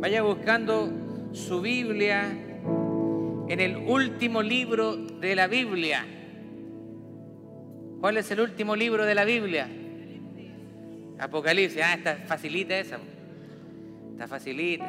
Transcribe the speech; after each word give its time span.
Vaya 0.00 0.22
buscando 0.22 0.90
su 1.32 1.60
Biblia 1.60 2.30
en 3.48 3.60
el 3.60 3.76
último 3.76 4.42
libro 4.42 4.96
de 4.96 5.34
la 5.34 5.48
Biblia. 5.48 6.06
¿Cuál 8.00 8.18
es 8.18 8.30
el 8.30 8.40
último 8.40 8.76
libro 8.76 9.04
de 9.04 9.14
la 9.16 9.24
Biblia? 9.24 9.68
Apocalipsis. 11.18 11.82
Ah, 11.84 11.94
está 11.94 12.16
facilita 12.26 12.78
esa. 12.78 12.98
Está 14.12 14.28
facilita. 14.28 14.86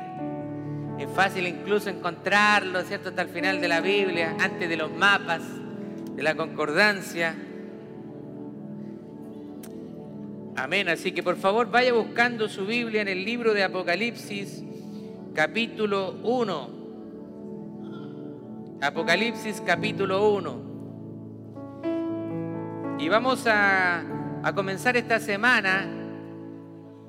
Es 1.00 1.10
fácil 1.10 1.48
incluso 1.48 1.90
encontrarlo, 1.90 2.84
¿cierto? 2.84 3.10
Hasta 3.10 3.24
el 3.24 3.30
final 3.30 3.60
de 3.62 3.68
la 3.68 3.82
Biblia, 3.82 4.36
antes 4.40 4.70
de 4.70 4.78
los 4.78 4.92
mapas, 4.92 5.42
de 6.16 6.22
la 6.22 6.36
concordancia. 6.36 7.36
Amén. 10.56 10.88
Así 10.88 11.14
que 11.14 11.24
por 11.24 11.38
favor 11.38 11.72
vaya 11.72 11.94
buscando 11.94 12.48
su 12.48 12.68
Biblia 12.68 13.02
en 13.02 13.08
el 13.08 13.26
libro 13.26 13.56
de 13.56 13.64
Apocalipsis, 13.64 14.64
capítulo 15.34 16.20
1. 16.24 16.80
Apocalipsis, 18.82 19.62
capítulo 19.62 20.32
1. 20.32 20.70
Y 23.00 23.10
vamos 23.10 23.46
a, 23.48 24.04
a 24.44 24.54
comenzar 24.56 24.98
esta 24.98 25.20
semana 25.20 25.88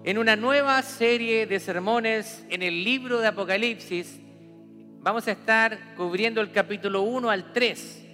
en 0.04 0.18
una 0.18 0.36
nueva 0.36 0.82
serie 0.82 1.46
de 1.46 1.60
sermones 1.60 2.44
en 2.48 2.62
el 2.62 2.84
libro 2.84 3.20
de 3.20 3.28
Apocalipsis. 3.28 4.20
Vamos 5.00 5.28
a 5.28 5.32
estar 5.32 5.94
cubriendo 5.96 6.40
el 6.40 6.52
capítulo 6.52 7.02
1 7.02 7.30
al 7.30 7.52
3. 7.52 8.06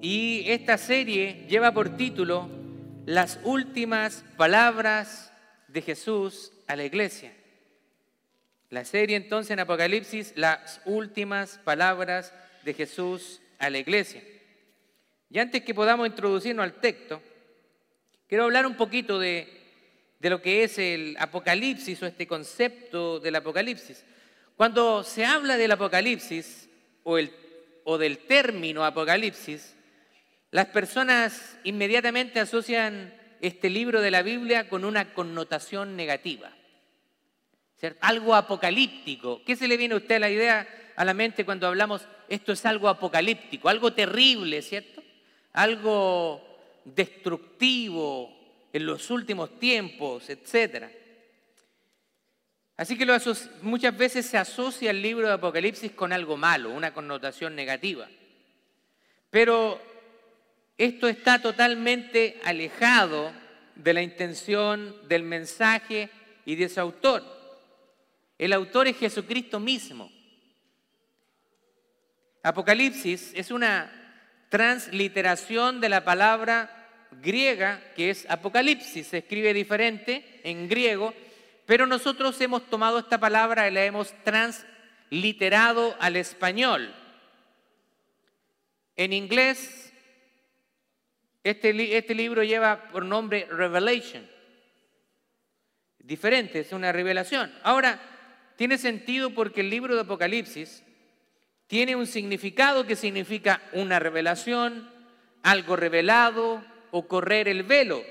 Y 0.00 0.44
esta 0.46 0.78
serie 0.78 1.46
lleva 1.48 1.72
por 1.72 1.96
título 1.96 2.48
las 3.06 3.38
últimas 3.44 4.24
palabras 4.36 5.32
de 5.68 5.82
Jesús 5.82 6.52
a 6.66 6.76
la 6.76 6.84
iglesia. 6.84 7.35
La 8.76 8.84
serie 8.84 9.16
entonces 9.16 9.52
en 9.52 9.60
Apocalipsis, 9.60 10.34
las 10.36 10.82
últimas 10.84 11.56
palabras 11.64 12.34
de 12.62 12.74
Jesús 12.74 13.40
a 13.58 13.70
la 13.70 13.78
iglesia. 13.78 14.22
Y 15.30 15.38
antes 15.38 15.62
que 15.62 15.72
podamos 15.72 16.06
introducirnos 16.06 16.62
al 16.62 16.74
texto, 16.74 17.22
quiero 18.28 18.44
hablar 18.44 18.66
un 18.66 18.76
poquito 18.76 19.18
de, 19.18 19.48
de 20.20 20.28
lo 20.28 20.42
que 20.42 20.62
es 20.62 20.76
el 20.76 21.16
Apocalipsis 21.18 22.02
o 22.02 22.06
este 22.06 22.26
concepto 22.26 23.18
del 23.18 23.36
Apocalipsis. 23.36 24.04
Cuando 24.58 25.02
se 25.04 25.24
habla 25.24 25.56
del 25.56 25.72
Apocalipsis 25.72 26.68
o, 27.02 27.16
el, 27.16 27.32
o 27.84 27.96
del 27.96 28.18
término 28.26 28.84
Apocalipsis, 28.84 29.74
las 30.50 30.66
personas 30.66 31.56
inmediatamente 31.64 32.40
asocian 32.40 33.14
este 33.40 33.70
libro 33.70 34.02
de 34.02 34.10
la 34.10 34.20
Biblia 34.20 34.68
con 34.68 34.84
una 34.84 35.14
connotación 35.14 35.96
negativa. 35.96 36.52
Algo 38.00 38.34
apocalíptico. 38.34 39.42
¿Qué 39.44 39.56
se 39.56 39.68
le 39.68 39.76
viene 39.76 39.94
a 39.94 39.98
usted 39.98 40.16
a 40.16 40.20
la 40.20 40.30
idea, 40.30 40.66
a 40.96 41.04
la 41.04 41.14
mente 41.14 41.44
cuando 41.44 41.66
hablamos 41.66 42.06
esto 42.28 42.52
es 42.52 42.66
algo 42.66 42.88
apocalíptico, 42.88 43.68
algo 43.68 43.92
terrible, 43.92 44.62
¿cierto? 44.62 45.02
Algo 45.52 46.42
destructivo 46.84 48.34
en 48.72 48.86
los 48.86 49.10
últimos 49.10 49.58
tiempos, 49.58 50.28
etcétera. 50.28 50.90
Así 52.76 52.98
que 52.98 53.06
muchas 53.62 53.96
veces 53.96 54.26
se 54.26 54.36
asocia 54.36 54.90
el 54.90 55.00
libro 55.00 55.28
de 55.28 55.34
Apocalipsis 55.34 55.92
con 55.92 56.12
algo 56.12 56.36
malo, 56.36 56.70
una 56.70 56.92
connotación 56.92 57.56
negativa. 57.56 58.06
Pero 59.30 59.80
esto 60.76 61.08
está 61.08 61.40
totalmente 61.40 62.38
alejado 62.44 63.32
de 63.74 63.94
la 63.94 64.02
intención 64.02 64.94
del 65.08 65.22
mensaje 65.22 66.10
y 66.44 66.54
de 66.56 66.68
su 66.68 66.80
autor. 66.80 67.35
El 68.38 68.52
autor 68.52 68.86
es 68.86 68.98
Jesucristo 68.98 69.58
mismo. 69.58 70.10
Apocalipsis 72.42 73.32
es 73.34 73.50
una 73.50 73.90
transliteración 74.48 75.80
de 75.80 75.88
la 75.88 76.04
palabra 76.04 77.08
griega 77.22 77.82
que 77.94 78.10
es 78.10 78.26
Apocalipsis. 78.28 79.08
Se 79.08 79.18
escribe 79.18 79.52
diferente 79.54 80.40
en 80.44 80.68
griego, 80.68 81.14
pero 81.64 81.86
nosotros 81.86 82.40
hemos 82.40 82.68
tomado 82.68 82.98
esta 82.98 83.18
palabra 83.18 83.68
y 83.68 83.72
la 83.72 83.84
hemos 83.84 84.14
transliterado 84.22 85.96
al 85.98 86.16
español. 86.16 86.94
En 88.96 89.12
inglés 89.12 89.92
este, 91.42 91.96
este, 91.96 92.14
libro 92.14 92.42
lleva 92.42 92.88
por 92.88 93.04
nombre 93.04 93.46
Revelation. 93.50 94.26
Diferente, 95.98 96.60
es 96.60 96.72
una 96.72 96.92
revelación. 96.92 97.52
Ahora, 97.62 98.00
tiene 98.56 98.78
sentido 98.78 99.30
porque 99.30 99.60
el 99.60 99.70
libro 99.70 99.94
de 99.94 100.02
Apocalipsis 100.02 100.82
tiene 101.66 101.96
un 101.96 102.06
significado 102.06 102.86
que 102.86 102.96
significa 102.96 103.60
una 103.72 103.98
revelación, 103.98 104.90
algo 105.42 105.76
revelado 105.76 106.64
o 106.90 107.06
correr 107.06 107.48
el 107.48 107.62
velo. 107.62 108.02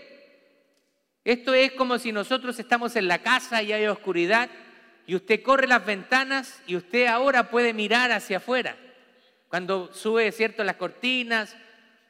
Esto 1.23 1.53
es 1.53 1.71
como 1.71 1.97
si 1.97 2.11
nosotros 2.11 2.59
estamos 2.59 2.95
en 2.95 3.07
la 3.07 3.19
casa 3.19 3.63
y 3.63 3.73
hay 3.73 3.87
oscuridad 3.87 4.49
y 5.07 5.15
usted 5.15 5.41
corre 5.41 5.67
las 5.67 5.85
ventanas 5.85 6.61
y 6.67 6.75
usted 6.75 7.07
ahora 7.07 7.49
puede 7.49 7.73
mirar 7.73 8.11
hacia 8.11 8.37
afuera. 8.37 8.77
Cuando 9.49 9.93
sube, 9.93 10.31
¿cierto?, 10.31 10.63
las 10.63 10.75
cortinas 10.75 11.55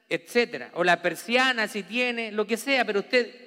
etcétera, 0.09 0.69
o 0.73 0.83
la 0.83 1.01
persiana 1.01 1.67
si 1.67 1.83
tiene, 1.83 2.31
lo 2.31 2.45
que 2.45 2.57
sea, 2.57 2.85
pero 2.85 2.99
usted 2.99 3.44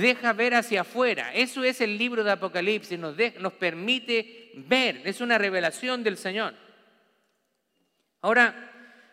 deja 0.00 0.32
ver 0.32 0.54
hacia 0.54 0.82
afuera. 0.82 1.34
Eso 1.34 1.62
es 1.64 1.80
el 1.80 1.98
libro 1.98 2.24
de 2.24 2.32
Apocalipsis, 2.32 2.98
nos, 2.98 3.14
nos 3.38 3.52
permite 3.52 4.52
ver, 4.54 5.02
es 5.04 5.20
una 5.20 5.38
revelación 5.38 6.02
del 6.02 6.16
Señor. 6.16 6.54
Ahora, 8.22 8.70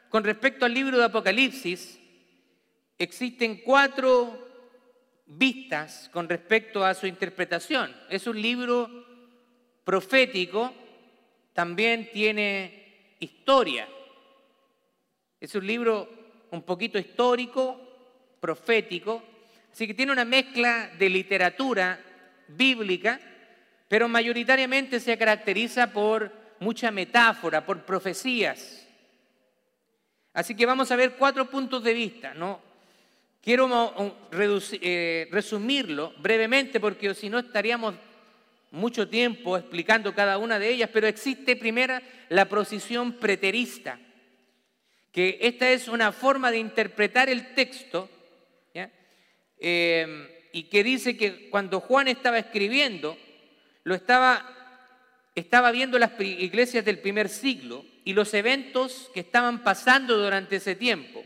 con 0.09 0.23
respecto 0.23 0.66
al 0.66 0.73
libro 0.73 0.97
de 0.97 1.06
Apocalipsis, 1.06 2.00
existen 2.97 3.62
cuatro 3.62 4.47
vistas 5.25 6.09
con 6.13 6.29
respecto 6.29 6.85
a 6.85 6.94
su 6.94 7.07
interpretación. 7.07 7.94
Es 8.09 8.25
un 8.25 8.41
libro 8.41 8.89
profético, 9.84 10.73
también 11.53 12.09
tiene 12.12 13.16
historia. 13.19 13.88
Es 15.39 15.56
un 15.56 15.68
libro 15.68 16.09
un 16.51 16.63
poquito 16.63 16.97
histórico, 16.97 17.79
profético, 18.39 19.23
así 19.72 19.88
que 19.88 19.94
tiene 19.94 20.12
una 20.12 20.25
mezcla 20.25 20.90
de 20.97 21.09
literatura 21.09 22.00
bíblica, 22.47 23.19
pero 23.88 24.07
mayoritariamente 24.07 25.00
se 25.00 25.18
caracteriza 25.18 25.91
por 25.91 26.31
mucha 26.59 26.91
metáfora, 26.91 27.66
por 27.66 27.85
profecías. 27.85 28.88
Así 30.34 30.56
que 30.56 30.66
vamos 30.66 30.91
a 30.91 30.96
ver 30.96 31.16
cuatro 31.16 31.50
puntos 31.50 31.84
de 31.84 31.94
vista, 31.94 32.34
¿no? 32.34 32.62
Quiero 33.41 33.69
eh, 34.31 35.28
resumirlo 35.31 36.13
brevemente 36.18 36.80
porque 36.80 37.16
si 37.16 37.30
no 37.30 37.40
estaríamos 37.40 37.96
mucho 38.72 39.07
tiempo 39.07 39.57
explicando 39.57 40.13
cada 40.13 40.38
una 40.38 40.59
de 40.59 40.69
ellas, 40.69 40.90
pero 40.94 41.07
existe 41.07 41.56
primera 41.56 42.01
la 42.30 42.46
posición 42.47 43.13
preterista 43.13 43.97
que 45.12 45.40
esta 45.41 45.69
es 45.69 45.88
una 45.88 46.12
forma 46.12 46.51
de 46.51 46.59
interpretar 46.59 47.30
el 47.30 47.53
texto, 47.53 48.09
em, 49.59 50.28
y 50.52 50.64
que 50.64 50.84
dice 50.84 51.18
que 51.18 51.50
cuando 51.50 51.80
Juan 51.80 52.08
estaba 52.08 52.40
escribiendo, 52.40 53.18
lo 53.84 53.96
estaba, 53.96 54.46
estaba 55.36 55.72
viendo 55.72 56.00
las 56.00 56.12
iglesias 56.20 56.84
del 56.86 57.00
primer 57.00 57.30
siglo 57.30 57.86
y 58.03 58.14
los 58.14 58.34
eventos 58.34 59.09
que 59.14 59.19
estaban 59.19 59.64
pasando 59.64 60.18
durante 60.18 60.58
ese 60.58 60.75
tiempo. 60.75 61.24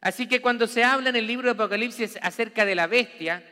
Así 0.00 0.26
que 0.26 0.40
cuando 0.40 0.66
se 0.66 0.84
habla 0.84 1.10
en 1.10 1.16
el 1.16 1.26
libro 1.26 1.46
de 1.46 1.52
Apocalipsis 1.52 2.18
acerca 2.20 2.64
de 2.64 2.74
la 2.74 2.86
bestia, 2.86 3.42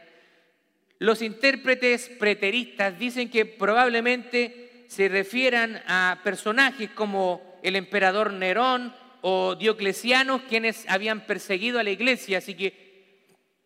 los 0.98 1.22
intérpretes 1.22 2.08
preteristas 2.08 2.98
dicen 2.98 3.28
que 3.28 3.44
probablemente 3.46 4.84
se 4.88 5.08
refieran 5.08 5.82
a 5.86 6.20
personajes 6.22 6.90
como 6.90 7.58
el 7.62 7.76
emperador 7.76 8.32
Nerón 8.32 8.94
o 9.22 9.54
dioclesianos 9.54 10.42
quienes 10.42 10.84
habían 10.88 11.26
perseguido 11.26 11.78
a 11.78 11.82
la 11.82 11.90
iglesia. 11.90 12.38
Así 12.38 12.54
que 12.54 12.83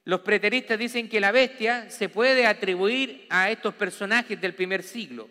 los 0.09 0.21
preteristas 0.21 0.79
dicen 0.79 1.07
que 1.07 1.21
la 1.21 1.33
bestia 1.33 1.91
se 1.91 2.09
puede 2.09 2.47
atribuir 2.47 3.27
a 3.29 3.51
estos 3.51 3.75
personajes 3.75 4.41
del 4.41 4.55
primer 4.55 4.83
siglo. 4.83 5.29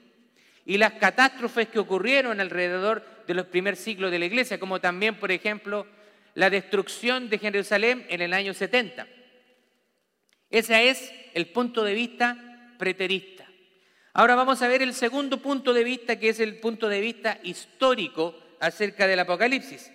Y 0.67 0.77
las 0.77 0.93
catástrofes 0.93 1.67
que 1.69 1.79
ocurrieron 1.79 2.39
alrededor 2.39 3.03
de 3.25 3.33
los 3.33 3.47
primer 3.47 3.75
siglos 3.75 4.11
de 4.11 4.19
la 4.19 4.25
iglesia, 4.25 4.59
como 4.59 4.79
también, 4.79 5.15
por 5.15 5.31
ejemplo, 5.31 5.87
la 6.35 6.51
destrucción 6.51 7.27
de 7.27 7.39
Jerusalén 7.39 8.05
en 8.07 8.21
el 8.21 8.33
año 8.33 8.53
70. 8.53 9.07
Ese 10.51 10.89
es 10.89 11.11
el 11.33 11.47
punto 11.47 11.83
de 11.83 11.95
vista 11.95 12.75
preterista. 12.77 13.47
Ahora 14.13 14.35
vamos 14.35 14.61
a 14.61 14.67
ver 14.67 14.83
el 14.83 14.93
segundo 14.93 15.41
punto 15.41 15.73
de 15.73 15.83
vista, 15.83 16.19
que 16.19 16.29
es 16.29 16.39
el 16.39 16.59
punto 16.59 16.87
de 16.87 17.01
vista 17.01 17.39
histórico 17.41 18.39
acerca 18.59 19.07
del 19.07 19.21
Apocalipsis. 19.21 19.91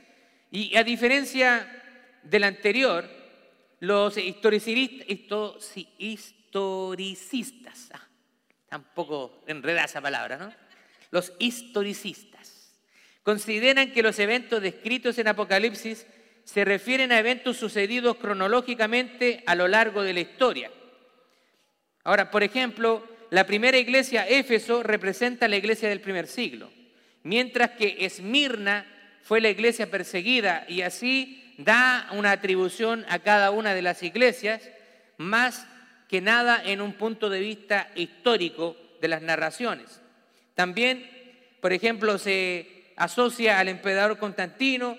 Y 0.50 0.76
a 0.76 0.82
diferencia 0.82 1.68
del 2.24 2.42
anterior, 2.42 3.21
los 3.82 4.16
historicistas, 5.98 7.90
ah, 7.92 8.08
Tampoco 8.68 9.42
enreda 9.48 9.84
esa 9.84 10.00
palabra, 10.00 10.36
¿no? 10.38 10.54
Los 11.10 11.32
historicistas 11.40 12.78
consideran 13.24 13.90
que 13.90 14.04
los 14.04 14.20
eventos 14.20 14.62
descritos 14.62 15.18
en 15.18 15.26
Apocalipsis 15.26 16.06
se 16.44 16.64
refieren 16.64 17.10
a 17.10 17.18
eventos 17.18 17.56
sucedidos 17.56 18.18
cronológicamente 18.18 19.42
a 19.46 19.56
lo 19.56 19.66
largo 19.66 20.04
de 20.04 20.12
la 20.12 20.20
historia. 20.20 20.70
Ahora, 22.04 22.30
por 22.30 22.44
ejemplo, 22.44 23.04
la 23.30 23.46
primera 23.46 23.78
iglesia, 23.78 24.28
Éfeso, 24.28 24.84
representa 24.84 25.48
la 25.48 25.56
iglesia 25.56 25.88
del 25.88 26.00
primer 26.00 26.28
siglo, 26.28 26.70
mientras 27.24 27.72
que 27.72 27.96
Esmirna 28.06 28.86
fue 29.22 29.40
la 29.40 29.50
iglesia 29.50 29.90
perseguida 29.90 30.66
y 30.68 30.82
así 30.82 31.41
da 31.58 32.08
una 32.12 32.32
atribución 32.32 33.04
a 33.08 33.18
cada 33.18 33.50
una 33.50 33.74
de 33.74 33.82
las 33.82 34.02
iglesias, 34.02 34.68
más 35.18 35.66
que 36.08 36.20
nada 36.20 36.62
en 36.64 36.80
un 36.80 36.94
punto 36.94 37.30
de 37.30 37.40
vista 37.40 37.88
histórico 37.94 38.76
de 39.00 39.08
las 39.08 39.22
narraciones. 39.22 40.00
También, 40.54 41.08
por 41.60 41.72
ejemplo, 41.72 42.18
se 42.18 42.92
asocia 42.96 43.58
al 43.58 43.68
emperador 43.68 44.18
Constantino, 44.18 44.98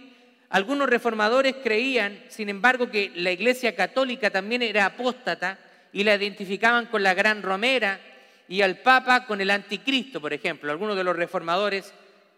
algunos 0.50 0.88
reformadores 0.88 1.56
creían, 1.64 2.20
sin 2.30 2.50
embargo, 2.50 2.90
que 2.90 3.12
la 3.16 3.32
Iglesia 3.32 3.76
Católica 3.76 4.30
también 4.30 4.62
era 4.62 4.86
apóstata 4.86 5.58
y 5.92 6.04
la 6.04 6.16
identificaban 6.16 6.88
con 6.88 7.02
la 7.02 7.14
Gran 7.14 7.42
Romera 7.42 8.00
y 8.48 8.62
al 8.62 8.78
Papa 8.78 9.26
con 9.26 9.42
el 9.42 9.50
Anticristo, 9.50 10.22
por 10.22 10.34
ejemplo. 10.34 10.72
Algunos 10.72 10.96
de 10.96 11.04
los 11.04 11.16
reformadores 11.16 11.94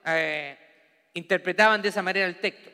eh, 0.05 0.57
interpretaban 1.13 1.81
de 1.81 1.89
esa 1.89 2.01
manera 2.01 2.25
el 2.25 2.37
texto. 2.37 2.69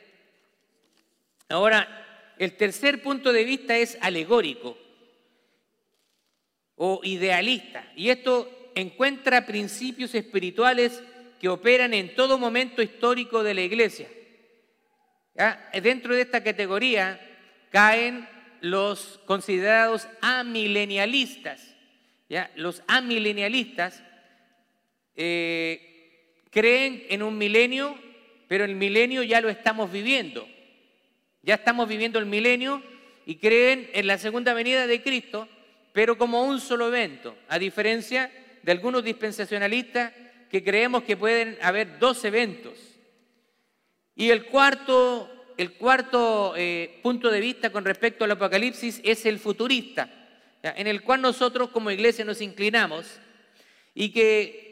Ahora, 1.52 2.34
el 2.40 2.56
tercer 2.58 3.02
punto 3.02 3.34
de 3.34 3.44
vista 3.44 3.78
es 3.78 3.98
alegórico 4.02 4.78
o 6.76 7.02
idealista, 7.04 7.92
y 7.96 8.10
esto 8.10 8.72
encuentra 8.74 9.46
principios 9.46 10.16
espirituales 10.16 11.04
que 11.40 11.50
operan 11.50 11.94
en 11.94 12.16
todo 12.16 12.38
momento 12.38 12.82
histórico 12.82 13.44
de 13.44 13.54
la 13.54 13.62
Iglesia. 13.62 14.08
Dentro 15.82 16.16
de 16.16 16.22
esta 16.22 16.44
categoría 16.44 17.20
caen 17.70 18.28
los 18.62 19.20
considerados 19.26 20.08
amilenialistas. 20.22 21.76
Los 22.56 22.82
amilenialistas 22.88 24.02
eh, 25.16 26.44
creen 26.50 27.06
en 27.10 27.24
un 27.24 27.38
milenio, 27.38 27.98
pero 28.48 28.64
el 28.64 28.76
milenio 28.76 29.24
ya 29.24 29.42
lo 29.42 29.50
estamos 29.50 29.92
viviendo. 29.92 30.48
Ya 31.44 31.56
estamos 31.56 31.88
viviendo 31.88 32.20
el 32.20 32.26
milenio 32.26 32.84
y 33.26 33.36
creen 33.36 33.90
en 33.94 34.08
la 34.08 34.18
segunda 34.18 34.54
venida 34.54 34.88
de 34.88 35.02
Cristo, 35.02 35.48
pero 35.94 36.18
como 36.18 36.44
un 36.44 36.60
solo 36.60 36.88
evento, 36.88 37.36
a 37.48 37.58
diferencia 37.58 38.32
de 38.64 38.72
algunos 38.72 39.04
dispensacionalistas 39.04 40.14
que 40.50 40.64
creemos 40.64 41.04
que 41.04 41.18
pueden 41.18 41.58
haber 41.62 41.98
dos 41.98 42.24
eventos. 42.26 42.74
Y 44.16 44.30
el 44.30 44.46
cuarto, 44.46 45.30
el 45.58 45.74
cuarto 45.74 46.54
eh, 46.56 47.00
punto 47.02 47.32
de 47.32 47.40
vista 47.40 47.72
con 47.72 47.86
respecto 47.86 48.24
al 48.24 48.32
Apocalipsis 48.32 49.02
es 49.04 49.26
el 49.26 49.40
futurista, 49.40 50.10
en 50.62 50.86
el 50.86 51.02
cual 51.02 51.22
nosotros 51.22 51.70
como 51.70 51.90
iglesia 51.90 52.24
nos 52.24 52.42
inclinamos 52.42 53.20
y 53.96 54.12
que 54.12 54.72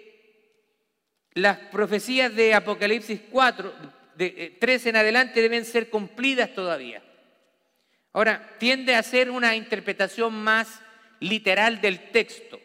las 1.34 1.58
profecías 1.58 2.36
de 2.36 2.54
Apocalipsis 2.54 3.22
4, 3.32 3.74
de 4.20 4.58
3 4.60 4.86
eh, 4.86 4.90
en 4.90 4.96
adelante 4.98 5.42
deben 5.42 5.64
ser 5.64 5.90
cumplidas 5.90 6.54
todavía. 6.54 7.02
Ahora, 8.12 8.56
tiende 8.60 8.96
a 8.96 9.04
ser 9.04 9.32
una 9.32 9.56
interpretación 9.56 10.34
más 10.34 10.82
literal 11.22 11.80
del 11.80 12.12
texto 12.12 12.60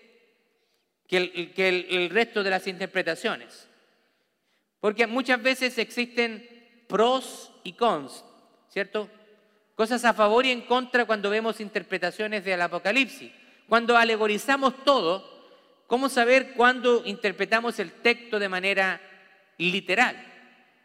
que 1.06 1.86
el 1.90 2.10
resto 2.10 2.42
de 2.42 2.50
las 2.50 2.66
interpretaciones. 2.66 3.68
Porque 4.80 5.06
muchas 5.06 5.40
veces 5.40 5.78
existen 5.78 6.48
pros 6.88 7.52
y 7.62 7.74
cons, 7.74 8.24
¿cierto? 8.68 9.08
Cosas 9.76 10.04
a 10.04 10.12
favor 10.12 10.44
y 10.44 10.50
en 10.50 10.62
contra 10.62 11.04
cuando 11.04 11.30
vemos 11.30 11.60
interpretaciones 11.60 12.44
del 12.44 12.62
Apocalipsis. 12.62 13.30
Cuando 13.68 13.96
alegorizamos 13.96 14.84
todo, 14.84 15.24
¿cómo 15.86 16.08
saber 16.08 16.54
cuándo 16.54 17.02
interpretamos 17.04 17.78
el 17.78 17.92
texto 17.92 18.40
de 18.40 18.48
manera 18.48 19.00
literal? 19.58 20.33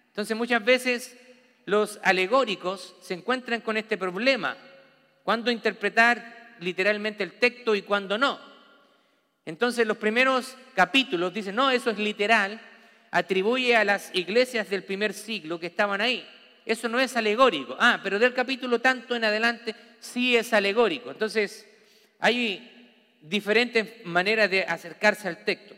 Entonces 0.10 0.36
muchas 0.36 0.64
veces 0.64 1.18
los 1.66 2.00
alegóricos 2.04 2.96
se 3.02 3.14
encuentran 3.14 3.62
con 3.62 3.78
este 3.78 3.98
problema. 3.98 4.58
¿Cuándo 5.24 5.52
interpretar 5.52 6.56
literalmente 6.60 7.24
el 7.24 7.34
texto 7.34 7.76
y 7.76 7.84
cuándo 7.84 8.18
no? 8.18 8.40
Entonces 9.46 9.88
los 9.88 9.98
primeros 9.98 10.56
capítulos 10.76 11.34
dicen, 11.34 11.56
no, 11.56 11.72
eso 11.72 11.90
es 11.90 11.98
literal, 11.98 12.60
atribuye 13.12 13.76
a 13.76 13.84
las 13.84 14.14
iglesias 14.14 14.70
del 14.70 14.84
primer 14.84 15.14
siglo 15.14 15.60
que 15.60 15.68
estaban 15.68 16.02
ahí. 16.02 16.28
Eso 16.66 16.88
no 16.88 17.00
es 17.00 17.16
alegórico. 17.16 17.76
Ah, 17.80 18.00
pero 18.04 18.20
del 18.20 18.34
capítulo 18.34 18.80
tanto 18.80 19.16
en 19.16 19.24
adelante 19.24 19.76
sí 20.00 20.36
es 20.36 20.54
alegórico. 20.54 21.10
Entonces, 21.10 21.68
hay 22.20 22.98
diferentes 23.22 24.06
maneras 24.06 24.50
de 24.50 24.64
acercarse 24.64 25.28
al 25.28 25.44
texto. 25.44 25.76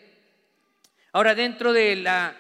Ahora, 1.13 1.35
dentro 1.35 1.73
de 1.73 1.95
la, 1.95 2.35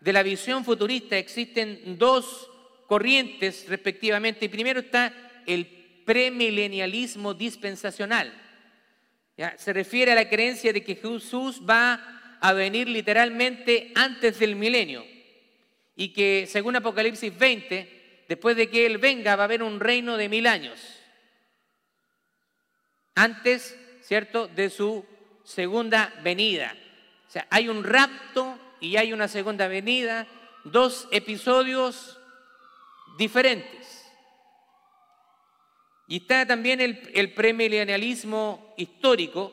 de 0.00 0.12
la 0.12 0.22
visión 0.22 0.64
futurista 0.64 1.16
existen 1.16 1.98
dos 1.98 2.50
corrientes 2.86 3.66
respectivamente. 3.68 4.48
Primero 4.48 4.80
está 4.80 5.12
el 5.46 5.66
premilenialismo 6.04 7.34
dispensacional. 7.34 8.32
¿Ya? 9.36 9.56
Se 9.58 9.72
refiere 9.72 10.12
a 10.12 10.14
la 10.14 10.28
creencia 10.28 10.72
de 10.72 10.82
que 10.82 10.94
Jesús 10.94 11.62
va 11.68 12.38
a 12.40 12.52
venir 12.52 12.88
literalmente 12.88 13.92
antes 13.94 14.38
del 14.38 14.56
milenio 14.56 15.04
y 15.94 16.10
que 16.12 16.46
según 16.48 16.76
Apocalipsis 16.76 17.36
20, 17.36 18.24
después 18.28 18.56
de 18.56 18.68
que 18.68 18.86
Él 18.86 18.98
venga 18.98 19.36
va 19.36 19.42
a 19.42 19.44
haber 19.44 19.62
un 19.62 19.80
reino 19.80 20.16
de 20.16 20.28
mil 20.28 20.46
años. 20.46 20.80
Antes, 23.14 23.78
¿cierto?, 24.02 24.46
de 24.46 24.68
su 24.68 25.04
segunda 25.42 26.12
venida. 26.22 26.76
O 27.26 27.30
sea, 27.30 27.46
hay 27.50 27.68
un 27.68 27.82
rapto 27.82 28.58
y 28.80 28.96
hay 28.96 29.12
una 29.12 29.28
segunda 29.28 29.68
venida, 29.68 30.26
dos 30.64 31.08
episodios 31.10 32.18
diferentes. 33.18 34.04
Y 36.08 36.18
está 36.18 36.46
también 36.46 36.80
el, 36.80 37.10
el 37.14 37.32
premilenialismo 37.32 38.74
histórico, 38.76 39.52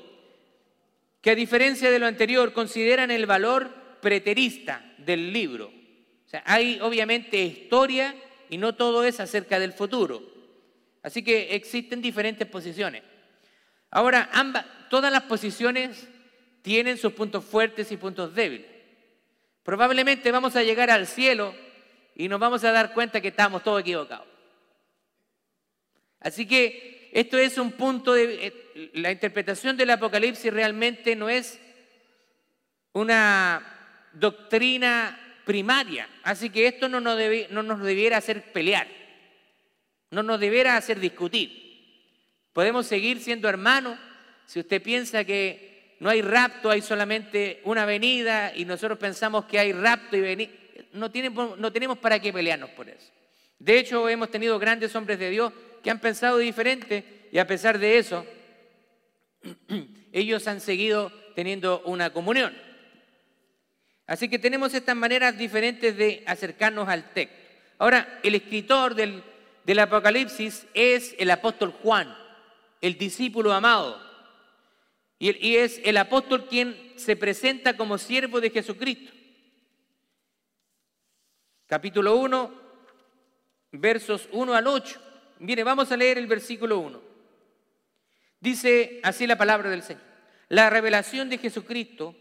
que 1.22 1.32
a 1.32 1.36
diferencia 1.36 1.90
de 1.90 2.00
lo 2.00 2.06
anterior 2.06 2.54
consideran 2.54 3.10
el 3.10 3.26
valor 3.26 3.74
preterista 4.02 4.94
del 4.98 5.32
libro. 5.32 5.68
O 6.26 6.30
sea, 6.30 6.44
hay 6.46 6.80
obviamente 6.82 7.42
historia 7.42 8.16
y 8.50 8.58
no 8.58 8.76
todo 8.76 9.04
es 9.04 9.20
acerca 9.20 9.60
del 9.60 9.74
futuro. 9.74 10.22
Así 11.02 11.24
que 11.24 11.56
existen 11.56 12.02
diferentes 12.02 12.48
posiciones. 12.48 13.04
Ahora, 13.92 14.30
ambas, 14.34 14.66
todas 14.90 15.12
las 15.12 15.24
posiciones 15.24 16.08
tienen 16.62 16.98
sus 16.98 17.14
puntos 17.14 17.44
fuertes 17.44 17.92
y 17.92 17.98
puntos 17.98 18.34
débiles. 18.34 18.73
Probablemente 19.64 20.32
vamos 20.32 20.56
a 20.56 20.64
llegar 20.64 20.92
al 20.92 21.08
cielo 21.08 21.56
y 22.16 22.28
nos 22.28 22.40
vamos 22.40 22.64
a 22.64 22.72
dar 22.72 22.94
cuenta 22.94 23.22
que 23.22 23.30
estamos 23.30 23.64
todos 23.64 23.82
equivocados. 23.82 24.28
Así 26.20 26.46
que 26.46 27.10
esto 27.14 27.38
es 27.38 27.58
un 27.58 27.72
punto 27.72 28.14
de... 28.14 28.48
Eh, 28.48 28.92
la 28.94 29.12
interpretación 29.12 29.78
del 29.78 29.92
Apocalipsis 29.92 30.52
realmente 30.52 31.16
no 31.16 31.30
es 31.30 31.60
una 32.92 34.10
doctrina 34.14 35.20
primaria. 35.46 36.10
Así 36.24 36.50
que 36.50 36.68
esto 36.68 36.90
no 36.90 37.00
nos, 37.00 37.20
no 37.50 37.64
nos 37.64 37.82
debiera 37.82 38.18
hacer 38.18 38.52
pelear, 38.52 38.88
no 40.10 40.24
nos 40.24 40.40
debiera 40.40 40.76
hacer 40.76 41.00
discutir. 41.00 41.64
Podemos 42.52 42.88
seguir 42.88 43.20
siendo 43.20 43.50
hermanos 43.50 44.00
si 44.46 44.60
usted 44.60 44.82
piensa 44.82 45.24
que 45.24 45.73
no 46.04 46.10
hay 46.10 46.22
rapto, 46.22 46.70
hay 46.70 46.82
solamente 46.82 47.62
una 47.64 47.86
venida 47.86 48.52
y 48.54 48.66
nosotros 48.66 49.00
pensamos 49.00 49.46
que 49.46 49.58
hay 49.58 49.72
rapto 49.72 50.18
y 50.18 50.20
venida. 50.20 50.52
No, 50.92 51.10
no 51.58 51.72
tenemos 51.72 51.98
para 51.98 52.20
qué 52.20 52.34
pelearnos 52.34 52.72
por 52.72 52.90
eso. 52.90 53.10
De 53.58 53.80
hecho, 53.80 54.10
hemos 54.10 54.30
tenido 54.30 54.60
grandes 54.60 54.94
hombres 54.98 55.18
de 55.18 55.30
Dios 55.30 55.54
que 55.82 55.90
han 55.90 56.02
pensado 56.02 56.40
diferente 56.40 57.30
y 57.32 57.38
a 57.38 57.48
pesar 57.48 57.80
de 57.80 58.00
eso, 58.00 58.26
ellos 60.12 60.46
han 60.46 60.60
seguido 60.60 61.10
teniendo 61.36 61.82
una 61.86 62.10
comunión. 62.10 62.54
Así 64.06 64.28
que 64.28 64.40
tenemos 64.40 64.74
estas 64.74 64.98
maneras 64.98 65.38
diferentes 65.38 65.96
de 65.96 66.22
acercarnos 66.28 66.90
al 66.90 67.14
texto. 67.14 67.38
Ahora, 67.78 68.20
el 68.24 68.36
escritor 68.36 68.94
del, 68.94 69.24
del 69.64 69.80
Apocalipsis 69.80 70.68
es 70.74 71.16
el 71.18 71.32
apóstol 71.32 71.72
Juan, 71.82 72.14
el 72.82 72.98
discípulo 72.98 73.54
amado. 73.54 74.13
Y, 75.24 75.56
es 75.56 75.80
el 75.86 75.96
apóstol 75.96 76.48
quien 76.48 76.92
se 76.98 77.16
presenta 77.16 77.78
como 77.78 77.98
siervo 77.98 78.42
de 78.42 78.50
Jesucristo. 78.50 79.10
Capítulo 81.66 82.18
1, 82.18 82.52
versos 83.72 84.28
1 84.34 84.54
al 84.54 84.68
8. 84.68 85.00
Mire, 85.40 85.64
vamos 85.64 85.90
a 85.94 85.96
leer 85.96 86.18
el 86.18 86.28
versículo 86.28 86.80
1. 86.80 87.02
Dice 88.42 89.00
así 89.02 89.26
la 89.26 89.38
palabra 89.38 89.70
del 89.70 89.84
Señor. 89.84 90.04
la 90.50 90.70
revelación 90.70 91.30
de 91.30 91.38
Jesucristo 91.38 92.16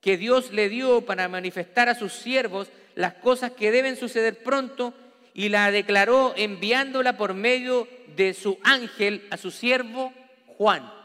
que 0.00 0.16
Dios 0.16 0.52
le 0.52 0.68
dio 0.68 1.04
para 1.04 1.28
manifestar 1.28 1.88
a 1.88 1.96
sus 1.96 2.12
siervos 2.12 2.70
las 2.94 3.14
cosas 3.14 3.50
que 3.50 3.72
deben 3.72 3.96
suceder 3.96 4.44
pronto 4.44 4.94
y 5.34 5.48
la 5.48 5.72
declaró 5.72 6.32
enviándola 6.36 7.16
por 7.16 7.34
medio 7.34 7.88
de 8.14 8.34
su 8.34 8.60
ángel 8.62 9.26
a 9.32 9.36
su 9.36 9.50
siervo 9.50 10.14
Juan. 10.46 10.99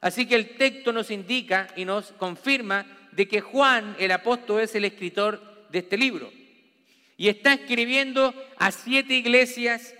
Así 0.00 0.26
que 0.26 0.34
el 0.34 0.56
texto 0.56 0.92
nos 0.92 1.10
indica 1.10 1.68
y 1.76 1.84
nos 1.84 2.12
confirma 2.12 2.86
de 3.12 3.26
que 3.26 3.40
Juan, 3.40 3.96
el 3.98 4.12
apóstol, 4.12 4.60
es 4.60 4.74
el 4.74 4.84
escritor 4.84 5.68
de 5.70 5.78
este 5.78 5.96
libro. 5.96 6.30
Y 7.16 7.28
está 7.28 7.54
escribiendo 7.54 8.34
a 8.58 8.70
siete 8.70 9.14
iglesias 9.14 9.94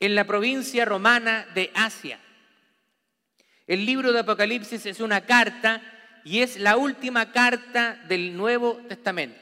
en 0.00 0.14
la 0.14 0.24
provincia 0.24 0.84
romana 0.84 1.46
de 1.54 1.70
Asia. 1.74 2.20
El 3.66 3.86
libro 3.86 4.12
de 4.12 4.20
Apocalipsis 4.20 4.84
es 4.86 5.00
una 5.00 5.22
carta 5.22 5.82
y 6.24 6.40
es 6.40 6.58
la 6.58 6.76
última 6.76 7.32
carta 7.32 8.00
del 8.08 8.36
Nuevo 8.36 8.76
Testamento. 8.88 9.40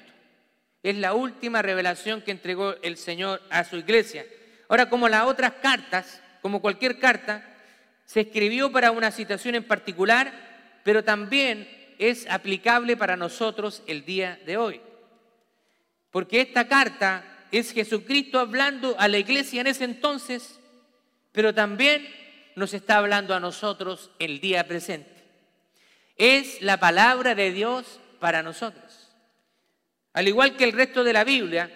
Es 0.82 0.96
la 0.96 1.14
última 1.14 1.62
revelación 1.62 2.22
que 2.22 2.30
entregó 2.30 2.74
el 2.82 2.96
Señor 2.96 3.42
a 3.50 3.64
su 3.64 3.76
iglesia. 3.76 4.24
Ahora, 4.68 4.88
como 4.88 5.08
las 5.08 5.24
otras 5.24 5.54
cartas, 5.54 6.22
como 6.42 6.60
cualquier 6.60 6.98
carta, 6.98 7.53
se 8.04 8.20
escribió 8.20 8.70
para 8.70 8.90
una 8.90 9.10
situación 9.10 9.54
en 9.54 9.64
particular, 9.64 10.80
pero 10.84 11.04
también 11.04 11.68
es 11.98 12.28
aplicable 12.28 12.96
para 12.96 13.16
nosotros 13.16 13.82
el 13.86 14.04
día 14.04 14.38
de 14.46 14.56
hoy. 14.56 14.80
Porque 16.10 16.40
esta 16.40 16.68
carta 16.68 17.24
es 17.50 17.72
Jesucristo 17.72 18.38
hablando 18.38 18.96
a 18.98 19.08
la 19.08 19.18
iglesia 19.18 19.60
en 19.60 19.68
ese 19.68 19.84
entonces, 19.84 20.60
pero 21.32 21.54
también 21.54 22.06
nos 22.56 22.74
está 22.74 22.98
hablando 22.98 23.34
a 23.34 23.40
nosotros 23.40 24.10
el 24.18 24.40
día 24.40 24.66
presente. 24.68 25.10
Es 26.16 26.62
la 26.62 26.78
palabra 26.78 27.34
de 27.34 27.50
Dios 27.50 28.00
para 28.20 28.42
nosotros. 28.42 29.10
Al 30.12 30.28
igual 30.28 30.56
que 30.56 30.64
el 30.64 30.72
resto 30.72 31.02
de 31.02 31.12
la 31.12 31.24
Biblia, 31.24 31.70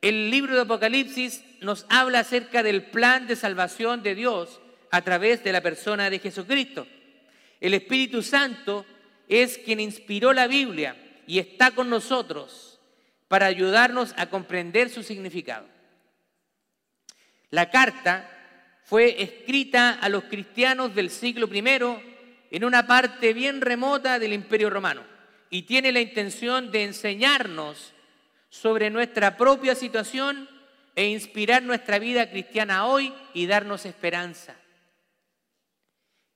el 0.00 0.30
libro 0.30 0.54
de 0.54 0.62
Apocalipsis 0.62 1.44
nos 1.60 1.84
habla 1.90 2.20
acerca 2.20 2.62
del 2.62 2.84
plan 2.84 3.26
de 3.26 3.36
salvación 3.36 4.02
de 4.02 4.14
Dios 4.14 4.60
a 4.90 5.02
través 5.02 5.42
de 5.44 5.52
la 5.52 5.60
persona 5.60 6.10
de 6.10 6.18
Jesucristo. 6.18 6.86
El 7.60 7.74
Espíritu 7.74 8.22
Santo 8.22 8.86
es 9.28 9.58
quien 9.58 9.80
inspiró 9.80 10.32
la 10.32 10.46
Biblia 10.46 10.96
y 11.26 11.38
está 11.38 11.72
con 11.72 11.90
nosotros 11.90 12.80
para 13.28 13.46
ayudarnos 13.46 14.14
a 14.16 14.30
comprender 14.30 14.88
su 14.88 15.02
significado. 15.02 15.66
La 17.50 17.70
carta 17.70 18.30
fue 18.84 19.22
escrita 19.22 19.92
a 19.92 20.08
los 20.08 20.24
cristianos 20.24 20.94
del 20.94 21.10
siglo 21.10 21.48
I 21.52 21.62
en 22.50 22.64
una 22.64 22.86
parte 22.86 23.34
bien 23.34 23.60
remota 23.60 24.18
del 24.18 24.32
Imperio 24.32 24.70
Romano 24.70 25.02
y 25.50 25.62
tiene 25.62 25.92
la 25.92 26.00
intención 26.00 26.70
de 26.70 26.84
enseñarnos 26.84 27.92
sobre 28.48 28.88
nuestra 28.90 29.36
propia 29.36 29.74
situación 29.74 30.48
e 30.94 31.06
inspirar 31.06 31.62
nuestra 31.62 31.98
vida 31.98 32.30
cristiana 32.30 32.86
hoy 32.86 33.12
y 33.34 33.46
darnos 33.46 33.86
esperanza. 33.86 34.56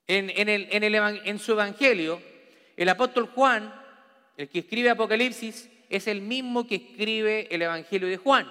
En, 0.06 0.30
en 0.35 1.38
su 1.38 1.52
Evangelio, 1.52 2.21
el 2.76 2.88
apóstol 2.88 3.30
Juan, 3.35 3.73
el 4.37 4.49
que 4.49 4.61
escribe 4.61 4.90
Apocalipsis, 4.90 5.68
es 5.88 6.06
el 6.06 6.23
mismo 6.23 6.66
que 6.66 6.76
escribe 6.76 7.49
el 7.50 7.62
Evangelio 7.62 8.09
de 8.09 8.16
Juan. 8.16 8.50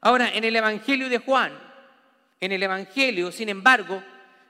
Ahora, 0.00 0.30
en 0.34 0.44
el 0.44 0.54
Evangelio 0.54 1.08
de 1.08 1.18
Juan, 1.18 1.52
en 2.40 2.52
el 2.52 2.62
Evangelio, 2.62 3.32
sin 3.32 3.48
embargo, 3.48 4.02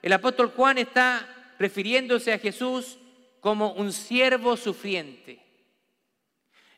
el 0.03 0.13
apóstol 0.13 0.53
Juan 0.55 0.79
está 0.79 1.27
refiriéndose 1.59 2.33
a 2.33 2.39
Jesús 2.39 2.99
como 3.41 3.73
un 3.73 3.93
siervo 3.93 4.57
sufriente. 4.57 5.41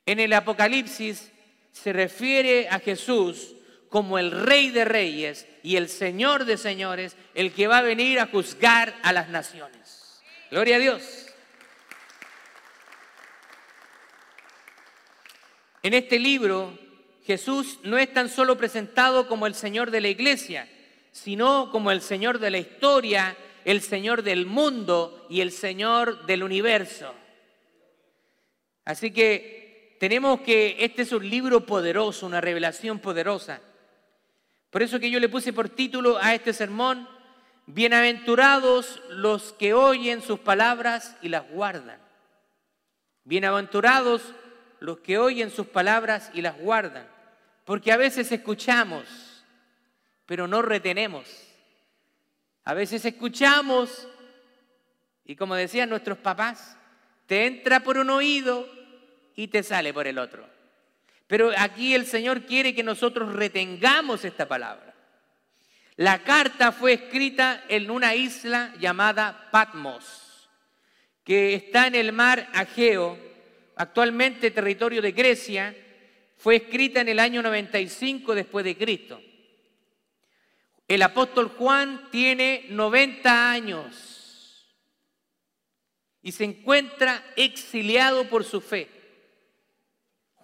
En 0.07 0.21
el 0.21 0.33
Apocalipsis 0.33 1.31
se 1.71 1.93
refiere 1.93 2.69
a 2.69 2.79
Jesús 2.79 3.55
como 3.93 4.19
el 4.19 4.31
rey 4.31 4.71
de 4.71 4.87
reyes 4.87 5.47
y 5.63 5.77
el 5.77 5.91
señor 5.91 6.47
de 6.47 6.57
señores, 6.57 7.15
el 7.35 7.53
que 7.53 7.67
va 7.67 7.79
a 7.79 7.83
venir 7.83 8.21
a 8.21 8.27
juzgar 8.27 8.99
a 9.03 9.13
las 9.13 9.29
naciones. 9.29 10.19
Gloria 10.51 10.77
a 10.77 10.79
Dios. 10.79 11.27
En 15.83 15.93
este 15.93 16.19
libro, 16.19 16.79
Jesús 17.27 17.81
no 17.83 17.99
es 17.99 18.11
tan 18.11 18.31
solo 18.31 18.57
presentado 18.57 19.29
como 19.29 19.47
el 19.47 19.55
Señor 19.55 19.91
de 19.91 20.01
la 20.01 20.09
iglesia, 20.09 20.67
sino 21.11 21.71
como 21.71 21.91
el 21.91 22.01
Señor 22.01 22.39
de 22.39 22.51
la 22.51 22.59
historia, 22.59 23.37
el 23.67 23.83
Señor 23.83 24.23
del 24.23 24.47
mundo 24.47 25.27
y 25.29 25.43
el 25.43 25.53
Señor 25.53 26.25
del 26.25 26.45
universo. 26.45 27.15
Así 28.87 29.11
que 29.11 29.99
tenemos 30.01 30.41
que, 30.41 30.77
este 30.79 31.03
es 31.03 31.13
un 31.13 31.29
libro 31.29 31.67
poderoso, 31.67 32.25
una 32.25 32.41
revelación 32.41 32.99
poderosa. 32.99 33.61
Por 34.73 34.83
eso 34.83 34.99
que 34.99 35.11
yo 35.11 35.21
le 35.21 35.29
puse 35.29 35.53
por 35.53 35.69
título 35.69 36.17
a 36.17 36.35
este 36.35 36.55
sermón, 36.55 37.07
Bienaventurados 37.67 39.03
los 39.11 39.53
que 39.53 39.75
oyen 39.75 40.23
sus 40.23 40.41
palabras 40.41 41.15
y 41.21 41.29
las 41.29 41.47
guardan. 41.51 42.01
Bienaventurados 43.25 44.23
los 44.81 45.01
que 45.01 45.19
oyen 45.19 45.51
sus 45.51 45.67
palabras 45.67 46.31
y 46.33 46.41
las 46.41 46.59
guardan. 46.59 47.07
Porque 47.67 47.93
a 47.93 47.99
veces 47.99 48.33
escuchamos, 48.33 49.45
pero 50.25 50.49
no 50.49 50.63
retenemos. 50.63 51.29
A 52.65 52.73
veces 52.73 53.05
escuchamos 53.05 54.09
y 55.27 55.37
como 55.37 55.55
decían 55.55 55.91
nuestros 55.91 56.17
papás, 56.17 56.79
te 57.27 57.45
entra 57.45 57.81
por 57.81 57.99
un 57.99 58.09
oído 58.09 58.67
y 59.37 59.49
te 59.49 59.63
sale 59.63 59.93
por 59.93 60.07
el 60.07 60.19
otro. 60.19 60.52
Pero 61.33 61.51
aquí 61.57 61.95
el 61.95 62.05
Señor 62.05 62.43
quiere 62.43 62.75
que 62.75 62.83
nosotros 62.83 63.33
retengamos 63.33 64.23
esta 64.23 64.47
palabra. 64.47 64.95
La 65.97 66.23
carta 66.25 66.73
fue 66.73 66.93
escrita 66.93 67.65
en 67.71 67.91
una 67.91 68.15
isla 68.15 68.75
llamada 68.79 69.49
Patmos, 69.51 70.51
que 71.25 71.55
está 71.55 71.87
en 71.87 71.95
el 71.95 72.13
mar 72.13 72.51
Ageo, 72.53 73.19
actualmente 73.77 74.51
territorio 74.51 75.01
de 75.01 75.13
Grecia, 75.13 75.75
fue 76.37 76.57
escrita 76.57 77.01
en 77.01 77.09
el 77.09 77.19
año 77.19 77.41
95 77.41 78.35
después 78.35 78.63
de 78.67 78.77
Cristo. 78.77 79.19
El 80.87 81.01
apóstol 81.01 81.49
Juan 81.57 82.11
tiene 82.11 82.67
90 82.69 83.51
años 83.51 84.71
y 86.21 86.33
se 86.33 86.45
encuentra 86.45 87.25
exiliado 87.37 88.29
por 88.29 88.45
su 88.45 88.61
fe. 88.61 89.02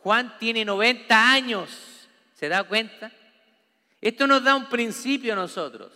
Juan 0.03 0.39
tiene 0.39 0.65
90 0.65 1.33
años, 1.33 2.09
¿se 2.35 2.49
da 2.49 2.65
cuenta? 2.65 3.13
Esto 4.01 4.27
nos 4.27 4.45
da 4.45 4.55
un 4.55 4.69
principio 4.69 5.33
a 5.33 5.37
nosotros. 5.37 5.93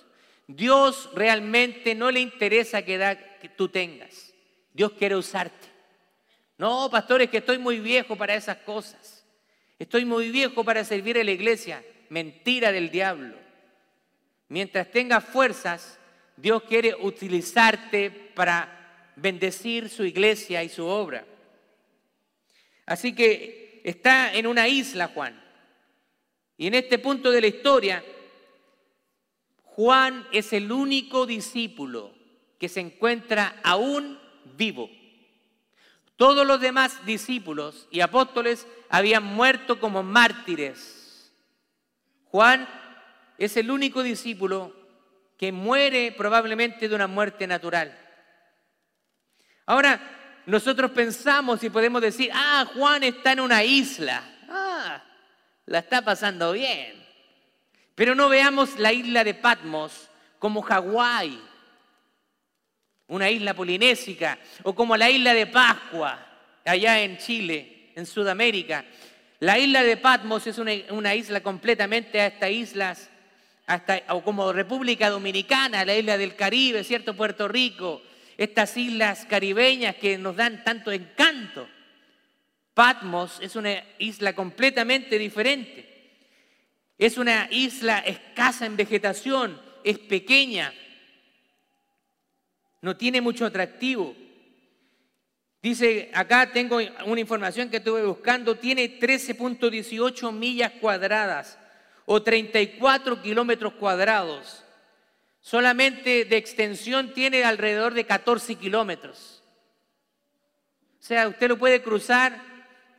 Dios 0.46 1.08
realmente 1.14 1.94
no 1.94 2.10
le 2.10 2.20
interesa 2.20 2.82
qué 2.82 2.94
edad 2.94 3.18
que 3.40 3.48
tú 3.48 3.68
tengas. 3.68 4.34
Dios 4.72 4.92
quiere 4.92 5.16
usarte. 5.16 5.68
No, 6.58 6.90
pastores, 6.90 7.30
que 7.30 7.38
estoy 7.38 7.58
muy 7.58 7.80
viejo 7.80 8.16
para 8.16 8.34
esas 8.34 8.58
cosas. 8.58 9.24
Estoy 9.78 10.04
muy 10.04 10.30
viejo 10.30 10.64
para 10.64 10.84
servir 10.84 11.18
a 11.18 11.24
la 11.24 11.30
iglesia. 11.30 11.84
Mentira 12.08 12.72
del 12.72 12.90
diablo. 12.90 13.36
Mientras 14.48 14.90
tengas 14.90 15.24
fuerzas, 15.24 15.98
Dios 16.36 16.62
quiere 16.64 16.94
utilizarte 16.94 18.10
para 18.10 19.12
bendecir 19.16 19.88
su 19.88 20.04
iglesia 20.04 20.62
y 20.62 20.68
su 20.68 20.84
obra. 20.86 21.24
Así 22.84 23.14
que 23.14 23.61
está 23.82 24.32
en 24.34 24.46
una 24.46 24.68
isla 24.68 25.08
Juan. 25.08 25.40
Y 26.56 26.66
en 26.66 26.74
este 26.74 26.98
punto 26.98 27.30
de 27.30 27.40
la 27.40 27.46
historia, 27.46 28.04
Juan 29.64 30.26
es 30.32 30.52
el 30.52 30.70
único 30.70 31.26
discípulo 31.26 32.12
que 32.58 32.68
se 32.68 32.80
encuentra 32.80 33.60
aún 33.64 34.18
vivo. 34.56 34.90
Todos 36.16 36.46
los 36.46 36.60
demás 36.60 37.04
discípulos 37.04 37.88
y 37.90 38.00
apóstoles 38.00 38.66
habían 38.88 39.24
muerto 39.24 39.80
como 39.80 40.02
mártires. 40.02 41.32
Juan 42.26 42.68
es 43.38 43.56
el 43.56 43.70
único 43.70 44.02
discípulo 44.02 44.74
que 45.36 45.50
muere 45.50 46.12
probablemente 46.12 46.88
de 46.88 46.94
una 46.94 47.08
muerte 47.08 47.46
natural. 47.46 47.98
Ahora, 49.66 50.21
nosotros 50.46 50.90
pensamos 50.90 51.62
y 51.62 51.70
podemos 51.70 52.02
decir, 52.02 52.30
ah, 52.32 52.66
Juan 52.74 53.02
está 53.04 53.32
en 53.32 53.40
una 53.40 53.62
isla, 53.62 54.22
ah, 54.48 55.02
la 55.66 55.78
está 55.78 56.02
pasando 56.02 56.52
bien. 56.52 57.02
Pero 57.94 58.14
no 58.14 58.28
veamos 58.28 58.78
la 58.78 58.92
isla 58.92 59.22
de 59.22 59.34
Patmos 59.34 60.08
como 60.38 60.62
Hawái, 60.62 61.40
una 63.08 63.30
isla 63.30 63.54
polinésica, 63.54 64.38
o 64.62 64.74
como 64.74 64.96
la 64.96 65.10
isla 65.10 65.34
de 65.34 65.46
Pascua, 65.46 66.18
allá 66.64 67.00
en 67.00 67.18
Chile, 67.18 67.92
en 67.94 68.06
Sudamérica. 68.06 68.84
La 69.38 69.58
isla 69.58 69.82
de 69.82 69.96
Patmos 69.96 70.46
es 70.46 70.58
una, 70.58 70.72
una 70.90 71.14
isla 71.14 71.40
completamente 71.42 72.20
a 72.20 72.26
estas 72.26 72.50
islas 72.50 73.10
hasta, 73.66 74.02
o 74.08 74.22
como 74.22 74.52
República 74.52 75.10
Dominicana, 75.10 75.84
la 75.84 75.96
isla 75.96 76.18
del 76.18 76.34
Caribe, 76.34 76.84
¿cierto? 76.84 77.14
Puerto 77.14 77.48
Rico. 77.48 78.02
Estas 78.42 78.76
islas 78.76 79.24
caribeñas 79.26 79.96
que 79.96 80.18
nos 80.18 80.34
dan 80.36 80.64
tanto 80.64 80.90
encanto. 80.90 81.68
Patmos 82.74 83.38
es 83.40 83.54
una 83.54 83.84
isla 83.98 84.34
completamente 84.34 85.18
diferente. 85.18 85.88
Es 86.98 87.18
una 87.18 87.48
isla 87.50 88.00
escasa 88.00 88.66
en 88.66 88.76
vegetación, 88.76 89.60
es 89.84 89.98
pequeña, 89.98 90.72
no 92.80 92.96
tiene 92.96 93.20
mucho 93.20 93.46
atractivo. 93.46 94.14
Dice, 95.62 96.10
acá 96.12 96.52
tengo 96.52 96.78
una 97.06 97.20
información 97.20 97.70
que 97.70 97.76
estuve 97.76 98.04
buscando, 98.04 98.56
tiene 98.56 98.98
13.18 98.98 100.32
millas 100.32 100.72
cuadradas 100.80 101.58
o 102.04 102.20
34 102.20 103.22
kilómetros 103.22 103.74
cuadrados. 103.74 104.64
Solamente 105.42 106.24
de 106.24 106.36
extensión 106.36 107.12
tiene 107.12 107.42
alrededor 107.42 107.94
de 107.94 108.06
14 108.06 108.54
kilómetros. 108.54 109.42
O 111.00 111.04
sea, 111.04 111.26
usted 111.26 111.48
lo 111.48 111.58
puede 111.58 111.82
cruzar 111.82 112.40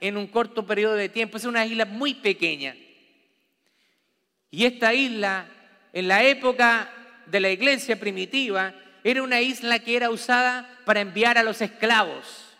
en 0.01 0.17
un 0.17 0.27
corto 0.27 0.67
periodo 0.67 0.95
de 0.95 1.07
tiempo. 1.07 1.37
Es 1.37 1.45
una 1.45 1.65
isla 1.65 1.85
muy 1.85 2.15
pequeña. 2.15 2.75
Y 4.51 4.65
esta 4.65 4.93
isla, 4.93 5.47
en 5.93 6.09
la 6.09 6.21
época 6.23 6.91
de 7.25 7.39
la 7.39 7.49
iglesia 7.49 7.97
primitiva, 7.97 8.75
era 9.05 9.23
una 9.23 9.39
isla 9.39 9.79
que 9.79 9.95
era 9.95 10.09
usada 10.09 10.81
para 10.85 10.99
enviar 10.99 11.37
a 11.37 11.43
los 11.43 11.61
esclavos 11.61 12.57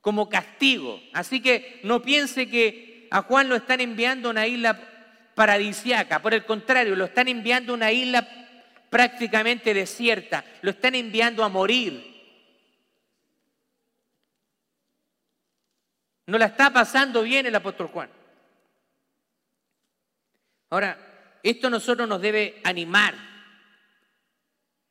como 0.00 0.28
castigo. 0.28 1.00
Así 1.12 1.40
que 1.40 1.80
no 1.82 2.02
piense 2.02 2.48
que 2.48 3.08
a 3.10 3.22
Juan 3.22 3.48
lo 3.48 3.56
están 3.56 3.80
enviando 3.80 4.28
a 4.28 4.30
una 4.30 4.46
isla 4.46 4.91
paradisiaca, 5.34 6.20
por 6.20 6.34
el 6.34 6.44
contrario, 6.44 6.96
lo 6.96 7.06
están 7.06 7.28
enviando 7.28 7.72
a 7.72 7.76
una 7.76 7.92
isla 7.92 8.26
prácticamente 8.90 9.72
desierta, 9.72 10.44
lo 10.60 10.70
están 10.70 10.94
enviando 10.94 11.42
a 11.42 11.48
morir. 11.48 12.12
No 16.26 16.38
la 16.38 16.46
está 16.46 16.70
pasando 16.70 17.22
bien 17.22 17.46
el 17.46 17.54
apóstol 17.54 17.88
Juan. 17.88 18.10
Ahora, 20.70 21.38
esto 21.42 21.66
a 21.66 21.70
nosotros 21.70 22.08
nos 22.08 22.20
debe 22.20 22.60
animar. 22.64 23.14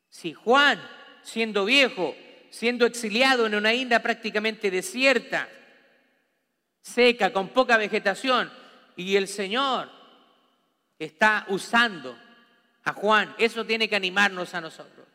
Si 0.08 0.32
Juan, 0.32 0.80
siendo 1.22 1.64
viejo, 1.64 2.14
siendo 2.50 2.84
exiliado 2.84 3.46
en 3.46 3.54
una 3.54 3.72
isla 3.72 4.02
prácticamente 4.02 4.70
desierta, 4.70 5.48
seca, 6.80 7.32
con 7.32 7.48
poca 7.48 7.76
vegetación, 7.76 8.52
y 8.96 9.16
el 9.16 9.26
Señor 9.26 10.01
está 11.04 11.44
usando 11.48 12.18
a 12.84 12.92
Juan. 12.92 13.34
Eso 13.38 13.64
tiene 13.64 13.88
que 13.88 13.96
animarnos 13.96 14.54
a 14.54 14.60
nosotros. 14.60 15.06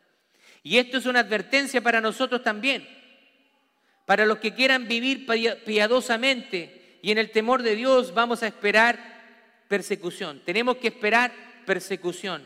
Y 0.62 0.78
esto 0.78 0.98
es 0.98 1.06
una 1.06 1.20
advertencia 1.20 1.80
para 1.80 2.00
nosotros 2.00 2.42
también, 2.42 2.88
para 4.06 4.26
los 4.26 4.38
que 4.38 4.54
quieran 4.54 4.88
vivir 4.88 5.26
piadosamente 5.64 6.98
y 7.02 7.10
en 7.10 7.18
el 7.18 7.30
temor 7.30 7.62
de 7.62 7.76
Dios 7.76 8.12
vamos 8.12 8.42
a 8.42 8.48
esperar 8.48 8.98
persecución. 9.68 10.42
Tenemos 10.44 10.78
que 10.78 10.88
esperar 10.88 11.32
persecución. 11.64 12.44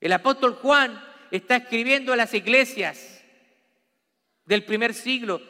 El 0.00 0.12
apóstol 0.12 0.54
Juan 0.54 1.02
está 1.30 1.56
escribiendo 1.56 2.12
a 2.12 2.16
las 2.16 2.34
iglesias 2.34 3.22
del 4.44 4.64
primer 4.64 4.94
siglo 4.94 5.42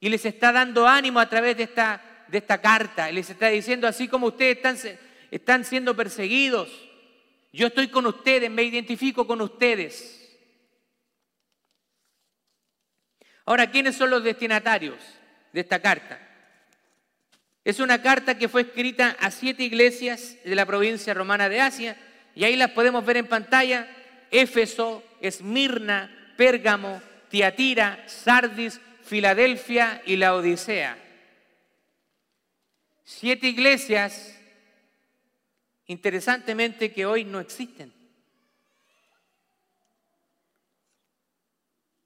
y 0.00 0.08
les 0.08 0.24
está 0.24 0.52
dando 0.52 0.86
ánimo 0.86 1.18
a 1.18 1.28
través 1.28 1.56
de 1.56 1.62
esta, 1.64 2.26
de 2.28 2.38
esta 2.38 2.60
carta. 2.60 3.10
les 3.10 3.30
está 3.30 3.48
diciendo, 3.48 3.86
así 3.86 4.08
como 4.08 4.26
ustedes 4.26 4.56
están, 4.56 4.76
están 5.36 5.64
siendo 5.64 5.96
perseguidos, 5.96 6.70
yo 7.52 7.66
estoy 7.66 7.88
con 7.88 8.06
ustedes, 8.06 8.48
me 8.50 8.62
identifico 8.62 9.26
con 9.26 9.40
ustedes. 9.40 10.20
Ahora, 13.44 13.68
¿quiénes 13.68 13.96
son 13.96 14.10
los 14.10 14.22
destinatarios 14.22 14.96
de 15.52 15.60
esta 15.60 15.80
carta? 15.80 16.20
Es 17.64 17.80
una 17.80 18.00
carta 18.00 18.38
que 18.38 18.48
fue 18.48 18.62
escrita 18.62 19.16
a 19.18 19.32
siete 19.32 19.64
iglesias 19.64 20.36
de 20.44 20.54
la 20.54 20.66
provincia 20.66 21.14
romana 21.14 21.48
de 21.48 21.60
Asia 21.60 21.96
y 22.36 22.44
ahí 22.44 22.54
las 22.54 22.70
podemos 22.70 23.04
ver 23.04 23.16
en 23.16 23.26
pantalla. 23.26 23.88
Éfeso, 24.30 25.02
Esmirna, 25.20 26.34
Pérgamo, 26.36 27.02
Tiatira, 27.28 28.04
Sardis, 28.06 28.80
Filadelfia 29.02 30.00
y 30.06 30.16
la 30.16 30.36
Odisea. 30.36 30.96
Siete 33.02 33.48
iglesias, 33.48 34.38
interesantemente, 35.86 36.92
que 36.92 37.06
hoy 37.06 37.24
no 37.24 37.40
existen. 37.40 37.92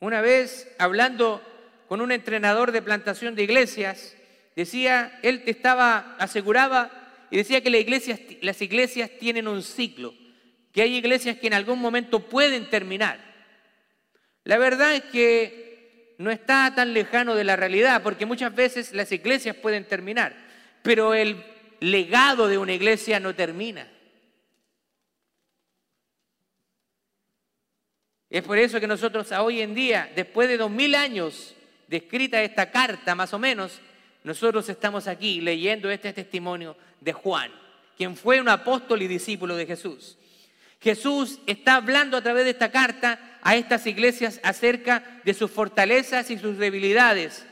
Una 0.01 0.21
vez 0.21 0.75
hablando 0.79 1.43
con 1.89 2.01
un 2.01 2.13
entrenador 2.13 2.71
de 2.71 2.83
plantación 2.83 3.35
de 3.35 3.43
iglesias, 3.43 4.17
decía, 4.55 5.19
él 5.23 5.43
te 5.45 5.51
estaba, 5.51 6.17
aseguraba 6.19 6.91
y 7.31 7.37
decía 7.37 7.63
que 7.63 7.71
las 7.71 8.63
iglesias, 8.63 9.11
tienen 9.19 9.49
un 9.49 9.63
ciclo 9.63 10.15
que 10.73 10.83
hay 10.83 10.97
iglesias 10.97 11.39
que 11.39 11.47
en 11.47 11.55
algún 11.55 11.81
momento 11.81 12.29
pueden 12.29 12.69
terminar. 12.69 13.19
La 14.45 14.59
verdad 14.59 14.95
es 14.95 15.03
que 15.05 16.15
no 16.19 16.31
está 16.31 16.73
tan 16.75 16.93
lejano 16.93 17.35
de 17.35 17.45
la 17.45 17.57
realidad, 17.57 18.03
porque 18.03 18.27
muchas 18.27 18.55
veces 18.55 18.93
las 18.93 19.11
iglesias 19.11 19.57
pueden 19.57 19.87
terminar, 19.87 20.37
pero 20.83 21.15
el 21.15 21.43
legado 21.81 22.49
de 22.49 22.59
una 22.59 22.73
iglesia 22.73 23.21
no 23.21 23.35
termina. 23.35 23.89
Es 28.31 28.43
por 28.43 28.59
eso 28.59 28.79
que 28.79 28.87
nosotros 28.87 29.33
hoy 29.33 29.63
en 29.63 29.75
día, 29.75 30.11
después 30.15 30.49
de 30.49 30.59
dos 30.59 30.71
mil 30.71 30.95
años 30.95 31.55
de 31.87 31.97
escrita 31.99 32.43
esta 32.43 32.71
carta, 32.71 33.15
más 33.15 33.33
o 33.33 33.39
menos, 33.39 33.81
nosotros 34.23 34.69
estamos 34.69 35.07
aquí 35.07 35.41
leyendo 35.41 35.91
este 35.91 36.13
testimonio 36.13 36.77
de 37.01 37.13
Juan, 37.15 37.51
quien 37.97 38.17
fue 38.17 38.41
un 38.41 38.49
apóstol 38.49 39.01
y 39.01 39.09
discípulo 39.09 39.57
de 39.57 39.67
Jesús. 39.67 40.19
Jesús 40.81 41.41
está 41.47 41.77
hablando 41.77 42.17
a 42.17 42.23
través 42.23 42.45
de 42.45 42.51
esta 42.51 42.71
carta 42.71 43.39
a 43.43 43.57
estas 43.57 43.87
iglesias 43.87 44.41
acerca 44.43 45.21
de 45.25 45.35
sus 45.35 45.51
fortalezas 45.51 46.31
y 46.31 46.39
sus 46.39 46.59
debilidades, 46.59 47.47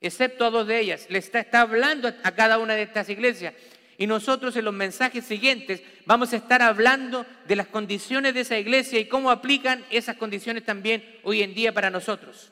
excepto 0.00 0.44
a 0.44 0.50
dos 0.50 0.66
de 0.66 0.80
ellas. 0.80 1.06
Le 1.08 1.18
está, 1.18 1.46
hablando 1.52 2.08
a 2.08 2.32
cada 2.32 2.58
una 2.58 2.74
de 2.74 2.82
estas 2.82 3.08
iglesias. 3.08 3.54
Y 3.98 4.06
nosotros 4.06 4.56
en 4.56 4.64
los 4.64 4.72
mensajes 4.72 5.24
siguientes 5.24 5.82
vamos 6.06 6.32
a 6.32 6.36
estar 6.36 6.62
hablando 6.62 7.26
de 7.46 7.56
las 7.56 7.66
condiciones 7.66 8.32
de 8.32 8.40
esa 8.40 8.58
iglesia 8.58 8.98
y 8.98 9.08
cómo 9.08 9.30
aplican 9.30 9.84
esas 9.90 10.16
condiciones 10.16 10.64
también 10.64 11.04
hoy 11.22 11.42
en 11.42 11.54
día 11.54 11.74
para 11.74 11.90
nosotros. 11.90 12.50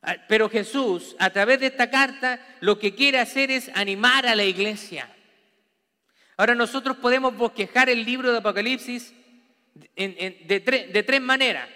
Ah, 0.00 0.16
pero 0.28 0.48
Jesús, 0.48 1.14
a 1.18 1.30
través 1.30 1.60
de 1.60 1.66
esta 1.66 1.90
carta, 1.90 2.40
lo 2.60 2.78
que 2.78 2.94
quiere 2.94 3.18
hacer 3.18 3.50
es 3.50 3.70
animar 3.74 4.26
a 4.26 4.34
la 4.34 4.44
iglesia. 4.44 5.10
Ahora 6.36 6.54
nosotros 6.54 6.96
podemos 6.96 7.36
bosquejar 7.36 7.90
el 7.90 8.04
libro 8.04 8.32
de 8.32 8.38
Apocalipsis 8.38 9.12
de 9.94 11.04
tres 11.06 11.20
maneras. 11.20 11.68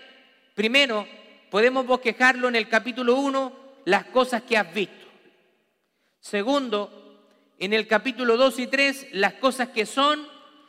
Primero, 0.54 1.06
podemos 1.50 1.86
bosquejarlo 1.86 2.48
en 2.48 2.56
el 2.56 2.68
capítulo 2.68 3.16
1, 3.16 3.52
las 3.84 4.04
cosas 4.06 4.42
que 4.42 4.56
has 4.56 4.72
visto. 4.72 5.06
Segundo, 6.20 7.26
en 7.58 7.72
el 7.72 7.86
capítulo 7.86 8.36
2 8.36 8.58
y 8.58 8.66
3, 8.66 9.08
las 9.12 9.34
cosas 9.34 9.68
que 9.68 9.86
son 9.86 10.26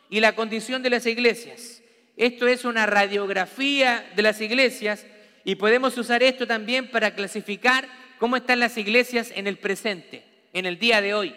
y 0.09 0.19
la 0.19 0.35
condición 0.35 0.81
de 0.81 0.89
las 0.89 1.05
iglesias. 1.05 1.81
Esto 2.17 2.47
es 2.47 2.65
una 2.65 2.85
radiografía 2.85 4.09
de 4.15 4.21
las 4.21 4.41
iglesias 4.41 5.05
y 5.45 5.55
podemos 5.55 5.97
usar 5.97 6.23
esto 6.23 6.47
también 6.47 6.89
para 6.91 7.15
clasificar 7.15 7.87
cómo 8.17 8.35
están 8.35 8.59
las 8.59 8.77
iglesias 8.77 9.31
en 9.35 9.47
el 9.47 9.57
presente, 9.57 10.25
en 10.53 10.65
el 10.65 10.79
día 10.79 11.01
de 11.01 11.13
hoy. 11.13 11.35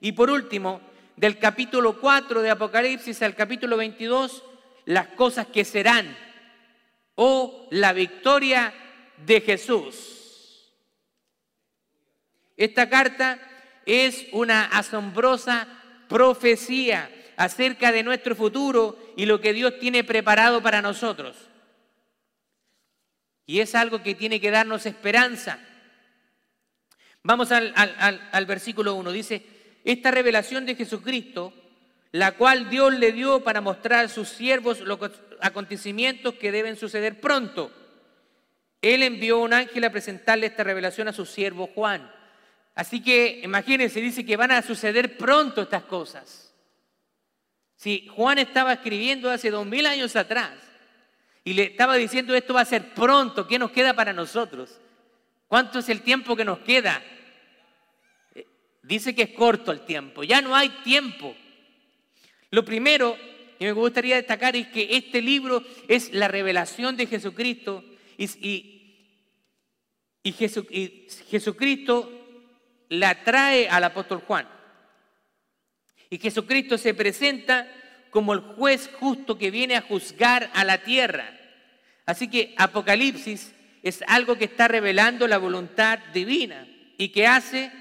Y 0.00 0.12
por 0.12 0.30
último, 0.30 0.80
del 1.16 1.38
capítulo 1.38 2.00
4 2.00 2.42
de 2.42 2.50
Apocalipsis 2.50 3.22
al 3.22 3.34
capítulo 3.34 3.76
22 3.76 4.42
las 4.84 5.08
cosas 5.08 5.46
que 5.46 5.64
serán 5.64 6.16
o 7.14 7.68
la 7.70 7.92
victoria 7.92 8.72
de 9.24 9.40
Jesús. 9.40 10.72
Esta 12.56 12.88
carta 12.88 13.40
es 13.86 14.26
una 14.32 14.64
asombrosa 14.66 15.66
profecía 16.08 17.10
acerca 17.36 17.90
de 17.90 18.02
nuestro 18.02 18.36
futuro 18.36 18.98
y 19.16 19.26
lo 19.26 19.40
que 19.40 19.52
Dios 19.52 19.78
tiene 19.80 20.04
preparado 20.04 20.62
para 20.62 20.82
nosotros. 20.82 21.36
Y 23.46 23.60
es 23.60 23.74
algo 23.74 24.02
que 24.02 24.14
tiene 24.14 24.40
que 24.40 24.50
darnos 24.50 24.86
esperanza. 24.86 25.58
Vamos 27.22 27.50
al, 27.52 28.46
versículo 28.46 28.94
1. 28.94 29.12
Dice, 29.12 29.44
esta 29.84 30.10
revelación 30.10 30.66
de 30.66 30.74
Jesucristo, 30.74 31.52
la 32.12 32.32
cual 32.32 32.68
Dios 32.70 32.92
le 32.94 33.12
dio 33.12 33.42
para 33.42 33.60
mostrar 33.60 34.04
a 34.04 34.08
sus 34.08 34.28
siervos 34.28 34.80
los 34.80 34.98
acontecimientos 35.42 36.34
que 36.34 36.52
deben 36.52 36.76
suceder 36.76 37.20
pronto. 37.20 37.70
Él 38.80 39.02
envió 39.02 39.38
un 39.40 39.52
ángel 39.52 39.84
a 39.84 39.92
presentarle 39.92 40.46
esta 40.46 40.64
revelación 40.64 41.08
a 41.08 41.12
su 41.12 41.26
siervo 41.26 41.68
Juan. 41.74 42.10
Así 42.74 43.02
que 43.02 43.40
imagínense, 43.44 44.00
dice 44.00 44.24
que 44.24 44.36
van 44.36 44.52
a 44.52 44.62
suceder 44.62 45.16
pronto 45.18 45.62
estas 45.62 45.84
cosas. 45.84 46.54
Si 47.76 48.06
Juan 48.06 48.38
estaba 48.38 48.72
escribiendo 48.72 49.30
hace 49.30 49.50
dos 49.50 49.66
mil 49.66 49.84
años 49.86 50.16
atrás 50.16 50.52
y 51.44 51.52
le 51.52 51.64
estaba 51.64 51.96
diciendo 51.96 52.34
esto 52.34 52.54
va 52.54 52.60
a 52.60 52.64
ser 52.64 52.94
pronto, 52.94 53.46
¿qué 53.46 53.58
nos 53.58 53.72
queda 53.72 53.94
para 53.94 54.12
nosotros? 54.12 54.80
¿Cuánto 55.48 55.80
es 55.80 55.88
el 55.88 56.02
tiempo 56.02 56.36
que 56.36 56.44
nos 56.44 56.60
queda? 56.60 57.02
Eh, 58.34 58.46
dice 58.82 59.14
que 59.14 59.22
es 59.22 59.30
corto 59.30 59.72
el 59.72 59.80
tiempo, 59.80 60.22
ya 60.22 60.40
no 60.40 60.54
hay 60.54 60.68
tiempo. 60.84 61.36
Lo 62.50 62.64
primero 62.64 63.18
que 63.68 63.74
me 63.74 63.80
gustaría 63.80 64.16
destacar 64.16 64.56
es 64.56 64.68
que 64.68 64.96
este 64.96 65.22
libro 65.22 65.62
es 65.88 66.12
la 66.12 66.28
revelación 66.28 66.96
de 66.96 67.06
Jesucristo 67.06 67.84
y, 68.18 68.96
y 70.22 70.32
Jesucristo 70.32 72.10
la 72.88 73.22
trae 73.24 73.68
al 73.68 73.84
apóstol 73.84 74.22
Juan. 74.26 74.48
Y 76.10 76.18
Jesucristo 76.18 76.76
se 76.76 76.92
presenta 76.92 77.66
como 78.10 78.34
el 78.34 78.40
juez 78.40 78.90
justo 78.98 79.38
que 79.38 79.50
viene 79.50 79.76
a 79.76 79.80
juzgar 79.80 80.50
a 80.52 80.64
la 80.64 80.82
tierra. 80.82 81.38
Así 82.04 82.28
que 82.28 82.54
Apocalipsis 82.58 83.54
es 83.82 84.02
algo 84.06 84.36
que 84.36 84.44
está 84.44 84.68
revelando 84.68 85.26
la 85.26 85.38
voluntad 85.38 85.98
divina 86.12 86.68
y 86.98 87.08
que 87.08 87.26
hace 87.26 87.72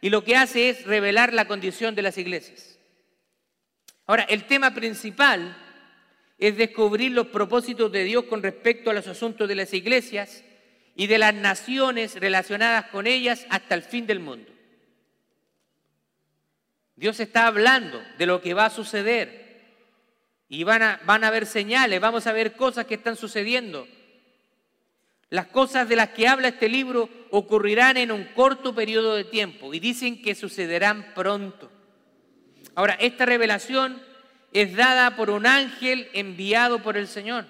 y 0.00 0.10
lo 0.10 0.24
que 0.24 0.34
hace 0.34 0.70
es 0.70 0.84
revelar 0.84 1.32
la 1.32 1.46
condición 1.46 1.94
de 1.94 2.02
las 2.02 2.18
iglesias. 2.18 2.65
Ahora, 4.06 4.22
el 4.24 4.44
tema 4.44 4.72
principal 4.72 5.56
es 6.38 6.56
descubrir 6.56 7.12
los 7.12 7.28
propósitos 7.28 7.90
de 7.90 8.04
Dios 8.04 8.24
con 8.24 8.42
respecto 8.42 8.90
a 8.90 8.94
los 8.94 9.06
asuntos 9.06 9.48
de 9.48 9.54
las 9.54 9.72
iglesias 9.72 10.44
y 10.94 11.06
de 11.06 11.18
las 11.18 11.34
naciones 11.34 12.14
relacionadas 12.14 12.86
con 12.86 13.06
ellas 13.06 13.46
hasta 13.50 13.74
el 13.74 13.82
fin 13.82 14.06
del 14.06 14.20
mundo. 14.20 14.50
Dios 16.94 17.20
está 17.20 17.46
hablando 17.46 18.02
de 18.16 18.26
lo 18.26 18.40
que 18.40 18.54
va 18.54 18.66
a 18.66 18.70
suceder. 18.70 19.44
Y 20.48 20.62
van 20.62 20.82
a, 20.82 21.00
van 21.04 21.24
a 21.24 21.28
haber 21.28 21.44
señales, 21.44 22.00
vamos 22.00 22.26
a 22.26 22.32
ver 22.32 22.54
cosas 22.54 22.86
que 22.86 22.94
están 22.94 23.16
sucediendo. 23.16 23.88
Las 25.28 25.48
cosas 25.48 25.88
de 25.88 25.96
las 25.96 26.10
que 26.10 26.28
habla 26.28 26.48
este 26.48 26.68
libro 26.68 27.08
ocurrirán 27.30 27.96
en 27.96 28.12
un 28.12 28.24
corto 28.26 28.72
periodo 28.72 29.16
de 29.16 29.24
tiempo 29.24 29.74
y 29.74 29.80
dicen 29.80 30.22
que 30.22 30.36
sucederán 30.36 31.12
pronto. 31.14 31.70
Ahora, 32.76 32.92
esta 33.00 33.24
revelación 33.24 34.00
es 34.52 34.76
dada 34.76 35.16
por 35.16 35.30
un 35.30 35.46
ángel 35.46 36.10
enviado 36.12 36.82
por 36.82 36.98
el 36.98 37.08
Señor. 37.08 37.46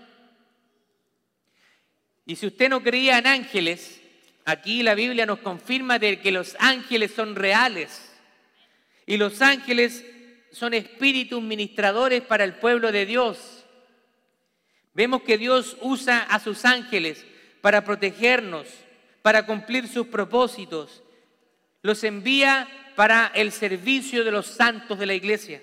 Y 2.24 2.36
si 2.36 2.46
usted 2.46 2.68
no 2.68 2.80
creía 2.80 3.18
en 3.18 3.26
ángeles, 3.26 4.00
aquí 4.44 4.84
la 4.84 4.94
Biblia 4.94 5.26
nos 5.26 5.40
confirma 5.40 5.98
de 5.98 6.20
que 6.20 6.30
los 6.30 6.56
ángeles 6.60 7.12
son 7.12 7.34
reales. 7.34 8.12
Y 9.04 9.16
los 9.16 9.42
ángeles 9.42 10.04
son 10.52 10.74
espíritus 10.74 11.42
ministradores 11.42 12.22
para 12.22 12.44
el 12.44 12.54
pueblo 12.54 12.92
de 12.92 13.04
Dios. 13.04 13.64
Vemos 14.94 15.22
que 15.22 15.38
Dios 15.38 15.76
usa 15.80 16.20
a 16.20 16.38
sus 16.38 16.64
ángeles 16.64 17.26
para 17.60 17.84
protegernos, 17.84 18.68
para 19.22 19.44
cumplir 19.44 19.88
sus 19.88 20.06
propósitos. 20.06 21.02
Los 21.87 22.03
envía 22.03 22.66
para 22.96 23.31
el 23.33 23.53
servicio 23.53 24.25
de 24.25 24.33
los 24.33 24.49
santos 24.49 24.99
de 24.99 25.07
la 25.07 25.14
iglesia. 25.14 25.62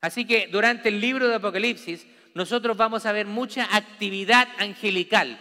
Así 0.00 0.24
que 0.24 0.46
durante 0.46 0.88
el 0.88 1.00
libro 1.00 1.26
de 1.26 1.34
Apocalipsis 1.34 2.06
nosotros 2.32 2.76
vamos 2.76 3.06
a 3.06 3.12
ver 3.12 3.26
mucha 3.26 3.66
actividad 3.74 4.46
angelical. 4.58 5.36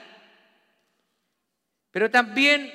Pero 1.92 2.10
también 2.10 2.74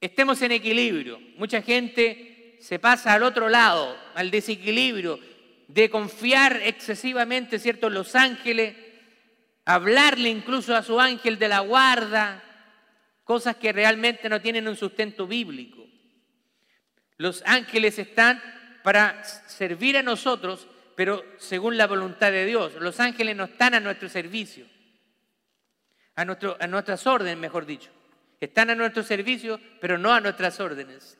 estemos 0.00 0.40
en 0.42 0.52
equilibrio. 0.52 1.18
Mucha 1.36 1.62
gente 1.62 2.56
se 2.60 2.78
pasa 2.78 3.12
al 3.12 3.24
otro 3.24 3.48
lado, 3.48 3.98
al 4.14 4.30
desequilibrio 4.30 5.18
de 5.66 5.90
confiar 5.90 6.60
excesivamente, 6.62 7.58
¿cierto?, 7.58 7.88
en 7.88 7.94
los 7.94 8.14
ángeles, 8.14 8.76
hablarle 9.64 10.28
incluso 10.28 10.76
a 10.76 10.84
su 10.84 11.00
ángel 11.00 11.40
de 11.40 11.48
la 11.48 11.58
guarda, 11.58 12.44
cosas 13.26 13.56
que 13.56 13.72
realmente 13.72 14.28
no 14.28 14.40
tienen 14.40 14.68
un 14.68 14.76
sustento 14.76 15.26
bíblico. 15.26 15.84
Los 17.16 17.42
ángeles 17.44 17.98
están 17.98 18.40
para 18.84 19.24
servir 19.24 19.96
a 19.96 20.02
nosotros, 20.04 20.68
pero 20.94 21.24
según 21.36 21.76
la 21.76 21.88
voluntad 21.88 22.30
de 22.30 22.46
Dios. 22.46 22.74
Los 22.74 23.00
ángeles 23.00 23.34
no 23.34 23.44
están 23.44 23.74
a 23.74 23.80
nuestro 23.80 24.08
servicio, 24.08 24.64
a, 26.14 26.24
nuestras 26.24 27.04
órdenes, 27.04 27.36
mejor 27.36 27.66
dicho. 27.66 27.90
Están 28.40 28.70
a 28.70 28.76
nuestro 28.76 29.02
servicio, 29.02 29.60
pero 29.80 29.98
no 29.98 30.12
a 30.12 30.20
nuestras 30.20 30.60
órdenes. 30.60 31.18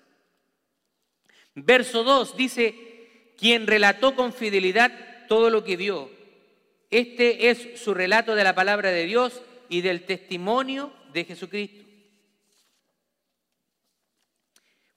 Verso 1.57 2.05
2 2.05 2.37
dice, 2.37 3.33
quien 3.37 3.67
relató 3.67 4.15
con 4.15 4.33
fidelidad 4.33 5.27
todo 5.27 5.51
lo 5.51 5.65
que 5.65 5.77
vio. 5.77 6.09
Este 6.89 7.51
es 7.51 7.81
su 7.81 7.95
relato 7.95 8.37
de 8.37 8.45
la 8.45 8.55
palabra 8.55 8.93
de 8.93 9.07
Dios 9.07 9.43
y 9.69 9.81
del 9.81 10.05
testimonio 10.05 10.93
de 11.13 11.25
Jesucristo. 11.25 11.86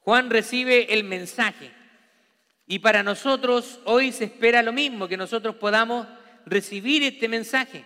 Juan 0.09 0.31
recibe 0.31 0.91
el 0.91 1.03
mensaje 1.03 1.69
y 2.65 2.79
para 2.79 3.03
nosotros 3.03 3.79
hoy 3.85 4.11
se 4.11 4.23
espera 4.23 4.63
lo 4.63 4.73
mismo, 4.73 5.07
que 5.07 5.15
nosotros 5.15 5.53
podamos 5.57 6.07
recibir 6.47 7.03
este 7.03 7.27
mensaje. 7.27 7.85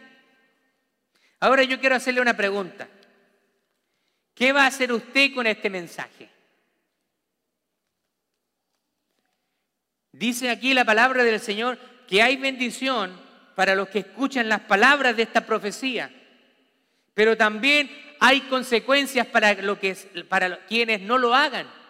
Ahora 1.41 1.63
yo 1.63 1.81
quiero 1.81 1.97
hacerle 1.97 2.21
una 2.21 2.38
pregunta. 2.38 2.88
¿Qué 4.33 4.53
va 4.53 4.63
a 4.63 4.67
hacer 4.67 4.93
usted 4.93 5.33
con 5.33 5.47
este 5.47 5.69
mensaje? 5.69 6.29
Dice 10.13 10.49
aquí 10.49 10.73
la 10.73 10.86
palabra 10.86 11.25
del 11.25 11.41
Señor 11.41 11.77
que 12.07 12.21
hay 12.21 12.38
bendición 12.38 13.19
para 13.53 13.75
los 13.75 13.89
que 13.89 13.99
escuchan 13.99 14.47
las 14.47 14.62
palabras 14.62 15.17
de 15.17 15.23
esta 15.23 15.45
profecía, 15.45 16.09
pero 17.13 17.36
también 17.36 17.91
hay 18.21 18.39
consecuencias 18.43 19.27
para, 19.27 19.57
para 20.29 20.65
quienes 20.67 21.01
no 21.01 21.17
lo 21.17 21.36
hagan. 21.36 21.83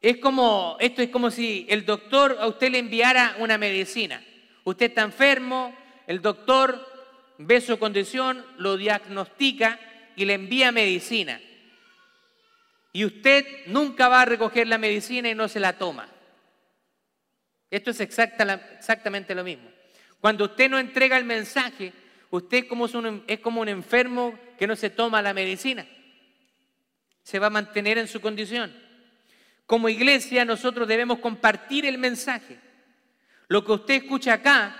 Es 0.00 0.16
como, 0.16 0.76
esto 0.80 1.02
es 1.02 1.10
como 1.10 1.30
si 1.30 1.66
el 1.68 1.84
doctor 1.84 2.38
a 2.40 2.46
usted 2.46 2.70
le 2.70 2.78
enviara 2.78 3.36
una 3.38 3.58
medicina. 3.58 4.24
Usted 4.64 4.86
está 4.86 5.02
enfermo, 5.02 5.76
el 6.06 6.22
doctor 6.22 6.86
ve 7.38 7.60
su 7.60 7.78
condición, 7.78 8.44
lo 8.56 8.76
diagnostica 8.76 9.78
y 10.16 10.24
le 10.24 10.34
envía 10.34 10.72
medicina. 10.72 11.40
Y 12.92 13.04
usted 13.04 13.46
nunca 13.66 14.08
va 14.08 14.22
a 14.22 14.26
recoger 14.26 14.66
la 14.66 14.78
medicina 14.78 15.28
y 15.28 15.34
no 15.34 15.48
se 15.48 15.60
la 15.60 15.76
toma. 15.76 16.08
Esto 17.70 17.90
es 17.90 18.00
exactamente 18.00 19.34
lo 19.34 19.44
mismo. 19.44 19.70
Cuando 20.20 20.46
usted 20.46 20.68
no 20.68 20.78
entrega 20.78 21.16
el 21.16 21.24
mensaje, 21.24 21.92
usted 22.30 22.58
es 22.58 22.64
como, 22.64 22.86
un, 22.86 23.24
es 23.26 23.40
como 23.40 23.60
un 23.60 23.68
enfermo 23.68 24.38
que 24.58 24.66
no 24.66 24.76
se 24.76 24.90
toma 24.90 25.22
la 25.22 25.32
medicina. 25.32 25.86
Se 27.22 27.38
va 27.38 27.46
a 27.46 27.50
mantener 27.50 27.98
en 27.98 28.08
su 28.08 28.20
condición. 28.20 28.74
Como 29.70 29.88
iglesia 29.88 30.44
nosotros 30.44 30.88
debemos 30.88 31.20
compartir 31.20 31.86
el 31.86 31.96
mensaje. 31.96 32.58
Lo 33.46 33.64
que 33.64 33.70
usted 33.70 33.94
escucha 34.02 34.32
acá 34.32 34.76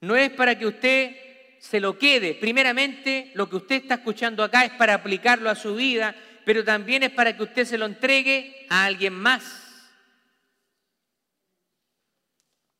no 0.00 0.16
es 0.16 0.32
para 0.32 0.58
que 0.58 0.66
usted 0.66 1.16
se 1.60 1.78
lo 1.78 1.96
quede. 1.96 2.34
Primeramente, 2.34 3.30
lo 3.34 3.48
que 3.48 3.54
usted 3.54 3.76
está 3.76 3.94
escuchando 3.94 4.42
acá 4.42 4.64
es 4.64 4.72
para 4.72 4.94
aplicarlo 4.94 5.48
a 5.48 5.54
su 5.54 5.76
vida, 5.76 6.16
pero 6.44 6.64
también 6.64 7.04
es 7.04 7.10
para 7.12 7.36
que 7.36 7.44
usted 7.44 7.64
se 7.64 7.78
lo 7.78 7.86
entregue 7.86 8.66
a 8.70 8.86
alguien 8.86 9.12
más. 9.12 9.88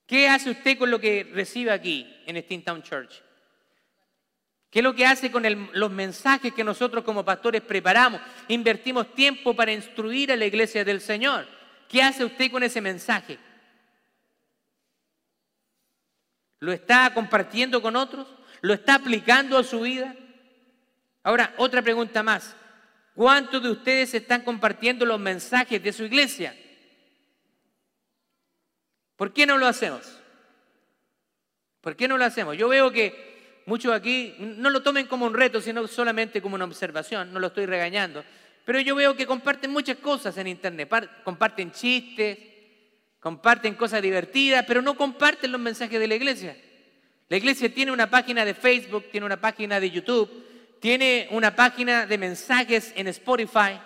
¿Qué 0.07 0.29
hace 0.29 0.51
usted 0.51 0.77
con 0.77 0.91
lo 0.91 0.99
que 0.99 1.23
recibe 1.33 1.71
aquí 1.71 2.05
en 2.27 2.43
Steamtown 2.43 2.83
Church? 2.83 3.26
¿Qué 4.77 4.81
es 4.81 4.85
lo 4.85 4.95
que 4.95 5.07
hace 5.07 5.31
con 5.31 5.43
los 5.73 5.91
mensajes 5.91 6.53
que 6.53 6.63
nosotros 6.63 7.03
como 7.03 7.25
pastores 7.25 7.63
preparamos? 7.63 8.21
Invertimos 8.49 9.15
tiempo 9.15 9.57
para 9.57 9.73
instruir 9.73 10.31
a 10.31 10.37
la 10.37 10.45
iglesia 10.45 10.85
del 10.85 11.01
Señor. 11.01 11.49
¿Qué 11.89 12.03
hace 12.03 12.27
usted 12.27 12.51
con 12.51 12.63
ese 12.63 12.83
mensaje? 12.83 13.39
¿Lo 16.59 16.73
está 16.73 17.15
compartiendo 17.15 17.81
con 17.81 17.97
otros? 17.97 18.29
¿Lo 18.61 18.75
está 18.75 18.97
aplicando 18.97 19.57
a 19.57 19.65
su 19.65 19.81
vida? 19.81 20.15
Ahora, 21.23 21.55
otra 21.57 21.81
pregunta 21.81 22.23
más. 22.23 22.55
¿Cuántos 23.15 23.63
de 23.63 23.71
ustedes 23.71 24.13
están 24.13 24.43
compartiendo 24.43 25.07
los 25.07 25.19
mensajes 25.19 25.83
de 25.83 25.93
su 25.95 26.05
iglesia? 26.05 26.55
¿Por 29.17 29.33
qué 29.33 29.47
no 29.47 29.57
lo 29.57 29.67
hacemos? 29.67 30.21
¿Por 31.81 31.97
qué 31.97 32.07
no 32.07 32.19
lo 32.19 32.27
hacemos? 32.27 32.59
Yo 32.59 32.69
veo 32.69 32.91
que 32.91 33.36
muchos 33.67 33.93
aquí 33.93 34.35
no 34.39 34.71
lo 34.71 34.83
tomen 34.83 35.07
como 35.07 35.27
un 35.27 35.35
reto, 35.35 35.61
sino 35.61 35.87
solamente 35.87 36.41
como 36.41 36.55
una 36.55 36.65
observación, 36.65 37.33
no 37.33 37.39
lo 37.39 37.49
estoy 37.49 37.67
regañando. 37.67 38.25
Pero 38.65 38.81
yo 38.81 38.95
veo 38.97 39.15
que 39.17 39.27
comparten 39.27 39.71
muchas 39.71 39.99
cosas 39.99 40.37
en 40.39 40.47
Internet, 40.47 40.91
comparten 41.23 41.71
chistes, 41.71 42.39
comparten 43.21 43.75
cosas 43.75 44.03
divertidas, 44.03 44.65
pero 44.67 44.83
no 44.83 44.97
comparten 44.97 45.53
los 45.53 45.61
mensajes 45.61 46.01
de 46.01 46.09
la 46.09 46.15
iglesia. 46.15 46.57
La 47.29 47.37
iglesia 47.37 47.73
tiene 47.73 47.93
una 47.93 48.09
página 48.09 48.45
de 48.45 48.55
Facebook, 48.55 49.07
tiene 49.11 49.27
una 49.27 49.41
página 49.41 49.79
de 49.81 49.91
YouTube, 49.91 50.31
tiene 50.81 51.29
una 51.31 51.55
página 51.55 52.07
de 52.07 52.19
mensajes 52.19 52.93
en 52.97 53.09
Spotify. 53.09 53.81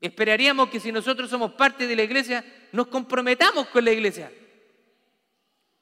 Esperaríamos 0.00 0.68
que 0.68 0.80
si 0.80 0.92
nosotros 0.92 1.30
somos 1.30 1.52
parte 1.52 1.86
de 1.86 1.96
la 1.96 2.02
iglesia, 2.02 2.44
nos 2.72 2.88
comprometamos 2.88 3.68
con 3.68 3.84
la 3.84 3.92
iglesia. 3.92 4.30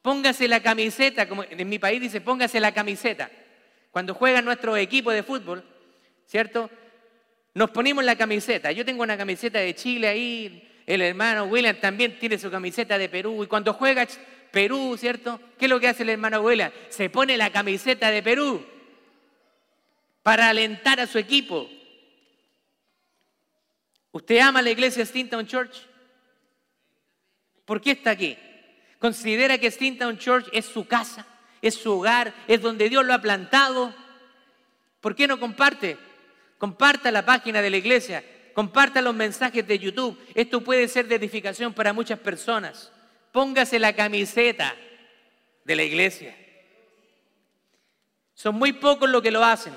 Póngase 0.04 0.48
la 0.48 0.60
camiseta, 0.60 1.26
como 1.26 1.44
en 1.44 1.66
mi 1.66 1.78
país 1.78 1.98
dice, 1.98 2.20
póngase 2.20 2.60
la 2.60 2.72
camiseta. 2.74 3.30
Cuando 3.90 4.12
juegan 4.12 4.44
nuestros 4.44 4.76
equipos 4.76 5.14
de 5.14 5.22
fútbol, 5.22 5.64
¿cierto? 6.26 6.68
Nos 7.54 7.70
ponemos 7.70 8.04
la 8.04 8.14
camiseta. 8.14 8.70
Yo 8.70 8.84
tengo 8.84 9.02
una 9.02 9.16
camiseta 9.16 9.60
de 9.60 9.74
Chile 9.74 10.08
ahí, 10.08 10.70
el 10.84 11.00
hermano 11.00 11.44
William 11.44 11.76
también 11.80 12.18
tiene 12.18 12.36
su 12.36 12.50
camiseta 12.50 12.98
de 12.98 13.08
Perú. 13.08 13.44
Y 13.44 13.46
cuando 13.46 13.72
juega 13.72 14.06
Perú, 14.50 14.94
¿cierto? 14.98 15.40
¿Qué 15.56 15.64
es 15.64 15.70
lo 15.70 15.80
que 15.80 15.88
hace 15.88 16.02
el 16.02 16.10
hermano 16.10 16.42
William? 16.42 16.70
Se 16.90 17.08
pone 17.08 17.38
la 17.38 17.48
camiseta 17.48 18.10
de 18.10 18.22
Perú 18.22 18.62
para 20.22 20.50
alentar 20.50 21.00
a 21.00 21.06
su 21.06 21.16
equipo. 21.16 21.66
¿Usted 24.12 24.38
ama 24.40 24.60
la 24.60 24.68
iglesia 24.68 25.06
Stintown 25.06 25.46
Church? 25.46 25.78
¿Por 27.64 27.80
qué 27.80 27.92
está 27.92 28.10
aquí? 28.10 28.36
¿Considera 28.98 29.58
que 29.58 29.70
Stintown 29.70 30.18
Church 30.18 30.48
es 30.52 30.64
su 30.64 30.86
casa, 30.86 31.26
es 31.60 31.74
su 31.74 31.92
hogar, 31.92 32.34
es 32.48 32.60
donde 32.60 32.88
Dios 32.88 33.04
lo 33.04 33.14
ha 33.14 33.20
plantado? 33.20 33.94
¿Por 35.00 35.14
qué 35.14 35.26
no 35.26 35.38
comparte? 35.38 35.98
Comparta 36.58 37.10
la 37.10 37.24
página 37.24 37.60
de 37.60 37.70
la 37.70 37.76
iglesia, 37.76 38.24
comparta 38.54 39.02
los 39.02 39.14
mensajes 39.14 39.66
de 39.66 39.78
YouTube. 39.78 40.18
Esto 40.34 40.62
puede 40.62 40.88
ser 40.88 41.08
de 41.08 41.16
edificación 41.16 41.74
para 41.74 41.92
muchas 41.92 42.18
personas. 42.18 42.90
Póngase 43.32 43.78
la 43.78 43.94
camiseta 43.94 44.74
de 45.64 45.76
la 45.76 45.82
iglesia. 45.82 46.36
Son 48.34 48.54
muy 48.54 48.72
pocos 48.72 49.08
los 49.10 49.22
que 49.22 49.30
lo 49.30 49.44
hacen. 49.44 49.74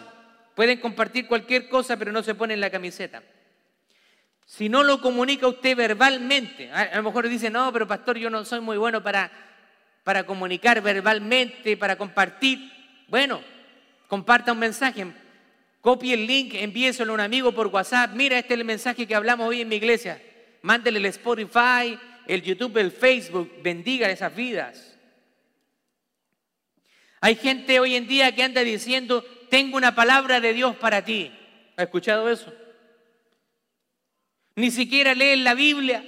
Pueden 0.55 0.79
compartir 0.79 1.27
cualquier 1.27 1.69
cosa, 1.69 1.97
pero 1.97 2.11
no 2.11 2.23
se 2.23 2.35
ponen 2.35 2.59
la 2.59 2.69
camiseta. 2.69 3.21
Si 4.47 4.69
no 4.69 4.81
lo 4.81 5.01
comunica 5.01 5.45
usted 5.45 5.75
verbalmente, 5.75 6.71
a, 6.71 6.95
lo 6.95 7.03
mejor 7.03 7.27
dice, 7.27 7.49
no, 7.49 7.71
pero 7.73 7.85
pastor, 7.85 8.17
yo 8.17 8.29
no 8.29 8.45
soy 8.45 8.61
muy 8.61 8.77
bueno 8.77 9.03
para, 9.03 9.29
para 10.05 10.25
comunicar 10.25 10.81
verbalmente, 10.81 11.75
para 11.75 11.97
compartir. 11.97 12.71
Bueno, 13.09 13.41
comparta 14.07 14.53
un 14.53 14.59
mensaje, 14.59 15.05
copie 15.81 16.13
el 16.13 16.25
link, 16.25 16.53
envíeselo 16.53 17.11
a 17.11 17.15
un 17.15 17.19
amigo 17.19 17.51
por 17.51 17.67
WhatsApp. 17.67 18.13
Mira, 18.13 18.39
este 18.39 18.53
es 18.53 18.59
el 18.61 18.65
mensaje 18.65 19.05
que 19.05 19.15
hablamos 19.15 19.49
hoy 19.49 19.59
en 19.59 19.67
mi 19.67 19.75
iglesia. 19.75 20.21
Mándele 20.61 20.99
el 20.99 21.07
Spotify, 21.07 21.99
el 22.25 22.41
YouTube, 22.41 22.77
el 22.77 22.93
Facebook. 22.93 23.51
Bendiga 23.61 24.09
esas 24.09 24.33
vidas. 24.33 24.97
Hay 27.19 27.35
gente 27.35 27.81
hoy 27.81 27.97
en 27.97 28.07
día 28.07 28.33
que 28.33 28.43
anda 28.43 28.61
diciendo, 28.61 29.25
tengo 29.49 29.75
una 29.75 29.93
palabra 29.93 30.39
de 30.39 30.53
Dios 30.53 30.77
para 30.77 31.03
ti. 31.03 31.33
¿Ha 31.75 31.83
escuchado 31.83 32.29
eso? 32.29 32.53
Ni 34.57 34.71
siquiera 34.71 35.13
leen 35.13 35.43
la 35.43 35.53
Biblia 35.53 36.03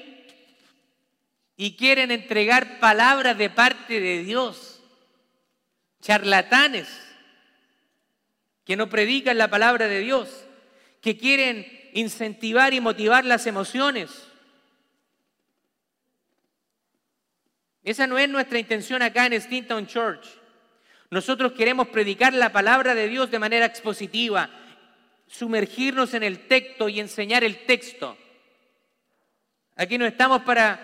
y 1.55 1.77
quieren 1.77 2.09
entregar 2.09 2.79
palabras 2.79 3.37
de 3.37 3.51
parte 3.51 3.99
de 3.99 4.23
Dios. 4.23 4.81
Charlatanes 6.01 6.87
que 8.65 8.75
no 8.75 8.89
predican 8.89 9.37
la 9.37 9.49
palabra 9.49 9.87
de 9.87 9.99
Dios, 9.99 10.45
que 11.01 11.15
quieren 11.15 11.65
incentivar 11.93 12.73
y 12.73 12.79
motivar 12.79 13.23
las 13.23 13.45
emociones. 13.45 14.09
Esa 17.83 18.07
no 18.07 18.17
es 18.17 18.29
nuestra 18.29 18.57
intención 18.57 19.03
acá 19.03 19.27
en 19.27 19.39
Stinton 19.39 19.85
Church. 19.85 20.25
Nosotros 21.11 21.53
queremos 21.53 21.87
predicar 21.89 22.33
la 22.33 22.51
palabra 22.51 22.95
de 22.95 23.07
Dios 23.07 23.29
de 23.29 23.39
manera 23.39 23.65
expositiva, 23.65 24.49
sumergirnos 25.27 26.15
en 26.15 26.23
el 26.23 26.47
texto 26.47 26.89
y 26.89 26.99
enseñar 26.99 27.43
el 27.43 27.65
texto. 27.65 28.17
Aquí 29.79 29.97
no 29.97 30.05
estamos 30.05 30.41
para, 30.41 30.77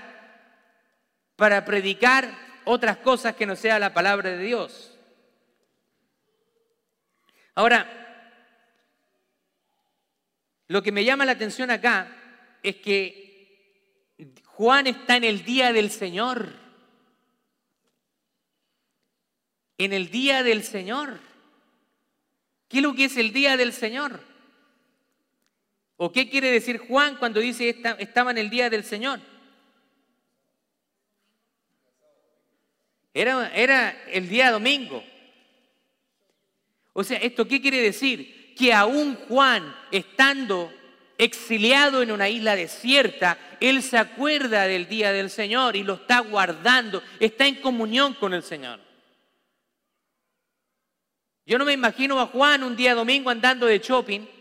para 1.36 1.66
predicar 1.66 2.34
otras 2.64 2.96
cosas 2.96 3.36
que 3.36 3.46
no 3.46 3.58
sea 3.58 3.78
la 3.78 3.94
palabra 3.94 4.30
de 4.30 4.38
Dios. 4.38 4.98
Ahora, 7.56 7.90
lo 10.68 10.82
que 10.82 10.94
me 10.94 11.04
llama 11.04 11.26
la 11.26 11.34
atención 11.34 11.72
acá 11.72 12.08
es 12.64 12.78
que 12.78 14.14
Juan 14.46 14.88
está 14.88 15.18
en 15.18 15.26
el 15.26 15.44
día 15.44 15.74
del 15.74 15.92
Señor. 15.92 16.54
En 19.78 19.92
el 19.92 20.10
día 20.10 20.42
del 20.42 20.64
Señor. 20.64 21.20
¿Qué 22.70 22.78
es 22.78 22.84
lo 22.84 22.96
que 22.96 23.06
es 23.06 23.18
el 23.18 23.34
día 23.34 23.58
del 23.58 23.74
Señor? 23.74 24.35
¿O 25.98 26.12
qué 26.12 26.30
quiere 26.30 26.52
decir 26.52 26.78
Juan 26.78 27.16
cuando 27.18 27.40
dice 27.40 27.70
estaba 28.00 28.32
en 28.32 28.38
el 28.38 28.50
día 28.50 28.70
del 28.70 28.84
Señor? 28.84 29.20
Era, 33.14 33.50
era 33.56 34.04
el 34.08 34.28
día 34.28 34.52
domingo. 34.52 35.02
O 36.92 37.04
sea, 37.04 37.18
¿esto 37.20 37.48
qué 37.48 37.62
quiere 37.62 37.82
decir? 37.82 38.54
Que 38.58 38.74
aún 38.74 39.16
Juan, 39.28 39.74
estando 39.90 40.74
exiliado 41.18 42.02
en 42.02 42.12
una 42.12 42.28
isla 42.28 42.58
desierta, 42.58 43.38
él 43.62 43.82
se 43.82 43.98
acuerda 43.98 44.68
del 44.68 44.88
día 44.90 45.14
del 45.14 45.30
Señor 45.30 45.78
y 45.78 45.84
lo 45.84 45.94
está 45.94 46.20
guardando, 46.20 47.02
está 47.20 47.48
en 47.48 47.56
comunión 47.56 48.14
con 48.16 48.34
el 48.34 48.44
Señor. 48.44 48.82
Yo 51.46 51.58
no 51.58 51.64
me 51.64 51.74
imagino 51.74 52.20
a 52.20 52.28
Juan 52.28 52.64
un 52.64 52.76
día 52.76 52.96
domingo 52.96 53.30
andando 53.30 53.66
de 53.66 53.80
shopping 53.80 54.35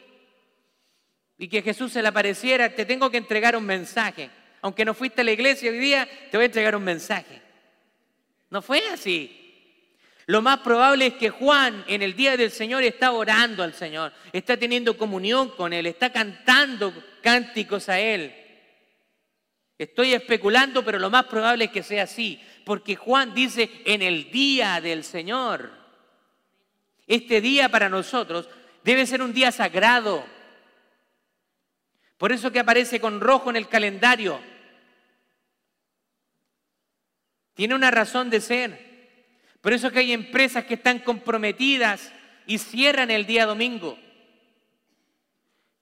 y 1.38 1.49
que 1.49 1.62
Jesús 1.62 1.92
se 1.92 2.03
le 2.03 2.09
apareciera, 2.09 2.75
te 2.75 2.85
tengo 2.85 3.11
que 3.11 3.16
entregar 3.16 3.57
un 3.57 3.64
mensaje. 3.64 4.31
Aunque 4.62 4.85
no 4.85 4.94
fuiste 4.94 5.20
a 5.20 5.25
la 5.25 5.33
iglesia 5.33 5.70
hoy 5.70 5.79
día, 5.79 6.09
te 6.31 6.37
voy 6.37 6.44
a 6.44 6.47
entregar 6.47 6.77
un 6.77 6.85
mensaje. 6.85 7.42
No 8.51 8.62
fue 8.62 8.87
así. 8.88 9.40
Lo 10.27 10.40
más 10.40 10.61
probable 10.61 11.07
es 11.07 11.14
que 11.14 11.29
Juan 11.29 11.85
en 11.87 12.03
el 12.03 12.16
día 12.16 12.37
del 12.37 12.51
Señor 12.51 12.83
está 12.83 13.12
orando 13.12 13.62
al 13.62 13.75
Señor, 13.75 14.12
está 14.33 14.57
teniendo 14.57 14.97
comunión 14.97 15.51
con 15.51 15.73
Él, 15.73 15.87
está 15.87 16.11
cantando 16.11 16.94
cánticos 17.20 17.88
a 17.88 18.01
Él. 18.01 18.35
Estoy 19.77 20.14
especulando, 20.14 20.85
pero 20.85 20.99
lo 20.99 21.11
más 21.11 21.25
probable 21.25 21.66
es 21.66 21.70
que 21.70 21.83
sea 21.83 22.05
así, 22.05 22.40
porque 22.64 22.97
Juan 22.97 23.35
dice 23.35 23.70
en 23.85 24.01
el 24.01 24.31
día 24.31 24.81
del 24.81 25.05
Señor. 25.05 25.73
Este 27.07 27.42
día 27.42 27.68
para 27.68 27.90
nosotros 27.90 28.49
debe 28.83 29.05
ser 29.05 29.20
un 29.20 29.35
día 29.35 29.53
sagrado, 29.53 30.25
por 32.18 32.33
eso 32.33 32.50
que 32.50 32.61
aparece 32.61 33.00
con 33.00 33.20
rojo 33.20 33.50
en 33.50 33.57
el 33.57 33.68
calendario. 33.68 34.40
Tiene 37.55 37.74
una 37.74 37.90
razón 37.90 38.31
de 38.31 38.40
ser. 38.40 38.94
Por 39.61 39.72
eso 39.72 39.90
que 39.90 40.00
hay 40.00 40.12
empresas 40.12 40.64
que 40.64 40.74
están 40.74 40.98
comprometidas 40.98 42.12
y 42.46 42.59
cierran 42.59 43.11
el 43.11 43.27
día 43.27 43.46
domingo. 43.46 43.98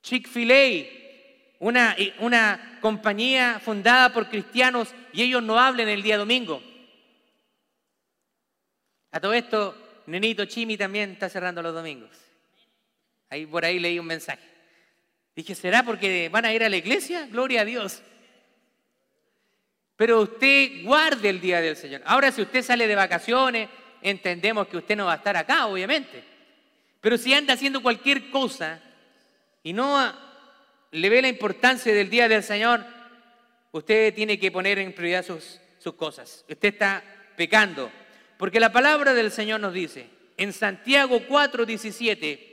Chick-fil-A, 0.03 0.87
una, 1.59 1.97
una 2.21 2.79
compañía 2.81 3.61
fundada 3.65 4.13
por 4.13 4.29
cristianos 4.29 4.95
y 5.13 5.23
ellos 5.23 5.43
no 5.43 5.59
hablan 5.59 5.89
el 5.89 6.03
día 6.03 6.19
domingo. 6.19 6.63
A 9.11 9.21
todo 9.21 9.35
esto, 9.35 10.03
Nenito 10.07 10.45
Chimi 10.47 10.77
también 10.77 11.13
está 11.13 11.29
cerrando 11.29 11.63
los 11.63 11.75
domingos. 11.75 12.11
Ahí 13.29 13.47
por 13.47 13.65
ahí 13.65 13.79
leí 13.79 13.99
un 13.99 14.07
mensaje. 14.07 14.52
Dije, 15.35 15.55
¿será 15.55 15.83
porque 15.83 16.29
van 16.29 16.45
a 16.45 16.53
ir 16.53 16.63
a 16.63 16.69
la 16.69 16.77
iglesia? 16.77 17.27
Gloria 17.27 17.63
a 17.63 17.65
Dios. 17.65 18.03
Pero 19.97 20.21
usted 20.21 20.83
guarde 20.85 21.29
el 21.29 21.41
día 21.41 21.61
del 21.61 21.77
Señor. 21.77 22.03
Ahora, 22.05 22.31
si 22.33 22.43
usted 22.43 22.63
sale 22.63 22.87
de 22.87 22.95
vacaciones, 22.95 23.69
entendemos 24.03 24.69
que 24.69 24.77
usted 24.77 24.97
no 24.97 25.07
va 25.07 25.15
a 25.15 25.17
estar 25.17 25.37
acá, 25.37 25.67
obviamente. 25.67 26.25
Pero 27.01 27.17
si 27.17 27.33
anda 27.33 27.55
haciendo 27.55 27.83
cualquier 27.83 28.31
cosa 28.31 28.81
y 29.63 29.73
no 29.73 30.13
le 30.91 31.09
ve 31.09 31.23
la 31.23 31.29
importancia 31.29 31.95
del 31.95 32.11
día 32.11 32.29
del 32.29 32.43
Señor, 32.43 32.85
usted 33.71 34.15
tiene 34.15 34.39
que 34.39 34.51
poner 34.51 34.79
en 34.79 34.93
prioridad 34.93 35.25
sus, 35.25 35.61
sus 35.79 35.95
cosas. 35.95 36.45
Usted 36.49 36.75
está 36.75 37.03
pecando. 37.37 37.91
Porque 38.37 38.61
la 38.61 38.73
palabra 38.73 39.15
del 39.15 39.31
Señor 39.31 39.61
nos 39.61 39.73
dice, 39.73 40.09
en 40.37 40.53
Santiago 40.53 41.23
4, 41.29 41.65
17, 41.65 42.52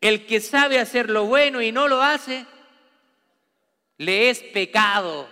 el 0.00 0.26
que 0.26 0.40
sabe 0.40 0.78
hacer 0.78 1.10
lo 1.10 1.24
bueno 1.24 1.62
y 1.62 1.72
no 1.72 1.88
lo 1.88 2.02
hace, 2.02 2.46
le 3.98 4.30
es 4.30 4.40
pecado. 4.40 5.28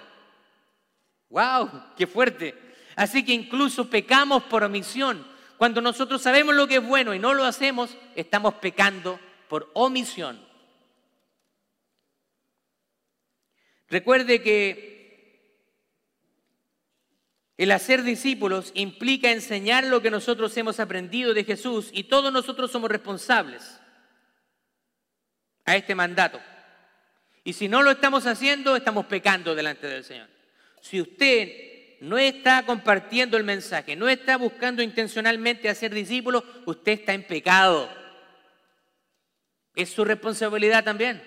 ¡Wow! 1.29 1.71
¡Qué 1.97 2.07
fuerte! 2.07 2.55
Así 2.97 3.25
que 3.25 3.33
incluso 3.33 3.91
pecamos 3.91 4.45
por 4.45 4.65
omisión. 4.65 5.27
Cuando 5.57 5.81
nosotros 5.81 6.23
sabemos 6.23 6.55
lo 6.55 6.67
que 6.67 6.77
es 6.77 6.87
bueno 6.87 7.15
y 7.15 7.19
no 7.19 7.35
lo 7.35 7.45
hacemos, 7.45 7.97
estamos 8.15 8.55
pecando 8.55 9.21
por 9.49 9.71
omisión. 9.75 10.41
Recuerde 13.89 14.43
que 14.43 14.95
el 17.57 17.71
hacer 17.71 18.03
discípulos 18.03 18.73
implica 18.75 19.31
enseñar 19.31 19.85
lo 19.85 20.03
que 20.03 20.11
nosotros 20.11 20.57
hemos 20.57 20.81
aprendido 20.81 21.35
de 21.35 21.45
Jesús 21.45 21.91
y 21.93 22.05
todos 22.05 22.33
nosotros 22.33 22.73
somos 22.73 22.91
responsables 22.91 23.79
a 25.65 25.77
este 25.77 25.95
mandato. 25.95 26.41
Y 27.45 27.53
si 27.53 27.69
no 27.69 27.83
lo 27.83 27.91
estamos 27.91 28.27
haciendo, 28.27 28.77
estamos 28.77 29.07
pecando 29.07 29.55
delante 29.55 29.87
del 29.87 30.05
Señor. 30.05 30.29
Si 30.81 31.01
usted 31.01 31.99
no 32.01 32.19
está 32.19 32.65
compartiendo 32.67 33.37
el 33.37 33.45
mensaje, 33.45 33.97
no 33.97 34.09
está 34.09 34.37
buscando 34.37 34.83
intencionalmente 34.83 35.69
hacer 35.69 35.95
discípulos, 35.95 36.45
usted 36.67 36.93
está 36.93 37.13
en 37.13 37.23
pecado. 37.23 37.91
Es 39.75 39.91
su 39.91 40.05
responsabilidad 40.05 40.85
también. 40.85 41.23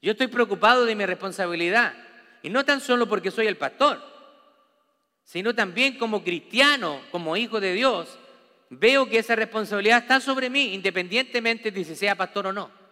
Yo 0.00 0.12
estoy 0.12 0.26
preocupado 0.26 0.84
de 0.84 0.94
mi 0.94 1.06
responsabilidad. 1.06 1.94
Y 2.42 2.50
no 2.50 2.64
tan 2.64 2.80
solo 2.80 3.08
porque 3.08 3.30
soy 3.30 3.46
el 3.46 3.56
pastor, 3.56 4.02
sino 5.24 5.54
también 5.54 5.96
como 5.96 6.22
cristiano, 6.22 7.00
como 7.10 7.36
hijo 7.36 7.58
de 7.58 7.72
Dios, 7.72 8.18
veo 8.68 9.08
que 9.08 9.18
esa 9.18 9.34
responsabilidad 9.34 10.00
está 10.00 10.20
sobre 10.20 10.50
mí, 10.50 10.74
independientemente 10.74 11.70
de 11.70 11.84
si 11.84 11.96
sea 11.96 12.14
pastor 12.14 12.48
o 12.48 12.52
no. 12.52 12.83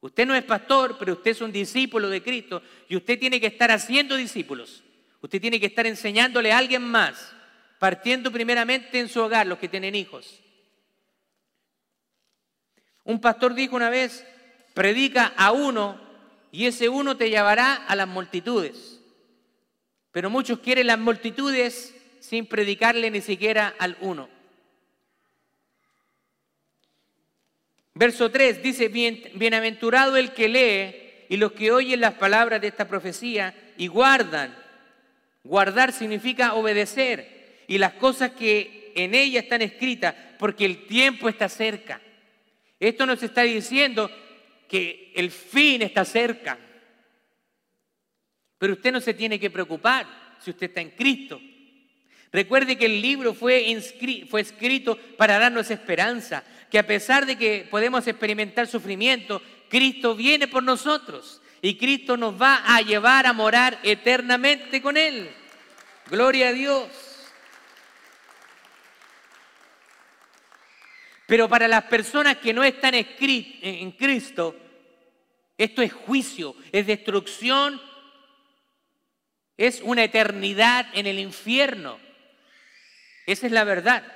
Usted 0.00 0.26
no 0.26 0.34
es 0.34 0.44
pastor, 0.44 0.96
pero 0.98 1.14
usted 1.14 1.32
es 1.32 1.40
un 1.40 1.50
discípulo 1.50 2.08
de 2.08 2.22
Cristo 2.22 2.62
y 2.88 2.96
usted 2.96 3.18
tiene 3.18 3.40
que 3.40 3.48
estar 3.48 3.70
haciendo 3.70 4.16
discípulos. 4.16 4.84
Usted 5.20 5.40
tiene 5.40 5.58
que 5.58 5.66
estar 5.66 5.86
enseñándole 5.86 6.52
a 6.52 6.58
alguien 6.58 6.82
más, 6.82 7.32
partiendo 7.78 8.30
primeramente 8.30 9.00
en 9.00 9.08
su 9.08 9.20
hogar, 9.20 9.46
los 9.46 9.58
que 9.58 9.68
tienen 9.68 9.96
hijos. 9.96 10.40
Un 13.02 13.20
pastor 13.20 13.54
dijo 13.54 13.74
una 13.74 13.90
vez, 13.90 14.24
predica 14.74 15.32
a 15.36 15.50
uno 15.50 16.00
y 16.52 16.66
ese 16.66 16.88
uno 16.88 17.16
te 17.16 17.30
llevará 17.30 17.74
a 17.74 17.96
las 17.96 18.06
multitudes. 18.06 19.00
Pero 20.12 20.30
muchos 20.30 20.60
quieren 20.60 20.86
las 20.86 20.98
multitudes 20.98 21.94
sin 22.20 22.46
predicarle 22.46 23.10
ni 23.10 23.20
siquiera 23.20 23.74
al 23.78 23.96
uno. 24.00 24.28
Verso 27.98 28.30
3 28.30 28.62
dice, 28.62 28.86
bienaventurado 28.86 30.16
el 30.16 30.30
que 30.30 30.48
lee 30.48 31.26
y 31.28 31.36
los 31.36 31.50
que 31.50 31.72
oyen 31.72 32.00
las 32.00 32.14
palabras 32.14 32.60
de 32.60 32.68
esta 32.68 32.86
profecía 32.86 33.52
y 33.76 33.88
guardan. 33.88 34.54
Guardar 35.42 35.92
significa 35.92 36.54
obedecer 36.54 37.64
y 37.66 37.76
las 37.76 37.94
cosas 37.94 38.30
que 38.30 38.92
en 38.94 39.16
ella 39.16 39.40
están 39.40 39.62
escritas, 39.62 40.14
porque 40.38 40.64
el 40.64 40.86
tiempo 40.86 41.28
está 41.28 41.48
cerca. 41.48 42.00
Esto 42.78 43.04
nos 43.04 43.20
está 43.20 43.42
diciendo 43.42 44.08
que 44.68 45.10
el 45.16 45.32
fin 45.32 45.82
está 45.82 46.04
cerca. 46.04 46.56
Pero 48.58 48.74
usted 48.74 48.92
no 48.92 49.00
se 49.00 49.14
tiene 49.14 49.40
que 49.40 49.50
preocupar 49.50 50.06
si 50.38 50.50
usted 50.50 50.68
está 50.68 50.80
en 50.80 50.90
Cristo. 50.90 51.40
Recuerde 52.30 52.76
que 52.76 52.86
el 52.86 53.00
libro 53.00 53.34
fue, 53.34 53.76
fue 54.28 54.40
escrito 54.42 54.96
para 55.16 55.38
darnos 55.38 55.70
esperanza, 55.72 56.44
que 56.70 56.78
a 56.78 56.86
pesar 56.86 57.26
de 57.26 57.36
que 57.36 57.66
podemos 57.70 58.06
experimentar 58.06 58.66
sufrimiento, 58.66 59.42
Cristo 59.68 60.14
viene 60.14 60.48
por 60.48 60.62
nosotros 60.62 61.40
y 61.62 61.76
Cristo 61.76 62.16
nos 62.16 62.40
va 62.40 62.62
a 62.64 62.80
llevar 62.82 63.26
a 63.26 63.32
morar 63.32 63.78
eternamente 63.82 64.80
con 64.80 64.96
Él. 64.96 65.30
Gloria 66.10 66.48
a 66.48 66.52
Dios. 66.52 66.88
Pero 71.26 71.48
para 71.48 71.68
las 71.68 71.84
personas 71.84 72.38
que 72.38 72.54
no 72.54 72.64
están 72.64 72.94
en 72.94 73.92
Cristo, 73.92 74.56
esto 75.58 75.82
es 75.82 75.92
juicio, 75.92 76.56
es 76.72 76.86
destrucción, 76.86 77.80
es 79.58 79.82
una 79.82 80.04
eternidad 80.04 80.86
en 80.94 81.06
el 81.06 81.18
infierno. 81.18 81.98
Esa 83.26 83.46
es 83.46 83.52
la 83.52 83.64
verdad. 83.64 84.10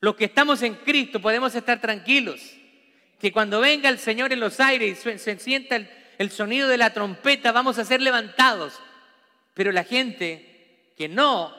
Los 0.00 0.16
que 0.16 0.24
estamos 0.24 0.62
en 0.62 0.76
Cristo 0.76 1.20
podemos 1.20 1.54
estar 1.54 1.80
tranquilos, 1.80 2.40
que 3.18 3.32
cuando 3.32 3.60
venga 3.60 3.88
el 3.90 3.98
Señor 3.98 4.32
en 4.32 4.40
los 4.40 4.58
aires 4.58 5.04
y 5.06 5.18
se 5.18 5.38
sienta 5.38 5.76
el, 6.18 6.30
sonido 6.30 6.68
de 6.68 6.78
la 6.78 6.94
trompeta, 6.94 7.52
vamos 7.52 7.78
a 7.78 7.84
ser 7.84 8.00
levantados. 8.00 8.80
Pero 9.52 9.72
la 9.72 9.84
gente 9.84 10.92
que 10.96 11.06
no, 11.08 11.54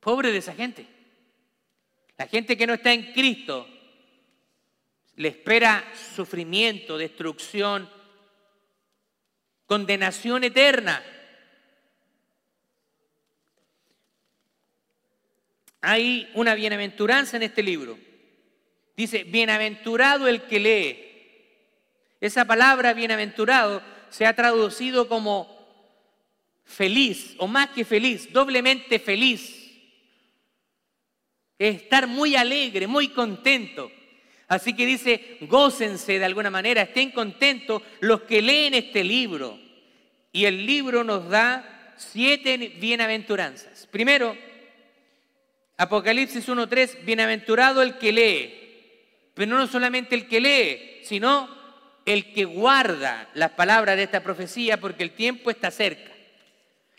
pobre 0.00 0.32
de 0.32 0.38
esa 0.38 0.54
gente. 0.54 0.86
La 2.16 2.26
gente 2.26 2.56
que 2.56 2.66
no 2.66 2.74
está 2.74 2.92
en 2.92 3.12
Cristo 3.12 3.68
le 5.16 5.28
espera 5.28 5.84
sufrimiento, 6.16 6.96
destrucción, 6.96 7.88
condenación 9.66 10.44
eterna. 10.44 11.02
Hay 15.80 16.30
una 16.34 16.54
bienaventuranza 16.54 17.36
en 17.36 17.44
este 17.44 17.62
libro. 17.62 17.98
Dice, 18.96 19.24
bienaventurado 19.24 20.28
el 20.28 20.42
que 20.42 20.60
lee. 20.60 21.06
Esa 22.20 22.44
palabra 22.44 22.92
bienaventurado 22.92 23.82
se 24.10 24.26
ha 24.26 24.34
traducido 24.34 25.08
como 25.08 25.58
feliz, 26.64 27.34
o 27.38 27.46
más 27.46 27.70
que 27.70 27.84
feliz, 27.84 28.32
doblemente 28.32 28.98
feliz. 28.98 29.56
Es 31.58 31.76
estar 31.76 32.06
muy 32.06 32.36
alegre, 32.36 32.86
muy 32.86 33.08
contento. 33.08 33.90
Así 34.48 34.74
que 34.74 34.84
dice, 34.84 35.38
gócense 35.42 36.18
de 36.18 36.24
alguna 36.24 36.50
manera, 36.50 36.82
estén 36.82 37.10
contentos 37.12 37.82
los 38.00 38.22
que 38.22 38.42
leen 38.42 38.74
este 38.74 39.04
libro. 39.04 39.58
Y 40.32 40.44
el 40.44 40.66
libro 40.66 41.04
nos 41.04 41.28
da 41.28 41.94
siete 41.96 42.56
bienaventuranzas. 42.56 43.86
Primero, 43.90 44.36
Apocalipsis 45.80 46.46
1.3, 46.46 47.06
bienaventurado 47.06 47.80
el 47.80 47.96
que 47.96 48.12
lee, 48.12 49.30
pero 49.32 49.56
no 49.56 49.66
solamente 49.66 50.14
el 50.14 50.28
que 50.28 50.38
lee, 50.38 51.00
sino 51.04 51.48
el 52.04 52.34
que 52.34 52.44
guarda 52.44 53.30
las 53.32 53.52
palabras 53.52 53.96
de 53.96 54.02
esta 54.02 54.22
profecía 54.22 54.78
porque 54.78 55.02
el 55.02 55.12
tiempo 55.12 55.50
está 55.50 55.70
cerca. 55.70 56.12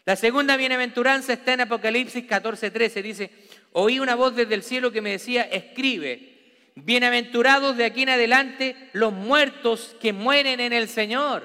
La 0.03 0.15
segunda 0.15 0.57
bienaventuranza 0.57 1.33
está 1.33 1.53
en 1.53 1.61
Apocalipsis 1.61 2.25
14.13, 2.25 3.03
dice, 3.03 3.29
oí 3.71 3.99
una 3.99 4.15
voz 4.15 4.35
desde 4.35 4.55
el 4.55 4.63
cielo 4.63 4.91
que 4.91 5.01
me 5.01 5.11
decía, 5.11 5.43
escribe, 5.43 6.71
bienaventurados 6.73 7.77
de 7.77 7.85
aquí 7.85 8.01
en 8.01 8.09
adelante 8.09 8.89
los 8.93 9.13
muertos 9.13 9.95
que 10.01 10.11
mueren 10.11 10.59
en 10.59 10.73
el 10.73 10.89
Señor. 10.89 11.43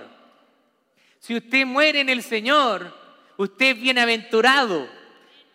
Si 1.19 1.37
usted 1.37 1.67
muere 1.67 2.01
en 2.01 2.09
el 2.09 2.23
Señor, 2.23 2.97
usted 3.37 3.77
es 3.77 3.79
bienaventurado. 3.83 4.96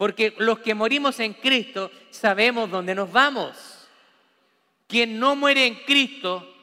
Porque 0.02 0.34
los 0.40 0.58
que 0.58 0.74
morimos 0.74 1.20
en 1.20 1.36
Cristo 1.36 1.92
sabemos 2.10 2.72
dónde 2.72 2.96
nos 2.96 3.12
vamos. 3.12 3.88
Quien 4.88 5.20
no 5.20 5.36
muere 5.36 5.68
en 5.68 5.76
Cristo 5.76 6.56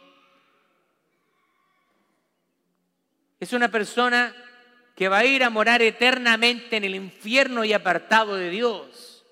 es 3.38 3.52
una 3.52 3.68
persona 3.70 4.34
que 4.96 5.06
va 5.06 5.18
a 5.18 5.24
ir 5.24 5.44
a 5.44 5.50
morar 5.50 5.82
eternamente 5.82 6.78
en 6.78 6.82
el 6.82 6.96
infierno 6.96 7.64
y 7.64 7.72
apartado 7.72 8.34
de 8.34 8.50
Dios. 8.50 9.24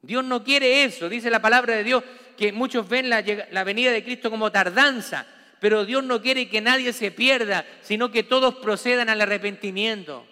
Dios 0.00 0.24
no 0.24 0.42
quiere 0.42 0.84
eso, 0.84 1.10
dice 1.10 1.28
la 1.28 1.42
palabra 1.42 1.76
de 1.76 1.84
Dios, 1.84 2.02
que 2.38 2.52
muchos 2.52 2.88
ven 2.88 3.10
la, 3.10 3.22
la, 3.50 3.64
venida 3.64 3.92
de 3.92 4.02
Cristo 4.02 4.30
como 4.30 4.50
tardanza, 4.50 5.26
pero 5.60 5.84
Dios 5.84 6.02
no 6.04 6.22
quiere 6.22 6.48
que 6.48 6.62
nadie 6.62 6.94
se 6.94 7.10
pierda, 7.10 7.66
sino 7.82 8.10
que 8.10 8.22
todos 8.22 8.54
procedan 8.54 9.10
al 9.10 9.20
arrepentimiento. 9.20 10.26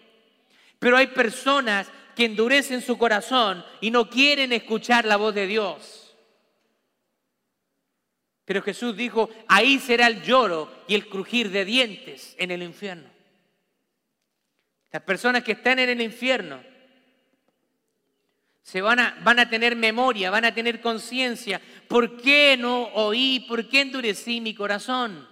Pero 0.79 0.97
hay 0.97 1.09
personas 1.09 1.87
que 2.15 2.25
endurecen 2.25 2.81
su 2.83 2.99
corazón 2.99 3.65
y 3.81 3.91
no 3.91 4.09
quieren 4.09 4.53
escuchar 4.53 5.05
la 5.05 5.17
voz 5.17 5.35
de 5.35 5.47
Dios. 5.47 6.17
Pero 8.45 8.63
Jesús 8.63 8.97
dijo, 8.97 9.31
ahí 9.49 9.79
será 9.79 10.07
el 10.09 10.23
lloro 10.23 10.71
y 10.89 10.95
el 10.95 11.09
crujir 11.09 11.51
de 11.51 11.65
dientes 11.65 12.35
en 12.39 12.51
el 12.51 12.63
infierno. 12.63 13.09
Las 14.91 15.03
personas 15.03 15.43
que 15.43 15.53
están 15.53 15.79
en 15.79 15.89
el 15.89 16.01
infierno 16.03 16.63
se 18.63 18.83
van 18.83 19.01
a, 19.01 19.19
van 19.23 19.39
a 19.39 19.49
tener 19.49 19.75
memoria, 19.75 20.31
van 20.31 20.45
a 20.45 20.55
tener 20.55 20.81
conciencia. 20.81 21.61
¿Por 21.89 22.21
qué 22.21 22.57
no 22.59 22.85
oí? 22.95 23.45
¿Por 23.49 23.69
qué 23.69 23.81
endurecí 23.81 24.41
mi 24.41 24.55
corazón? 24.55 25.29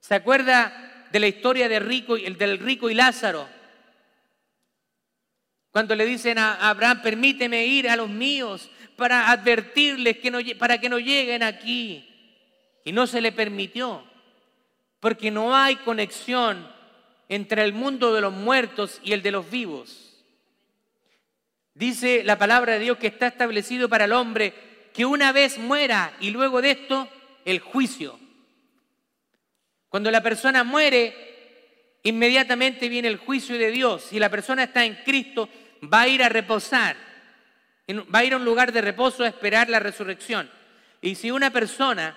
¿Se 0.00 0.14
acuerda 0.14 1.06
de 1.12 1.20
la 1.20 1.28
historia 1.28 1.68
de 1.68 1.78
rico, 1.78 2.16
del 2.16 2.58
rico 2.58 2.90
y 2.90 2.94
Lázaro? 2.94 3.48
Cuando 5.70 5.94
le 5.94 6.04
dicen 6.04 6.38
a 6.38 6.68
Abraham, 6.68 7.02
permíteme 7.02 7.66
ir 7.66 7.88
a 7.88 7.96
los 7.96 8.08
míos 8.08 8.70
para 8.96 9.30
advertirles 9.30 10.18
que 10.18 10.30
no, 10.30 10.38
para 10.58 10.78
que 10.78 10.88
no 10.88 10.98
lleguen 10.98 11.42
aquí. 11.42 12.06
Y 12.84 12.92
no 12.92 13.06
se 13.06 13.20
le 13.20 13.30
permitió, 13.30 14.04
porque 14.98 15.30
no 15.30 15.54
hay 15.54 15.76
conexión 15.76 16.66
entre 17.28 17.62
el 17.62 17.72
mundo 17.72 18.12
de 18.12 18.20
los 18.20 18.32
muertos 18.32 19.00
y 19.04 19.12
el 19.12 19.22
de 19.22 19.30
los 19.30 19.50
vivos. 19.50 20.10
Dice 21.74 22.24
la 22.24 22.38
palabra 22.38 22.74
de 22.74 22.80
Dios 22.80 22.98
que 22.98 23.06
está 23.06 23.28
establecido 23.28 23.88
para 23.88 24.06
el 24.06 24.12
hombre 24.12 24.52
que 24.92 25.06
una 25.06 25.32
vez 25.32 25.56
muera 25.56 26.12
y 26.20 26.30
luego 26.30 26.60
de 26.60 26.72
esto 26.72 27.08
el 27.44 27.60
juicio. 27.60 28.18
Cuando 29.88 30.10
la 30.10 30.22
persona 30.22 30.64
muere, 30.64 31.98
inmediatamente 32.02 32.88
viene 32.88 33.08
el 33.08 33.16
juicio 33.18 33.58
de 33.58 33.70
Dios. 33.70 34.02
Si 34.02 34.18
la 34.18 34.28
persona 34.28 34.64
está 34.64 34.84
en 34.84 34.96
Cristo, 35.04 35.48
va 35.82 36.02
a 36.02 36.08
ir 36.08 36.22
a 36.22 36.28
reposar, 36.28 36.96
va 37.88 38.18
a 38.20 38.24
ir 38.24 38.34
a 38.34 38.36
un 38.36 38.44
lugar 38.44 38.72
de 38.72 38.80
reposo 38.80 39.24
a 39.24 39.28
esperar 39.28 39.68
la 39.68 39.80
resurrección. 39.80 40.50
Y 41.00 41.14
si 41.14 41.30
una 41.30 41.50
persona 41.50 42.16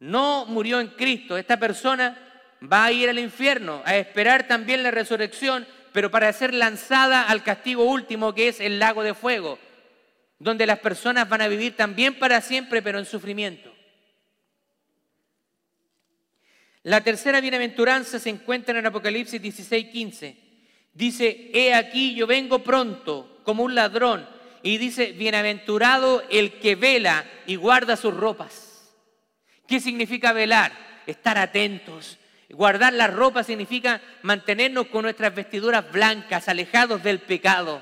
no 0.00 0.46
murió 0.46 0.80
en 0.80 0.88
Cristo, 0.88 1.36
esta 1.36 1.58
persona 1.58 2.16
va 2.60 2.86
a 2.86 2.92
ir 2.92 3.08
al 3.08 3.18
infierno, 3.18 3.82
a 3.84 3.96
esperar 3.96 4.46
también 4.46 4.82
la 4.82 4.90
resurrección, 4.90 5.66
pero 5.92 6.10
para 6.10 6.32
ser 6.32 6.54
lanzada 6.54 7.22
al 7.22 7.42
castigo 7.42 7.84
último 7.84 8.34
que 8.34 8.48
es 8.48 8.60
el 8.60 8.78
lago 8.78 9.02
de 9.02 9.14
fuego, 9.14 9.58
donde 10.38 10.66
las 10.66 10.78
personas 10.78 11.28
van 11.28 11.42
a 11.42 11.48
vivir 11.48 11.76
también 11.76 12.18
para 12.18 12.40
siempre, 12.40 12.82
pero 12.82 12.98
en 12.98 13.06
sufrimiento. 13.06 13.72
La 16.82 17.02
tercera 17.02 17.40
bienaventuranza 17.42 18.18
se 18.18 18.30
encuentra 18.30 18.78
en 18.78 18.86
Apocalipsis 18.86 19.40
16, 19.40 19.86
15. 19.88 20.49
Dice, 20.92 21.50
he 21.52 21.74
aquí 21.74 22.14
yo 22.14 22.26
vengo 22.26 22.60
pronto 22.60 23.40
como 23.44 23.62
un 23.62 23.74
ladrón. 23.74 24.28
Y 24.62 24.78
dice, 24.78 25.12
bienaventurado 25.12 26.22
el 26.30 26.58
que 26.58 26.74
vela 26.74 27.24
y 27.46 27.56
guarda 27.56 27.96
sus 27.96 28.14
ropas. 28.14 28.92
¿Qué 29.66 29.80
significa 29.80 30.32
velar? 30.32 30.72
Estar 31.06 31.38
atentos. 31.38 32.18
Guardar 32.50 32.92
la 32.92 33.06
ropa 33.06 33.44
significa 33.44 34.02
mantenernos 34.22 34.88
con 34.88 35.02
nuestras 35.02 35.34
vestiduras 35.34 35.90
blancas, 35.90 36.48
alejados 36.48 37.02
del 37.02 37.20
pecado. 37.20 37.80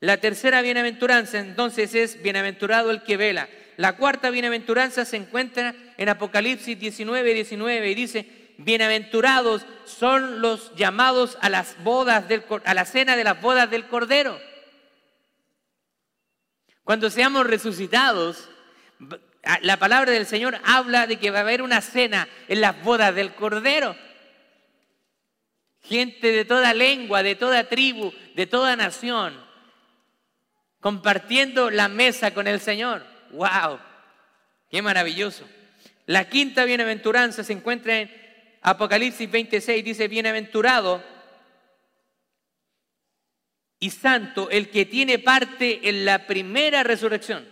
La 0.00 0.18
tercera 0.18 0.60
bienaventuranza 0.60 1.38
entonces 1.38 1.94
es 1.94 2.22
bienaventurado 2.22 2.90
el 2.90 3.02
que 3.02 3.16
vela. 3.16 3.48
La 3.76 3.96
cuarta 3.96 4.30
bienaventuranza 4.30 5.06
se 5.06 5.16
encuentra 5.16 5.74
en 5.96 6.08
Apocalipsis 6.10 6.78
19, 6.78 7.34
19 7.34 7.90
y 7.90 7.94
dice, 7.94 8.43
bienaventurados 8.58 9.64
son 9.84 10.40
los 10.40 10.74
llamados 10.76 11.38
a 11.40 11.48
las 11.48 11.82
bodas 11.82 12.28
del, 12.28 12.44
la 12.64 12.84
cena 12.84 13.16
de 13.16 13.24
las 13.24 13.40
bodas 13.40 13.70
del 13.70 13.86
Cordero. 13.86 14.40
Cuando 16.84 17.10
seamos 17.10 17.46
resucitados, 17.46 18.48
la 19.62 19.78
palabra 19.78 20.12
del 20.12 20.26
Señor 20.26 20.58
habla 20.64 21.06
de 21.06 21.18
que 21.18 21.30
va 21.30 21.38
a 21.38 21.42
haber 21.42 21.62
una 21.62 21.80
cena 21.80 22.28
en 22.48 22.60
las 22.60 22.82
bodas 22.82 23.14
del 23.14 23.34
Cordero. 23.34 23.96
Gente 25.82 26.32
de 26.32 26.44
toda 26.44 26.72
lengua, 26.72 27.22
de 27.22 27.34
toda 27.34 27.68
tribu, 27.68 28.12
de 28.34 28.46
toda 28.46 28.76
nación, 28.76 29.38
compartiendo 30.80 31.70
la 31.70 31.88
mesa 31.88 32.32
con 32.32 32.46
el 32.46 32.60
Señor. 32.60 33.04
¡Wow! 33.32 33.78
¡Qué 34.70 34.80
maravilloso! 34.80 35.46
La 36.06 36.28
quinta 36.28 36.64
bienaventuranza 36.64 37.44
se 37.44 37.52
encuentra 37.54 37.98
en 37.98 38.23
Apocalipsis 38.66 39.30
26, 39.30 39.84
dice, 39.84 40.08
bienaventurado 40.08 41.04
y 43.78 43.90
santo 43.90 44.48
el 44.48 44.70
que 44.70 44.86
tiene 44.86 45.18
parte 45.18 45.86
en 45.86 46.06
la 46.06 46.26
primera 46.26 46.82
resurrección. 46.82 47.46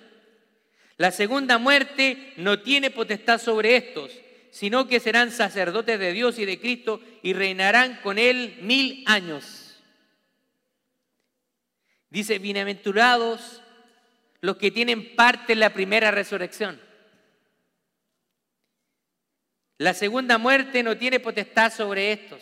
La 0.96 1.10
segunda 1.10 1.58
muerte 1.58 2.32
no 2.38 2.60
tiene 2.60 2.90
potestad 2.90 3.38
sobre 3.38 3.76
estos, 3.76 4.10
sino 4.50 4.88
que 4.88 5.00
serán 5.00 5.30
sacerdotes 5.30 5.98
de 5.98 6.12
Dios 6.12 6.38
y 6.38 6.46
de 6.46 6.58
Cristo 6.58 7.02
y 7.22 7.34
reinarán 7.34 8.00
con 8.02 8.18
él 8.18 8.56
mil 8.62 9.04
años. 9.06 9.82
Dice, 12.08 12.38
bienaventurados 12.38 13.60
los 14.40 14.56
que 14.56 14.70
tienen 14.70 15.14
parte 15.14 15.52
en 15.52 15.60
la 15.60 15.74
primera 15.74 16.10
resurrección. 16.10 16.80
La 19.82 19.94
segunda 19.94 20.38
muerte 20.38 20.84
no 20.84 20.96
tiene 20.96 21.18
potestad 21.18 21.72
sobre 21.72 22.12
estos. 22.12 22.40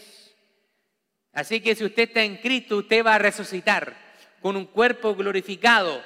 Así 1.32 1.62
que 1.62 1.74
si 1.74 1.86
usted 1.86 2.02
está 2.02 2.22
en 2.22 2.36
Cristo, 2.36 2.76
usted 2.76 3.02
va 3.02 3.14
a 3.14 3.18
resucitar 3.18 3.96
con 4.42 4.56
un 4.56 4.66
cuerpo 4.66 5.14
glorificado, 5.14 6.02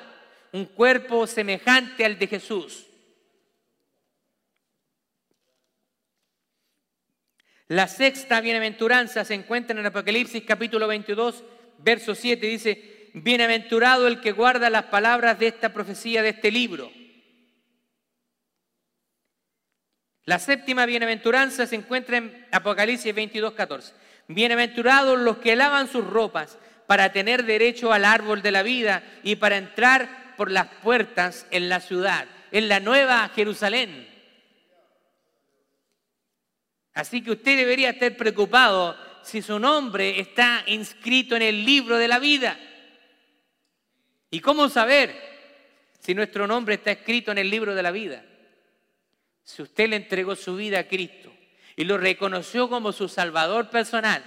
un 0.53 0.67
cuerpo 0.67 1.27
semejante 1.27 2.05
al 2.05 2.21
de 2.21 2.29
Jesús. 2.29 2.87
La 7.67 7.89
sexta 7.89 8.41
bienaventuranza 8.41 9.25
se 9.25 9.35
encuentra 9.35 9.77
en 9.77 9.85
Apocalipsis 9.85 10.45
capítulo 10.45 10.87
22, 10.87 11.43
verso 11.79 12.15
7. 12.15 12.47
Dice, 12.47 13.11
Bienaventurado 13.13 14.07
el 14.07 14.21
que 14.21 14.31
guarda 14.31 14.71
las 14.71 14.85
palabras 14.85 15.37
de 15.41 15.49
esta 15.49 15.73
profecía, 15.73 16.23
de 16.23 16.29
este 16.29 16.53
libro. 16.53 16.93
La 20.27 20.39
séptima 20.39 20.87
bienaventuranza 20.87 21.67
se 21.67 21.77
encuentra 21.77 22.17
en 22.17 22.47
Apocalipsis 22.51 23.15
22, 23.15 23.53
14. 23.53 23.93
Bienaventurados 24.29 25.19
los 25.19 25.37
que 25.39 25.55
lavan 25.55 25.87
sus 25.87 26.07
ropas 26.07 26.59
para 26.87 27.13
tener 27.13 27.45
derecho 27.45 27.93
al 27.93 28.07
árbol 28.07 28.41
de 28.41 28.51
la 28.51 28.63
vida 28.63 29.03
y 29.23 29.37
para 29.37 29.59
entrar 29.59 30.35
por 30.37 30.51
las 30.51 30.69
puertas 30.83 31.47
en 31.51 31.69
la 31.69 31.81
ciudad, 31.81 32.27
en 32.53 32.69
la 32.71 32.81
nueva 32.81 33.31
Jerusalén. 33.35 34.09
Así 36.95 37.23
que 37.23 37.33
usted 37.33 37.59
debería 37.59 37.91
estar 37.91 38.17
preocupado 38.17 38.97
si 39.23 39.43
su 39.43 39.59
nombre 39.59 40.21
está 40.21 40.63
inscrito 40.67 41.37
en 41.37 41.43
el 41.43 41.67
libro 41.67 41.99
de 41.99 42.09
la 42.09 42.19
vida. 42.19 42.59
¿Y 44.31 44.41
cómo 44.41 44.71
saber 44.71 45.15
si 45.99 46.15
nuestro 46.15 46.47
nombre 46.47 46.77
está 46.77 46.93
escrito 46.93 47.31
en 47.31 47.39
el 47.39 47.51
libro 47.51 47.75
de 47.75 47.83
la 47.83 47.91
vida? 47.91 48.25
Si 49.45 49.63
usted 49.63 49.91
le 49.91 49.97
entregó 49.97 50.35
su 50.35 50.57
vida 50.57 50.81
a 50.81 50.89
Cristo 50.89 51.31
y 51.77 51.85
lo 51.85 51.99
reconoció 51.99 52.69
como 52.69 52.93
su 52.93 53.09
Salvador 53.09 53.69
personal, 53.69 54.25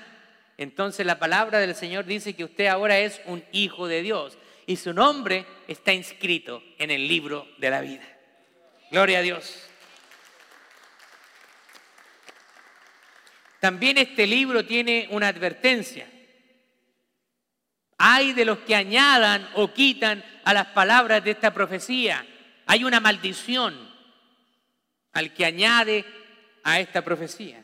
entonces 0.58 1.06
la 1.06 1.20
palabra 1.20 1.60
del 1.60 1.76
Señor 1.76 2.06
dice 2.06 2.36
que 2.36 2.44
usted 2.44 2.68
ahora 2.68 3.00
es 3.00 3.20
un 3.26 3.44
hijo 3.52 3.88
de 3.88 4.02
Dios 4.02 4.38
y 4.68 4.76
su 4.76 4.94
nombre 4.94 5.46
está 5.68 5.94
inscrito 5.94 6.64
en 6.78 6.92
el 6.92 7.08
libro 7.08 7.48
de 7.58 7.70
la 7.70 7.82
vida. 7.82 8.08
Gloria 8.92 9.20
a 9.20 9.22
Dios. 9.22 9.68
También 13.60 13.98
este 13.98 14.28
libro 14.28 14.66
tiene 14.66 15.08
una 15.12 15.30
advertencia. 15.30 16.08
Hay 17.98 18.34
de 18.34 18.46
los 18.46 18.60
que 18.60 18.76
añadan 18.76 19.50
o 19.56 19.74
quitan 19.74 20.24
a 20.44 20.54
las 20.54 20.68
palabras 20.68 21.24
de 21.24 21.32
esta 21.32 21.54
profecía. 21.54 22.26
Hay 22.68 22.84
una 22.84 23.00
maldición 23.00 23.87
al 25.18 25.34
que 25.34 25.46
añade 25.46 26.06
a 26.64 26.80
esta 26.80 27.04
profecía. 27.04 27.64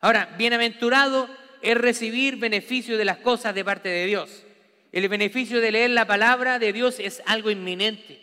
Ahora, 0.00 0.34
bienaventurado 0.36 1.28
es 1.62 1.76
recibir 1.76 2.34
beneficio 2.34 2.98
de 2.98 3.04
las 3.04 3.18
cosas 3.18 3.54
de 3.54 3.64
parte 3.64 3.88
de 3.88 4.06
Dios. 4.06 4.44
El 4.90 5.08
beneficio 5.08 5.60
de 5.60 5.70
leer 5.70 5.90
la 5.90 6.08
palabra 6.08 6.58
de 6.58 6.72
Dios 6.72 6.98
es 6.98 7.22
algo 7.26 7.52
inminente. 7.52 8.20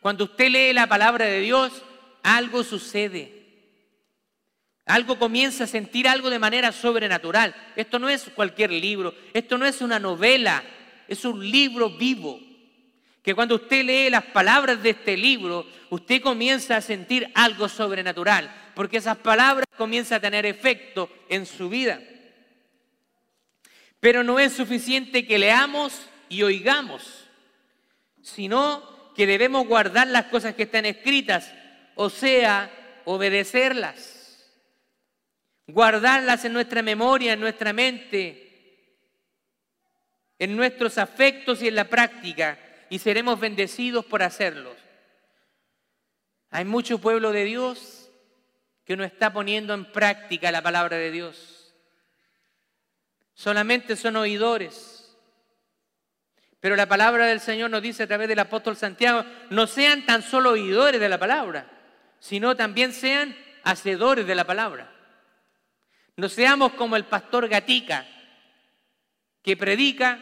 Cuando 0.00 0.24
usted 0.24 0.48
lee 0.48 0.72
la 0.72 0.86
palabra 0.86 1.26
de 1.26 1.40
Dios, 1.40 1.82
algo 2.22 2.64
sucede. 2.64 3.44
Algo 4.86 5.18
comienza 5.18 5.64
a 5.64 5.66
sentir 5.66 6.08
algo 6.08 6.30
de 6.30 6.38
manera 6.38 6.72
sobrenatural. 6.72 7.54
Esto 7.76 7.98
no 7.98 8.08
es 8.08 8.30
cualquier 8.34 8.72
libro, 8.72 9.14
esto 9.34 9.58
no 9.58 9.66
es 9.66 9.82
una 9.82 9.98
novela, 9.98 10.64
es 11.06 11.22
un 11.26 11.50
libro 11.50 11.90
vivo. 11.90 12.40
Que 13.24 13.34
cuando 13.34 13.56
usted 13.56 13.84
lee 13.84 14.10
las 14.10 14.22
palabras 14.26 14.80
de 14.82 14.90
este 14.90 15.16
libro, 15.16 15.66
usted 15.90 16.22
comienza 16.22 16.76
a 16.76 16.80
sentir 16.80 17.28
algo 17.34 17.68
sobrenatural, 17.68 18.54
porque 18.76 18.98
esas 18.98 19.16
palabras 19.16 19.66
comienzan 19.76 20.18
a 20.18 20.20
tener 20.20 20.46
efecto 20.46 21.10
en 21.28 21.44
su 21.44 21.68
vida. 21.68 22.00
Pero 23.98 24.22
no 24.22 24.38
es 24.38 24.52
suficiente 24.52 25.26
que 25.26 25.38
leamos 25.38 26.08
y 26.28 26.44
oigamos, 26.44 27.26
sino 28.22 29.12
que 29.16 29.26
debemos 29.26 29.66
guardar 29.66 30.06
las 30.06 30.26
cosas 30.26 30.54
que 30.54 30.64
están 30.64 30.86
escritas, 30.86 31.52
o 31.96 32.08
sea, 32.10 32.70
obedecerlas 33.04 34.14
guardarlas 35.66 36.44
en 36.44 36.52
nuestra 36.52 36.82
memoria, 36.82 37.32
en 37.32 37.40
nuestra 37.40 37.72
mente, 37.72 38.40
en 40.38 40.56
nuestros 40.56 40.98
afectos 40.98 41.62
y 41.62 41.68
en 41.68 41.76
la 41.76 41.88
práctica, 41.88 42.58
y 42.94 43.00
seremos 43.00 43.40
bendecidos 43.40 44.04
por 44.04 44.22
hacerlos. 44.22 44.76
Hay 46.50 46.64
mucho 46.64 47.00
pueblo 47.00 47.32
de 47.32 47.42
Dios 47.42 48.08
que 48.84 48.96
no 48.96 49.02
está 49.02 49.32
poniendo 49.32 49.74
en 49.74 49.90
práctica 49.90 50.52
la 50.52 50.62
palabra 50.62 50.96
de 50.96 51.10
Dios. 51.10 51.74
Solamente 53.32 53.96
son 53.96 54.14
oidores. 54.14 55.18
Pero 56.60 56.76
la 56.76 56.86
palabra 56.86 57.26
del 57.26 57.40
Señor 57.40 57.68
nos 57.68 57.82
dice 57.82 58.04
a 58.04 58.06
través 58.06 58.28
del 58.28 58.38
apóstol 58.38 58.76
Santiago, 58.76 59.24
no 59.50 59.66
sean 59.66 60.06
tan 60.06 60.22
solo 60.22 60.50
oidores 60.50 61.00
de 61.00 61.08
la 61.08 61.18
palabra, 61.18 61.68
sino 62.20 62.54
también 62.54 62.92
sean 62.92 63.36
hacedores 63.64 64.24
de 64.24 64.36
la 64.36 64.44
palabra. 64.44 64.88
No 66.14 66.28
seamos 66.28 66.74
como 66.74 66.94
el 66.94 67.06
pastor 67.06 67.48
Gatica, 67.48 68.06
que 69.42 69.56
predica, 69.56 70.20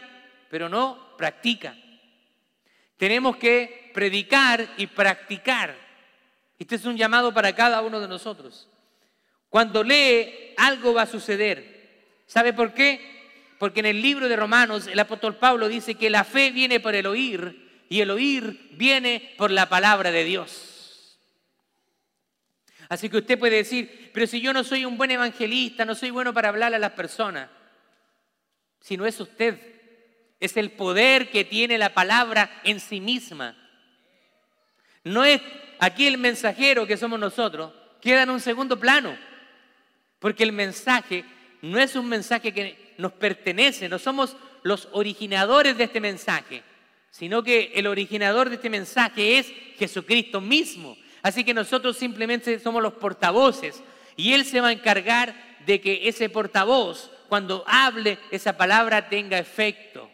pero 0.49 0.69
no 0.69 1.15
practica. 1.17 1.77
Tenemos 3.03 3.35
que 3.35 3.91
predicar 3.93 4.65
y 4.77 4.87
practicar. 4.87 5.75
Este 6.57 6.75
es 6.75 6.85
un 6.85 6.95
llamado 6.95 7.33
para 7.33 7.53
cada 7.53 7.81
uno 7.81 7.99
de 7.99 8.07
nosotros. 8.07 8.69
Cuando 9.49 9.83
lee, 9.83 10.53
algo 10.55 10.93
va 10.93 11.01
a 11.01 11.05
suceder. 11.05 12.21
¿Sabe 12.27 12.53
por 12.53 12.73
qué? 12.73 13.01
Porque 13.59 13.81
en 13.81 13.87
el 13.87 14.01
libro 14.01 14.29
de 14.29 14.37
Romanos 14.37 14.87
el 14.87 14.97
apóstol 14.97 15.35
Pablo 15.35 15.67
dice 15.67 15.95
que 15.95 16.09
la 16.09 16.23
fe 16.23 16.51
viene 16.51 16.79
por 16.79 16.95
el 16.95 17.05
oír 17.05 17.83
y 17.89 17.99
el 17.99 18.09
oír 18.09 18.69
viene 18.71 19.33
por 19.37 19.51
la 19.51 19.67
palabra 19.67 20.09
de 20.09 20.23
Dios. 20.23 21.19
Así 22.87 23.09
que 23.09 23.17
usted 23.17 23.37
puede 23.37 23.57
decir, 23.57 24.11
pero 24.13 24.27
si 24.27 24.39
yo 24.39 24.53
no 24.53 24.63
soy 24.63 24.85
un 24.85 24.97
buen 24.97 25.11
evangelista, 25.11 25.83
no 25.83 25.93
soy 25.93 26.11
bueno 26.11 26.33
para 26.33 26.47
hablar 26.47 26.73
a 26.73 26.79
las 26.79 26.93
personas. 26.93 27.49
Si 28.79 28.95
no 28.95 29.05
es 29.05 29.19
usted, 29.19 29.72
es 30.43 30.57
el 30.57 30.71
poder 30.71 31.29
que 31.29 31.45
tiene 31.45 31.77
la 31.77 31.93
palabra 31.93 32.59
en 32.65 32.81
sí 32.81 32.99
misma. 32.99 33.55
No 35.05 35.23
es 35.23 35.41
aquí 35.79 36.05
el 36.05 36.17
mensajero 36.17 36.85
que 36.85 36.97
somos 36.97 37.17
nosotros, 37.17 37.71
queda 38.01 38.23
en 38.23 38.29
un 38.29 38.41
segundo 38.41 38.77
plano. 38.77 39.17
Porque 40.19 40.43
el 40.43 40.51
mensaje 40.51 41.23
no 41.61 41.79
es 41.79 41.95
un 41.95 42.09
mensaje 42.09 42.53
que 42.53 42.93
nos 42.97 43.13
pertenece, 43.13 43.87
no 43.87 43.97
somos 43.97 44.35
los 44.63 44.89
originadores 44.91 45.77
de 45.77 45.85
este 45.85 46.01
mensaje, 46.01 46.61
sino 47.09 47.41
que 47.41 47.71
el 47.75 47.87
originador 47.87 48.49
de 48.49 48.55
este 48.55 48.69
mensaje 48.69 49.37
es 49.37 49.49
Jesucristo 49.77 50.41
mismo. 50.41 50.97
Así 51.21 51.45
que 51.45 51.53
nosotros 51.53 51.95
simplemente 51.95 52.59
somos 52.59 52.83
los 52.83 52.95
portavoces 52.95 53.81
y 54.17 54.33
Él 54.33 54.43
se 54.43 54.59
va 54.59 54.67
a 54.67 54.73
encargar 54.73 55.61
de 55.65 55.79
que 55.79 56.09
ese 56.09 56.27
portavoz, 56.27 57.11
cuando 57.29 57.63
hable, 57.65 58.19
esa 58.29 58.57
palabra 58.57 59.07
tenga 59.07 59.39
efecto. 59.39 60.12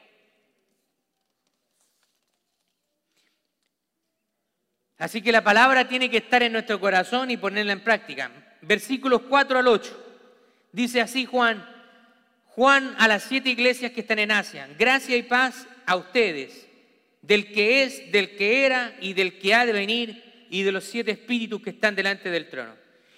Así 4.99 5.21
que 5.21 5.31
la 5.31 5.43
palabra 5.43 5.87
tiene 5.87 6.09
que 6.09 6.17
estar 6.17 6.43
en 6.43 6.51
nuestro 6.51 6.77
corazón 6.77 7.31
y 7.31 7.37
ponerla 7.37 7.71
en 7.71 7.79
práctica. 7.79 8.29
Versículos 8.61 9.21
4 9.29 9.59
al 9.59 9.67
8. 9.67 10.05
Dice 10.73 10.99
así 10.99 11.25
Juan, 11.25 11.65
Juan 12.47 12.95
a 12.99 13.07
las 13.07 13.23
siete 13.23 13.49
iglesias 13.49 13.93
que 13.93 14.01
están 14.01 14.19
en 14.19 14.31
Asia, 14.31 14.67
gracia 14.77 15.15
y 15.15 15.23
paz 15.23 15.65
a 15.85 15.95
ustedes, 15.95 16.67
del 17.21 17.51
que 17.53 17.83
es, 17.83 18.11
del 18.11 18.35
que 18.35 18.65
era 18.65 18.93
y 18.99 19.13
del 19.13 19.39
que 19.39 19.55
ha 19.55 19.65
de 19.65 19.71
venir 19.71 20.45
y 20.49 20.63
de 20.63 20.73
los 20.73 20.83
siete 20.83 21.11
espíritus 21.11 21.61
que 21.61 21.69
están 21.69 21.95
delante 21.95 22.29
del 22.29 22.49
trono. 22.49 22.73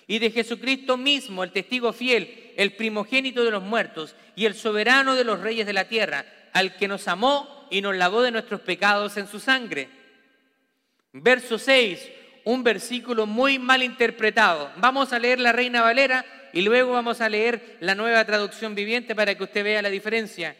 Y 0.05 0.19
de 0.19 0.29
Jesucristo 0.29 0.97
mismo, 0.97 1.43
el 1.43 1.51
testigo 1.51 1.93
fiel, 1.93 2.53
el 2.57 2.73
primogénito 2.73 3.43
de 3.43 3.51
los 3.51 3.63
muertos 3.63 4.15
y 4.35 4.45
el 4.45 4.53
soberano 4.53 5.15
de 5.15 5.23
los 5.23 5.39
reyes 5.39 5.65
de 5.65 5.73
la 5.73 5.87
tierra, 5.87 6.25
al 6.53 6.75
que 6.75 6.87
nos 6.87 7.07
amó 7.07 7.67
y 7.71 7.81
nos 7.81 7.95
lavó 7.95 8.21
de 8.21 8.31
nuestros 8.31 8.61
pecados 8.61 9.17
en 9.17 9.27
su 9.27 9.39
sangre 9.39 10.00
Verso 11.13 11.59
6, 11.59 12.09
un 12.45 12.63
versículo 12.63 13.25
muy 13.25 13.59
mal 13.59 13.83
interpretado. 13.83 14.71
Vamos 14.77 15.11
a 15.11 15.19
leer 15.19 15.39
la 15.39 15.51
Reina 15.51 15.81
Valera 15.81 16.25
y 16.53 16.61
luego 16.61 16.93
vamos 16.93 17.21
a 17.21 17.29
leer 17.29 17.77
la 17.81 17.95
nueva 17.95 18.23
traducción 18.25 18.75
viviente 18.75 19.15
para 19.15 19.35
que 19.35 19.43
usted 19.43 19.63
vea 19.63 19.81
la 19.81 19.89
diferencia. 19.89 20.55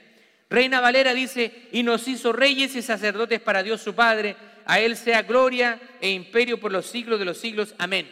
Reina 0.49 0.81
Valera 0.81 1.13
dice, 1.13 1.69
y 1.71 1.83
nos 1.83 2.07
hizo 2.07 2.33
reyes 2.33 2.75
y 2.75 2.81
sacerdotes 2.81 3.39
para 3.39 3.63
Dios 3.63 3.81
su 3.81 3.95
Padre, 3.95 4.35
a 4.65 4.79
Él 4.79 4.97
sea 4.97 5.21
gloria 5.21 5.79
e 6.01 6.09
imperio 6.09 6.59
por 6.59 6.71
los 6.71 6.85
siglos 6.85 7.19
de 7.19 7.25
los 7.25 7.37
siglos. 7.37 7.73
Amén. 7.77 8.11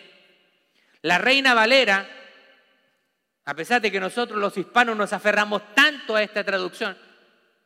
La 1.01 1.17
Reina 1.17 1.53
Valera, 1.53 2.07
a 3.43 3.53
pesar 3.53 3.81
de 3.81 3.91
que 3.91 3.99
nosotros 3.99 4.39
los 4.39 4.57
hispanos 4.57 4.95
nos 4.95 5.11
aferramos 5.11 5.61
tanto 5.75 6.15
a 6.15 6.23
esta 6.23 6.43
traducción, 6.43 6.97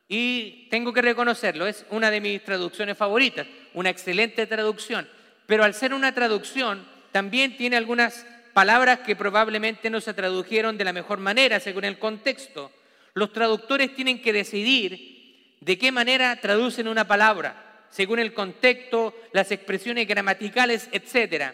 y 0.08 0.68
tengo 0.70 0.92
que 0.92 1.02
reconocerlo, 1.02 1.66
es 1.66 1.86
una 1.90 2.10
de 2.10 2.20
mis 2.20 2.44
traducciones 2.44 2.96
favoritas, 2.96 3.46
una 3.72 3.90
excelente 3.90 4.46
traducción, 4.46 5.08
pero 5.46 5.64
al 5.64 5.74
ser 5.74 5.94
una 5.94 6.12
traducción 6.12 6.86
también 7.12 7.56
tiene 7.56 7.76
algunas 7.76 8.26
palabras 8.52 9.00
que 9.00 9.16
probablemente 9.16 9.90
no 9.90 10.00
se 10.00 10.14
tradujeron 10.14 10.76
de 10.78 10.84
la 10.84 10.92
mejor 10.92 11.18
manera 11.18 11.60
según 11.60 11.84
el 11.84 11.98
contexto. 11.98 12.70
Los 13.14 13.32
traductores 13.32 13.94
tienen 13.94 14.20
que 14.20 14.32
decidir 14.32 15.56
de 15.60 15.78
qué 15.78 15.92
manera 15.92 16.36
traducen 16.40 16.88
una 16.88 17.06
palabra, 17.06 17.86
según 17.90 18.18
el 18.18 18.34
contexto, 18.34 19.14
las 19.32 19.50
expresiones 19.50 20.06
gramaticales, 20.06 20.88
etc. 20.92 21.52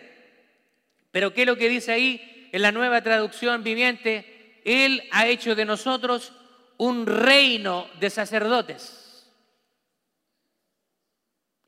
Pero 1.10 1.32
¿qué 1.32 1.42
es 1.42 1.46
lo 1.46 1.56
que 1.56 1.68
dice 1.68 1.92
ahí 1.92 2.48
en 2.52 2.62
la 2.62 2.72
nueva 2.72 3.02
traducción 3.02 3.62
viviente? 3.62 4.60
Él 4.64 5.02
ha 5.12 5.26
hecho 5.26 5.54
de 5.54 5.64
nosotros 5.64 6.32
un 6.80 7.04
reino 7.04 7.90
de 8.00 8.08
sacerdotes. 8.08 9.30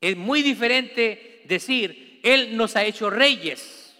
Es 0.01 0.17
muy 0.17 0.41
diferente 0.41 1.43
decir, 1.45 2.19
Él 2.23 2.57
nos 2.57 2.75
ha 2.75 2.83
hecho 2.83 3.11
reyes, 3.11 3.95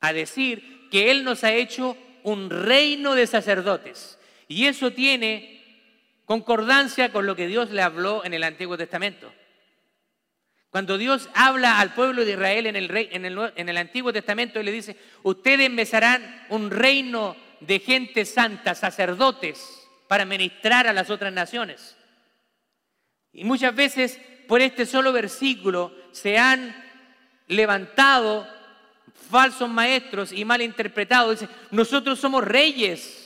a 0.00 0.12
decir 0.12 0.90
que 0.90 1.10
Él 1.10 1.24
nos 1.24 1.44
ha 1.44 1.54
hecho 1.54 1.96
un 2.24 2.50
reino 2.50 3.14
de 3.14 3.26
sacerdotes. 3.26 4.18
Y 4.48 4.66
eso 4.66 4.92
tiene 4.92 5.64
concordancia 6.26 7.10
con 7.10 7.24
lo 7.24 7.34
que 7.34 7.46
Dios 7.46 7.70
le 7.70 7.80
habló 7.80 8.22
en 8.22 8.34
el 8.34 8.44
Antiguo 8.44 8.76
Testamento. 8.76 9.32
Cuando 10.68 10.98
Dios 10.98 11.30
habla 11.32 11.80
al 11.80 11.94
pueblo 11.94 12.26
de 12.26 12.32
Israel 12.32 12.66
en 12.66 12.76
el, 12.76 12.94
en 12.94 13.68
el, 13.68 13.76
Antiguo 13.78 14.12
Testamento, 14.12 14.60
Él 14.60 14.66
le 14.66 14.72
dice, 14.72 14.94
ustedes 15.22 15.70
me 15.70 15.86
serán 15.86 16.44
un 16.50 16.70
reino 16.70 17.34
de 17.60 17.78
gente 17.78 18.26
santa, 18.26 18.74
sacerdotes 18.74 19.77
para 20.08 20.24
ministrar 20.24 20.86
a 20.86 20.92
las 20.92 21.10
otras 21.10 21.32
naciones. 21.32 21.96
Y 23.32 23.44
muchas 23.44 23.74
veces 23.74 24.18
por 24.48 24.62
este 24.62 24.86
solo 24.86 25.12
versículo 25.12 25.94
se 26.10 26.38
han 26.38 26.74
levantado 27.46 28.48
falsos 29.30 29.68
maestros 29.68 30.32
y 30.32 30.44
mal 30.44 30.62
interpretados. 30.62 31.38
Dicen, 31.38 31.54
nosotros 31.70 32.18
somos 32.18 32.42
reyes. 32.42 33.24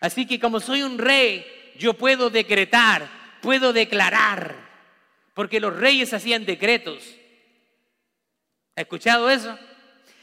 Así 0.00 0.26
que 0.26 0.40
como 0.40 0.60
soy 0.60 0.82
un 0.82 0.98
rey, 0.98 1.44
yo 1.76 1.94
puedo 1.94 2.30
decretar, 2.30 3.08
puedo 3.42 3.72
declarar, 3.72 4.56
porque 5.34 5.60
los 5.60 5.76
reyes 5.76 6.12
hacían 6.14 6.46
decretos. 6.46 7.04
¿Ha 8.76 8.80
escuchado 8.80 9.28
eso? 9.28 9.58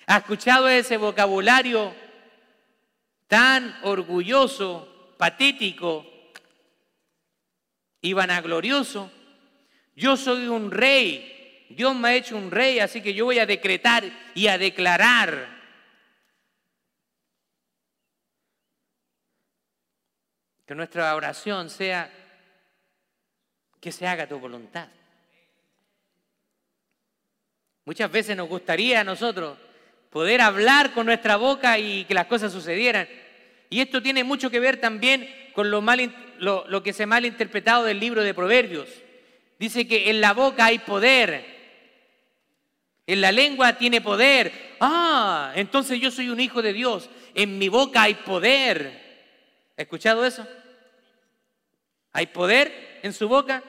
¿Ha 0.08 0.18
escuchado 0.18 0.68
ese 0.68 0.98
vocabulario 0.98 1.94
tan 3.28 3.80
orgulloso, 3.84 5.16
patético 5.18 6.06
y 8.02 8.14
vanaglorioso. 8.14 9.12
Yo 9.96 10.18
soy 10.18 10.48
un 10.48 10.72
rey, 10.72 11.68
Dios 11.70 11.96
me 11.96 12.10
ha 12.10 12.16
hecho 12.16 12.38
un 12.38 12.52
rey, 12.52 12.80
así 12.80 13.02
que 13.02 13.14
yo 13.14 13.26
voy 13.26 13.40
a 13.40 13.46
decretar 13.46 14.04
y 14.34 14.48
a 14.48 14.58
declarar. 14.58 15.56
Que 20.66 20.76
nuestra 20.76 21.16
oración 21.16 21.70
sea 21.70 22.12
que 23.80 23.92
se 23.92 24.08
haga 24.08 24.28
tu 24.28 24.40
voluntad. 24.40 24.90
Muchas 27.86 28.12
veces 28.12 28.36
nos 28.36 28.50
gustaría 28.50 29.02
a 29.02 29.04
nosotros 29.04 29.60
poder 30.16 30.40
hablar 30.40 30.94
con 30.94 31.08
nuestra 31.08 31.36
boca 31.36 31.78
y 31.78 32.06
que 32.06 32.14
las 32.14 32.28
cosas 32.28 32.54
sucedieran. 32.54 33.06
Y 33.70 33.82
esto 33.82 34.02
tiene 34.02 34.24
mucho 34.24 34.50
que 34.50 34.62
ver 34.62 34.80
también 34.80 35.30
con 35.52 35.70
lo, 35.70 35.82
mal, 35.82 36.10
lo, 36.40 36.84
que 36.84 36.94
se 36.94 37.06
mal 37.06 37.26
interpretado 37.26 37.84
del 37.84 38.00
libro 38.00 38.24
de 38.24 38.34
Proverbios. 38.34 38.88
Dice 39.60 39.86
que 39.86 40.10
en 40.10 40.22
la 40.22 40.32
boca 40.32 40.68
hay 40.68 40.80
poder, 40.80 41.46
en 43.06 43.20
la 43.20 43.34
lengua 43.34 43.78
tiene 43.78 44.00
poder. 44.00 44.78
Ah, 44.80 45.52
entonces 45.54 46.00
yo 46.00 46.10
soy 46.10 46.30
un 46.30 46.40
hijo 46.40 46.62
de 46.62 46.72
Dios, 46.72 47.10
en 47.34 47.60
mi 47.60 47.68
boca 47.68 48.04
hay 48.04 48.14
poder. 48.14 49.28
¿Ha 49.76 49.82
escuchado 49.82 50.24
eso? 50.24 50.48
¿Hay 52.14 52.28
poder 52.28 53.02
en 53.04 53.12
su 53.12 53.28
boca? 53.28 53.62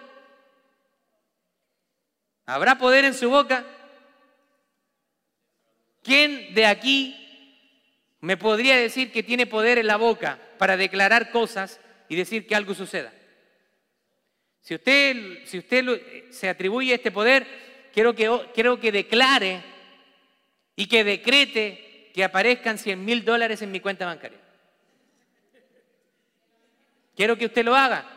¿Habrá 2.47 2.79
poder 2.79 3.05
en 3.05 3.15
su 3.15 3.31
boca? 3.31 3.65
¿Quién 6.07 6.55
de 6.55 6.67
aquí 6.67 7.17
me 8.21 8.37
podría 8.37 8.77
decir 8.77 9.11
que 9.11 9.25
tiene 9.25 9.45
poder 9.45 9.79
en 9.79 9.89
la 9.89 9.97
boca 9.97 10.39
para 10.57 10.77
declarar 10.77 11.33
cosas 11.33 11.81
y 12.09 12.15
decir 12.15 12.47
que 12.47 12.55
algo 12.55 12.75
suceda? 12.75 13.13
Si 14.61 14.77
usted, 14.77 15.45
si 15.47 15.59
usted 15.59 16.31
se 16.31 16.49
atribuye 16.49 16.95
este 16.95 17.11
poder, 17.11 17.45
quiero 17.93 18.15
que, 18.15 18.31
quiero 18.55 18.79
que 18.79 18.93
declare 18.93 19.65
y 20.77 20.87
que 20.87 21.03
decrete 21.03 22.13
que 22.15 22.23
aparezcan 22.23 22.79
100 22.79 23.05
mil 23.05 23.25
dólares 23.25 23.63
en 23.63 23.73
mi 23.73 23.81
cuenta 23.81 24.07
bancaria. 24.07 24.39
Quiero 27.17 27.37
que 27.37 27.47
usted 27.47 27.65
lo 27.65 27.75
haga. 27.75 28.09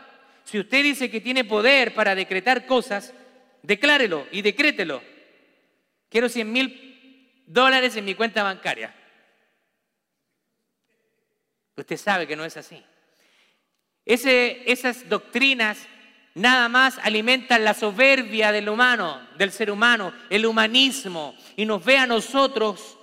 Si 0.43 0.59
usted 0.59 0.83
dice 0.83 1.09
que 1.09 1.21
tiene 1.21 1.43
poder 1.43 1.95
para 1.95 2.13
decretar 2.13 2.67
cosas, 2.67 3.15
declárelo 3.63 4.27
y 4.31 4.43
decrételo. 4.43 5.01
Quiero 6.09 6.29
100 6.29 6.51
mil 6.51 6.88
dólares 7.49 7.95
en 7.95 8.05
mi 8.05 8.15
cuenta 8.15 8.43
bancaria. 8.43 8.93
Usted 11.75 11.97
sabe 11.97 12.27
que 12.27 12.35
no 12.35 12.45
es 12.45 12.55
así. 12.55 12.83
esas 14.05 15.09
doctrinas 15.09 15.87
nada 16.35 16.69
más 16.69 16.99
alimentan 16.99 17.63
la 17.63 17.73
soberbia 17.73 18.51
del 18.51 18.69
humano, 18.69 19.27
del 19.37 19.51
ser 19.51 19.71
humano, 19.71 20.13
el 20.29 20.45
humanismo, 20.45 21.35
y 21.55 21.65
nos 21.65 21.83
ve 21.83 21.97
a 21.97 22.05
nosotros 22.05 22.97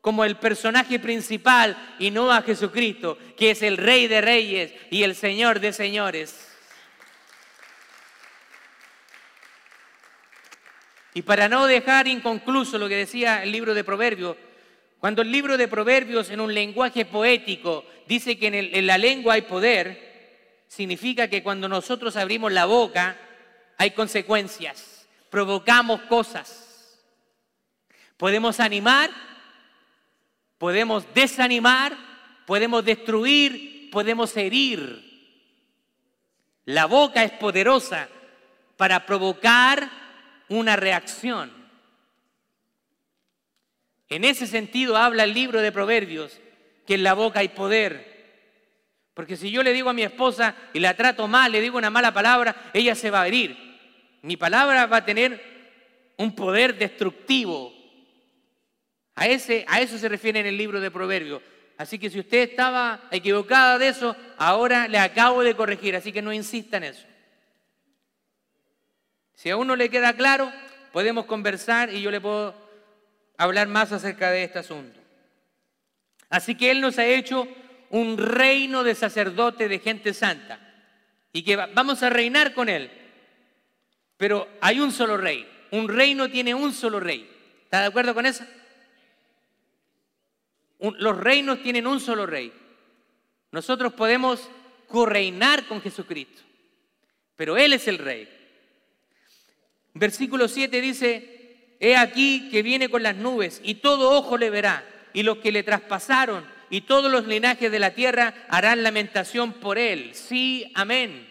como 0.00 0.24
el 0.24 0.36
personaje 0.36 0.98
principal 0.98 1.76
y 1.98 2.10
no 2.10 2.30
a 2.32 2.42
Jesucristo, 2.42 3.18
que 3.36 3.52
es 3.52 3.62
el 3.62 3.76
Rey 3.76 4.08
de 4.08 4.20
Reyes 4.20 4.72
y 4.90 5.02
el 5.02 5.14
Señor 5.14 5.60
de 5.60 5.72
Señores. 5.72 6.51
Y 11.14 11.22
para 11.22 11.48
no 11.48 11.66
dejar 11.66 12.08
inconcluso 12.08 12.78
lo 12.78 12.88
que 12.88 12.96
decía 12.96 13.42
el 13.42 13.52
libro 13.52 13.74
de 13.74 13.84
Proverbios, 13.84 14.36
cuando 14.98 15.22
el 15.22 15.32
libro 15.32 15.56
de 15.56 15.68
Proverbios 15.68 16.30
en 16.30 16.40
un 16.40 16.54
lenguaje 16.54 17.04
poético 17.04 17.84
dice 18.06 18.38
que 18.38 18.46
en, 18.72 18.86
la 18.86 18.96
lengua 18.96 19.34
hay 19.34 19.42
poder, 19.42 20.62
significa 20.68 21.28
que 21.28 21.42
cuando 21.42 21.68
nosotros 21.68 22.16
abrimos 22.16 22.52
la 22.52 22.66
boca 22.66 23.16
hay 23.78 23.90
consecuencias, 23.90 25.06
provocamos 25.28 26.02
cosas. 26.02 27.00
Podemos 28.16 28.60
animar, 28.60 29.10
podemos 30.56 31.04
desanimar, 31.12 31.96
podemos 32.46 32.84
destruir, 32.84 33.90
podemos 33.90 34.36
herir. 34.36 35.10
La 36.64 36.86
boca 36.86 37.24
es 37.24 37.32
poderosa 37.32 38.08
para 38.76 39.04
provocar 39.04 40.01
una 40.58 40.76
reacción. 40.76 41.50
En 44.08 44.24
ese 44.24 44.46
sentido 44.46 44.96
habla 44.96 45.24
el 45.24 45.32
libro 45.32 45.60
de 45.60 45.72
Proverbios, 45.72 46.40
que 46.86 46.94
en 46.94 47.02
la 47.02 47.14
boca 47.14 47.40
hay 47.40 47.48
poder. 47.48 48.12
Porque 49.14 49.36
si 49.36 49.50
yo 49.50 49.62
le 49.62 49.72
digo 49.72 49.90
a 49.90 49.94
mi 49.94 50.02
esposa 50.02 50.54
y 50.72 50.80
la 50.80 50.94
trato 50.94 51.26
mal, 51.28 51.52
le 51.52 51.60
digo 51.60 51.78
una 51.78 51.90
mala 51.90 52.12
palabra, 52.12 52.70
ella 52.74 52.94
se 52.94 53.10
va 53.10 53.22
a 53.22 53.28
herir. 53.28 53.56
Mi 54.22 54.36
palabra 54.36 54.86
va 54.86 54.98
a 54.98 55.04
tener 55.04 55.42
un 56.18 56.34
poder 56.34 56.76
destructivo. 56.76 57.72
A, 59.14 59.26
ese, 59.26 59.64
a 59.68 59.80
eso 59.80 59.98
se 59.98 60.08
refiere 60.08 60.40
en 60.40 60.46
el 60.46 60.56
libro 60.56 60.80
de 60.80 60.90
Proverbios. 60.90 61.42
Así 61.78 61.98
que 61.98 62.10
si 62.10 62.20
usted 62.20 62.50
estaba 62.50 63.08
equivocada 63.10 63.78
de 63.78 63.88
eso, 63.88 64.14
ahora 64.36 64.88
le 64.88 64.98
acabo 64.98 65.42
de 65.42 65.56
corregir, 65.56 65.96
así 65.96 66.12
que 66.12 66.22
no 66.22 66.32
insista 66.32 66.76
en 66.76 66.84
eso. 66.84 67.06
Si 69.42 69.50
a 69.50 69.56
uno 69.56 69.74
le 69.74 69.90
queda 69.90 70.12
claro, 70.12 70.52
podemos 70.92 71.26
conversar 71.26 71.92
y 71.92 72.00
yo 72.00 72.12
le 72.12 72.20
puedo 72.20 72.54
hablar 73.36 73.66
más 73.66 73.90
acerca 73.90 74.30
de 74.30 74.44
este 74.44 74.60
asunto. 74.60 75.00
Así 76.30 76.54
que 76.54 76.70
Él 76.70 76.80
nos 76.80 76.96
ha 77.00 77.06
hecho 77.06 77.48
un 77.90 78.18
reino 78.18 78.84
de 78.84 78.94
sacerdote 78.94 79.66
de 79.66 79.80
gente 79.80 80.14
santa 80.14 80.60
y 81.32 81.42
que 81.42 81.56
vamos 81.56 82.04
a 82.04 82.10
reinar 82.10 82.54
con 82.54 82.68
Él. 82.68 82.88
Pero 84.16 84.46
hay 84.60 84.78
un 84.78 84.92
solo 84.92 85.16
rey. 85.16 85.44
Un 85.72 85.88
reino 85.88 86.30
tiene 86.30 86.54
un 86.54 86.72
solo 86.72 87.00
rey. 87.00 87.28
¿Está 87.64 87.80
de 87.80 87.86
acuerdo 87.86 88.14
con 88.14 88.26
eso? 88.26 88.44
los 90.78 91.16
reinos 91.16 91.60
tienen 91.64 91.88
un 91.88 91.98
solo 91.98 92.26
rey. 92.26 92.52
Nosotros 93.50 93.92
podemos 93.92 94.48
correinar 94.86 95.66
con 95.66 95.82
Jesucristo, 95.82 96.42
pero 97.34 97.56
Él 97.56 97.72
es 97.72 97.88
el 97.88 97.98
rey. 97.98 98.41
Versículo 99.94 100.48
7 100.48 100.80
dice, 100.80 101.76
He 101.80 101.96
aquí 101.96 102.48
que 102.50 102.62
viene 102.62 102.88
con 102.88 103.02
las 103.02 103.16
nubes 103.16 103.60
y 103.64 103.74
todo 103.74 104.12
ojo 104.12 104.38
le 104.38 104.50
verá 104.50 104.84
y 105.12 105.22
los 105.22 105.38
que 105.38 105.52
le 105.52 105.62
traspasaron 105.62 106.44
y 106.70 106.82
todos 106.82 107.10
los 107.10 107.26
linajes 107.26 107.70
de 107.70 107.78
la 107.78 107.90
tierra 107.90 108.34
harán 108.48 108.82
lamentación 108.82 109.52
por 109.54 109.78
él. 109.78 110.14
Sí, 110.14 110.70
amén. 110.74 111.28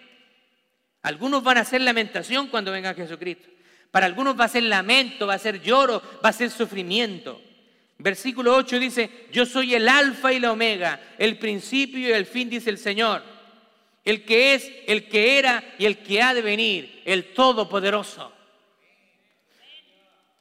Algunos 1.01 1.43
van 1.43 1.57
a 1.57 1.61
hacer 1.61 1.81
lamentación 1.81 2.47
cuando 2.47 2.71
venga 2.71 2.93
Jesucristo. 2.93 3.49
Para 3.89 4.05
algunos 4.05 4.39
va 4.39 4.45
a 4.45 4.49
ser 4.49 4.63
lamento, 4.63 5.25
va 5.25 5.33
a 5.33 5.39
ser 5.39 5.61
lloro, 5.61 6.01
va 6.23 6.29
a 6.29 6.33
ser 6.33 6.51
sufrimiento. 6.51 7.41
Versículo 7.97 8.55
8 8.55 8.79
dice, 8.79 9.09
yo 9.31 9.45
soy 9.45 9.73
el 9.73 9.87
alfa 9.87 10.31
y 10.33 10.39
la 10.39 10.51
omega, 10.51 10.99
el 11.17 11.37
principio 11.37 12.09
y 12.09 12.11
el 12.11 12.25
fin, 12.25 12.49
dice 12.49 12.69
el 12.69 12.77
Señor. 12.77 13.23
El 14.03 14.23
que 14.25 14.53
es, 14.55 14.71
el 14.87 15.07
que 15.07 15.37
era 15.37 15.63
y 15.77 15.85
el 15.85 15.99
que 15.99 16.21
ha 16.21 16.33
de 16.33 16.41
venir, 16.41 17.01
el 17.05 17.33
todopoderoso. 17.33 18.31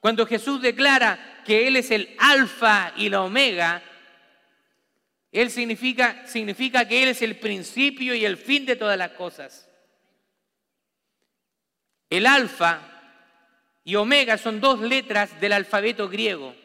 Cuando 0.00 0.26
Jesús 0.26 0.62
declara 0.62 1.42
que 1.44 1.68
Él 1.68 1.76
es 1.76 1.90
el 1.90 2.16
alfa 2.18 2.92
y 2.96 3.10
la 3.10 3.22
omega, 3.22 3.82
Él 5.30 5.50
significa, 5.50 6.26
significa 6.26 6.88
que 6.88 7.02
Él 7.02 7.10
es 7.10 7.20
el 7.22 7.38
principio 7.38 8.14
y 8.14 8.24
el 8.24 8.38
fin 8.38 8.64
de 8.64 8.76
todas 8.76 8.96
las 8.96 9.12
cosas. 9.12 9.68
El 12.08 12.26
alfa 12.26 12.80
y 13.84 13.94
omega 13.94 14.38
son 14.38 14.60
dos 14.60 14.80
letras 14.80 15.38
del 15.40 15.52
alfabeto 15.52 16.08
griego. 16.08 16.56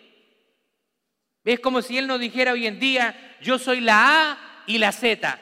Es 1.44 1.60
como 1.60 1.82
si 1.82 1.98
Él 1.98 2.08
nos 2.08 2.20
dijera 2.20 2.54
hoy 2.54 2.66
en 2.66 2.80
día, 2.80 3.38
yo 3.42 3.60
soy 3.60 3.82
la 3.82 4.32
A 4.32 4.64
y 4.66 4.78
la 4.78 4.92
Z. 4.92 5.40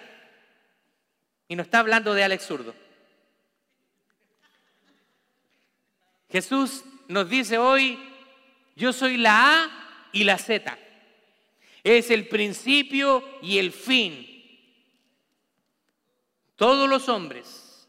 Y 1.47 1.55
no 1.55 1.61
está 1.61 1.79
hablando 1.79 2.13
de 2.13 2.23
Alex 2.23 2.45
Zurdo. 2.45 2.75
Jesús 6.29 6.83
nos 7.14 7.30
dice 7.30 7.59
hoy, 7.59 7.99
yo 8.76 8.91
soy 8.91 9.18
la 9.18 9.64
A 9.64 10.09
y 10.11 10.24
la 10.24 10.39
Z. 10.39 10.78
Es 11.84 12.09
el 12.09 12.28
principio 12.28 13.24
y 13.43 13.59
el 13.59 13.72
fin. 13.72 14.28
Todos 16.55 16.89
los 16.89 17.07
hombres. 17.09 17.88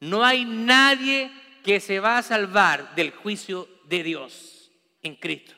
No 0.00 0.24
hay 0.24 0.44
nadie 0.44 1.30
que 1.62 1.78
se 1.78 2.00
va 2.00 2.18
a 2.18 2.22
salvar 2.22 2.94
del 2.96 3.12
juicio 3.12 3.68
de 3.84 4.02
Dios 4.02 4.72
en 5.02 5.14
Cristo. 5.14 5.54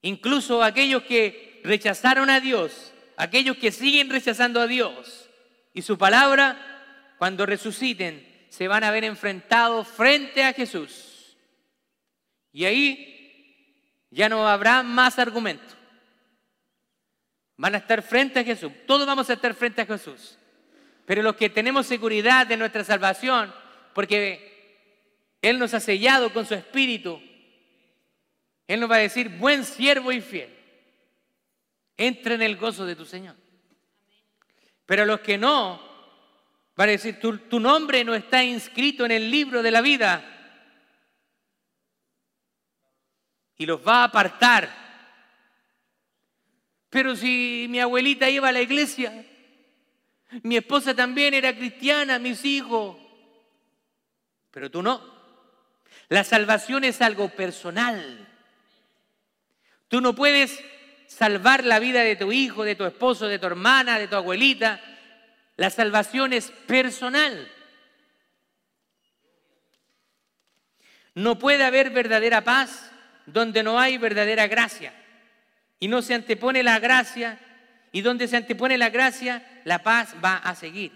Incluso 0.00 0.62
aquellos 0.62 1.02
que 1.02 1.60
rechazaron 1.62 2.30
a 2.30 2.40
Dios, 2.40 2.94
aquellos 3.18 3.58
que 3.58 3.70
siguen 3.70 4.08
rechazando 4.08 4.62
a 4.62 4.66
Dios 4.66 5.28
y 5.74 5.82
su 5.82 5.98
palabra, 5.98 7.14
cuando 7.18 7.44
resuciten, 7.44 8.25
se 8.48 8.68
van 8.68 8.84
a 8.84 8.90
ver 8.90 9.04
enfrentados 9.04 9.88
frente 9.88 10.42
a 10.42 10.52
Jesús. 10.52 11.36
Y 12.52 12.64
ahí 12.64 13.16
ya 14.10 14.28
no 14.28 14.48
habrá 14.48 14.82
más 14.82 15.18
argumento. 15.18 15.74
Van 17.56 17.74
a 17.74 17.78
estar 17.78 18.02
frente 18.02 18.40
a 18.40 18.44
Jesús. 18.44 18.72
Todos 18.86 19.06
vamos 19.06 19.28
a 19.30 19.34
estar 19.34 19.54
frente 19.54 19.82
a 19.82 19.86
Jesús. 19.86 20.38
Pero 21.06 21.22
los 21.22 21.36
que 21.36 21.48
tenemos 21.48 21.86
seguridad 21.86 22.46
de 22.46 22.56
nuestra 22.56 22.82
salvación, 22.82 23.54
porque 23.94 25.38
Él 25.40 25.58
nos 25.58 25.72
ha 25.74 25.80
sellado 25.80 26.32
con 26.32 26.44
su 26.44 26.54
espíritu, 26.54 27.20
Él 28.66 28.80
nos 28.80 28.90
va 28.90 28.96
a 28.96 29.00
decir, 29.00 29.28
buen 29.28 29.64
siervo 29.64 30.10
y 30.10 30.20
fiel, 30.20 30.54
entra 31.96 32.34
en 32.34 32.42
el 32.42 32.56
gozo 32.56 32.84
de 32.84 32.96
tu 32.96 33.04
Señor. 33.04 33.36
Pero 34.84 35.04
los 35.04 35.20
que 35.20 35.38
no, 35.38 35.80
Va 36.78 36.84
a 36.84 36.88
decir, 36.88 37.18
tu, 37.18 37.38
tu 37.38 37.58
nombre 37.58 38.04
no 38.04 38.14
está 38.14 38.44
inscrito 38.44 39.04
en 39.04 39.12
el 39.12 39.30
libro 39.30 39.62
de 39.62 39.70
la 39.70 39.80
vida. 39.80 40.24
Y 43.56 43.64
los 43.64 43.86
va 43.86 44.02
a 44.02 44.04
apartar. 44.04 44.86
Pero 46.90 47.16
si 47.16 47.66
mi 47.68 47.80
abuelita 47.80 48.28
iba 48.28 48.48
a 48.48 48.52
la 48.52 48.60
iglesia, 48.60 49.24
mi 50.42 50.56
esposa 50.56 50.94
también 50.94 51.34
era 51.34 51.56
cristiana, 51.56 52.18
mis 52.18 52.44
hijos, 52.44 52.96
pero 54.50 54.70
tú 54.70 54.82
no. 54.82 55.16
La 56.08 56.24
salvación 56.24 56.84
es 56.84 57.02
algo 57.02 57.28
personal. 57.28 58.26
Tú 59.88 60.00
no 60.00 60.14
puedes 60.14 60.62
salvar 61.06 61.64
la 61.64 61.78
vida 61.78 62.02
de 62.02 62.16
tu 62.16 62.32
hijo, 62.32 62.64
de 62.64 62.74
tu 62.74 62.84
esposo, 62.84 63.28
de 63.28 63.38
tu 63.38 63.46
hermana, 63.46 63.98
de 63.98 64.08
tu 64.08 64.16
abuelita, 64.16 64.80
la 65.56 65.70
salvación 65.70 66.32
es 66.32 66.50
personal. 66.50 67.50
No 71.14 71.38
puede 71.38 71.64
haber 71.64 71.90
verdadera 71.90 72.42
paz 72.42 72.90
donde 73.24 73.62
no 73.62 73.80
hay 73.80 73.98
verdadera 73.98 74.46
gracia. 74.46 74.92
Y 75.80 75.88
no 75.88 76.02
se 76.02 76.14
antepone 76.14 76.62
la 76.62 76.78
gracia. 76.78 77.40
Y 77.90 78.02
donde 78.02 78.28
se 78.28 78.36
antepone 78.36 78.76
la 78.76 78.90
gracia, 78.90 79.62
la 79.64 79.82
paz 79.82 80.14
va 80.22 80.36
a 80.36 80.54
seguir. 80.54 80.92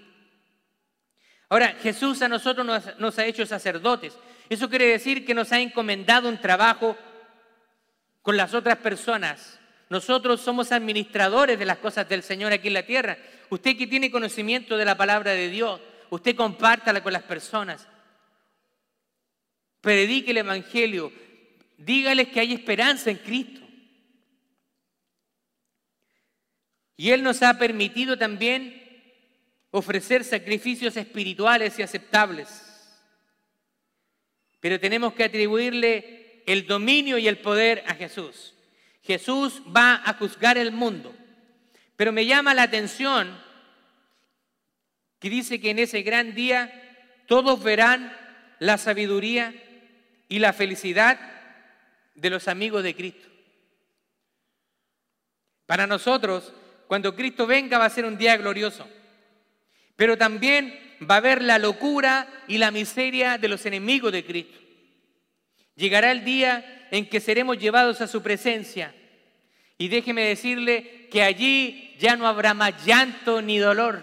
Ahora, 1.49 1.75
Jesús 1.83 2.21
a 2.23 2.29
nosotros 2.29 2.67
nos, 2.99 3.19
ha 3.19 3.25
hecho 3.25 3.47
sacerdotes. 3.47 4.17
Eso 4.49 4.69
quiere 4.69 4.87
decir 4.87 5.25
que 5.25 5.35
nos 5.35 5.53
ha 5.53 5.59
encomendado 5.59 6.29
un 6.29 6.39
trabajo 6.39 6.97
con 8.23 8.37
las 8.37 8.53
otras 8.53 8.77
personas. 8.77 9.59
Nosotros 9.89 10.41
somos 10.41 10.71
administradores 10.71 11.59
de 11.59 11.65
las 11.65 11.79
cosas 11.79 12.09
del 12.09 12.23
Señor 12.23 12.53
aquí 12.53 12.69
en 12.69 12.75
la 12.75 12.85
tierra. 12.85 13.17
Usted 13.51 13.77
que 13.77 13.89
tiene 13.89 14.11
conocimiento 14.11 14.77
de 14.77 14.85
la 14.85 14.97
palabra 14.97 15.33
de 15.33 15.49
Dios, 15.49 15.81
usted 16.09 16.37
compártala 16.37 17.03
con 17.03 17.13
las 17.13 17.25
personas. 17.25 17.87
Predique 19.81 20.31
el 20.31 20.39
Evangelio. 20.39 21.13
Dígales 21.77 22.29
que 22.29 22.41
hay 22.41 22.53
esperanza 22.53 23.11
en 23.11 23.19
Cristo. 23.19 23.61
Y 26.97 27.11
Él 27.11 27.23
nos 27.23 27.43
ha 27.43 27.59
permitido 27.59 28.17
también 28.17 28.81
ofrecer 29.71 30.23
sacrificios 30.23 30.97
espirituales 30.97 31.79
y 31.79 31.83
aceptables. 31.83 32.49
Pero 34.61 34.79
tenemos 34.79 35.15
que 35.15 35.25
atribuirle 35.25 36.43
el 36.47 36.67
dominio 36.67 37.19
y 37.19 37.27
el 37.27 37.39
poder 37.39 37.83
a 37.87 37.95
Jesús. 37.95 38.55
Jesús 39.03 39.63
va 39.75 40.03
a 40.05 40.15
juzgar 40.15 40.59
el 40.59 40.71
mundo. 40.73 41.15
Pero 42.01 42.13
me 42.13 42.25
llama 42.25 42.55
la 42.55 42.63
atención 42.63 43.39
que 45.19 45.29
dice 45.29 45.61
que 45.61 45.69
en 45.69 45.81
ese 45.81 46.01
gran 46.01 46.35
día 46.35 46.73
todos 47.27 47.63
verán 47.63 48.11
la 48.59 48.79
sabiduría 48.79 49.53
y 50.27 50.39
la 50.39 50.55
felicidad 50.55 51.21
de 52.15 52.31
los 52.31 52.49
amigos 52.49 52.85
de 52.85 52.97
Cristo. 52.97 53.29
Para 55.67 55.87
nosotros, 55.87 56.55
cuando 56.89 57.15
Cristo 57.15 57.47
venga 57.47 57.77
va 57.77 57.85
a 57.85 57.91
ser 57.91 58.07
un 58.07 58.17
día 58.17 58.35
glorioso, 58.39 58.89
pero 59.95 60.17
también 60.17 60.97
va 61.03 61.17
a 61.17 61.19
haber 61.19 61.43
la 61.43 61.59
locura 61.59 62.27
y 62.49 62.57
la 62.57 62.71
miseria 62.71 63.37
de 63.37 63.49
los 63.49 63.67
enemigos 63.67 64.11
de 64.11 64.25
Cristo. 64.25 64.59
Llegará 65.77 66.13
el 66.13 66.25
día 66.25 66.89
en 66.91 67.07
que 67.11 67.21
seremos 67.21 67.59
llevados 67.59 68.01
a 68.01 68.07
su 68.07 68.23
presencia 68.23 68.95
y 69.81 69.89
déjeme 69.89 70.23
decirle 70.25 71.09
que 71.11 71.23
allí 71.23 71.97
ya 71.99 72.15
no 72.15 72.27
habrá 72.27 72.53
más 72.53 72.85
llanto 72.85 73.41
ni 73.41 73.57
dolor. 73.57 74.03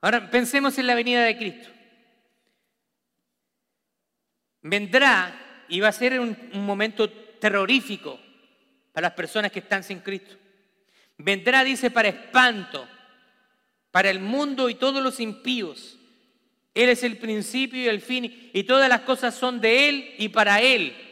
Ahora 0.00 0.30
pensemos 0.30 0.78
en 0.78 0.86
la 0.86 0.94
venida 0.94 1.24
de 1.24 1.36
Cristo. 1.36 1.68
Vendrá 4.62 5.64
y 5.68 5.80
va 5.80 5.88
a 5.88 5.92
ser 5.92 6.20
un, 6.20 6.38
momento 6.52 7.10
terrorífico 7.10 8.20
para 8.92 9.08
las 9.08 9.16
personas 9.16 9.50
que 9.50 9.58
están 9.58 9.82
sin 9.82 9.98
Cristo. 9.98 10.36
Vendrá, 11.18 11.64
dice, 11.64 11.90
para 11.90 12.06
espanto, 12.06 12.88
para 13.90 14.10
el 14.10 14.20
mundo 14.20 14.70
y 14.70 14.76
todos 14.76 15.02
los 15.02 15.18
impíos. 15.18 15.98
Él 16.72 16.88
es 16.88 17.02
el 17.02 17.16
principio 17.16 17.82
y 17.82 17.88
el 17.88 18.00
fin, 18.00 18.50
y 18.52 18.62
todas 18.62 18.88
las 18.88 19.00
cosas 19.00 19.34
son 19.34 19.60
de 19.60 19.88
Él 19.88 20.14
y 20.18 20.28
para 20.28 20.62
Él. 20.62 21.02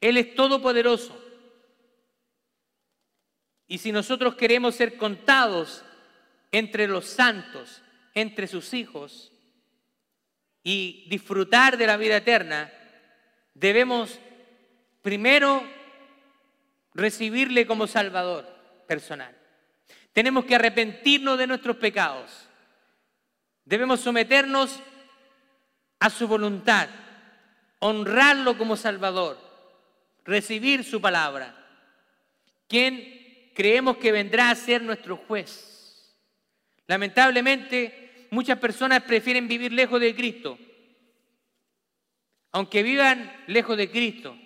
Él 0.00 0.16
es 0.16 0.34
todopoderoso. 0.34 1.18
Y 3.68 3.78
si 3.78 3.92
nosotros 3.92 4.36
queremos 4.36 4.74
ser 4.74 4.96
contados 4.96 5.84
entre 6.52 6.86
los 6.86 7.06
santos, 7.06 7.82
entre 8.14 8.46
sus 8.46 8.72
hijos, 8.74 9.32
y 10.62 11.06
disfrutar 11.08 11.76
de 11.76 11.86
la 11.86 11.96
vida 11.96 12.16
eterna, 12.16 12.72
debemos 13.54 14.18
primero 15.00 15.62
recibirle 16.94 17.66
como 17.66 17.86
Salvador 17.86 18.46
personal. 18.88 19.36
Tenemos 20.12 20.44
que 20.44 20.56
arrepentirnos 20.56 21.38
de 21.38 21.46
nuestros 21.46 21.76
pecados. 21.76 22.48
Debemos 23.64 24.00
someternos 24.00 24.80
a 26.00 26.10
su 26.10 26.26
voluntad, 26.26 26.88
honrarlo 27.78 28.58
como 28.58 28.76
Salvador 28.76 29.45
recibir 30.26 30.84
su 30.84 31.00
palabra. 31.00 31.54
¿Quién 32.68 33.50
creemos 33.54 33.96
que 33.98 34.12
vendrá 34.12 34.50
a 34.50 34.54
ser 34.54 34.82
nuestro 34.82 35.16
juez? 35.16 36.14
Lamentablemente, 36.86 38.26
muchas 38.30 38.58
personas 38.58 39.02
prefieren 39.02 39.48
vivir 39.48 39.72
lejos 39.72 40.00
de 40.00 40.14
Cristo. 40.14 40.58
Aunque 42.52 42.82
vivan 42.82 43.44
lejos 43.46 43.76
de 43.76 43.90
Cristo, 43.90 44.36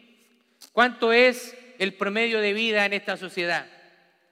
¿cuánto 0.73 1.13
es 1.13 1.57
el 1.79 1.95
promedio 1.95 2.41
de 2.41 2.53
vida 2.53 2.85
en 2.85 2.93
esta 2.93 3.17
sociedad? 3.17 3.67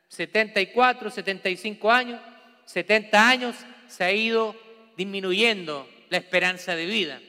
74, 0.09 1.11
75 1.11 1.91
años, 1.93 2.21
70 2.65 3.29
años, 3.29 3.57
se 3.87 4.05
ha 4.05 4.13
ido 4.13 4.57
disminuyendo 4.97 5.89
la 6.11 6.19
esperanza 6.19 6.75
de 6.75 6.87
vida. 6.87 7.21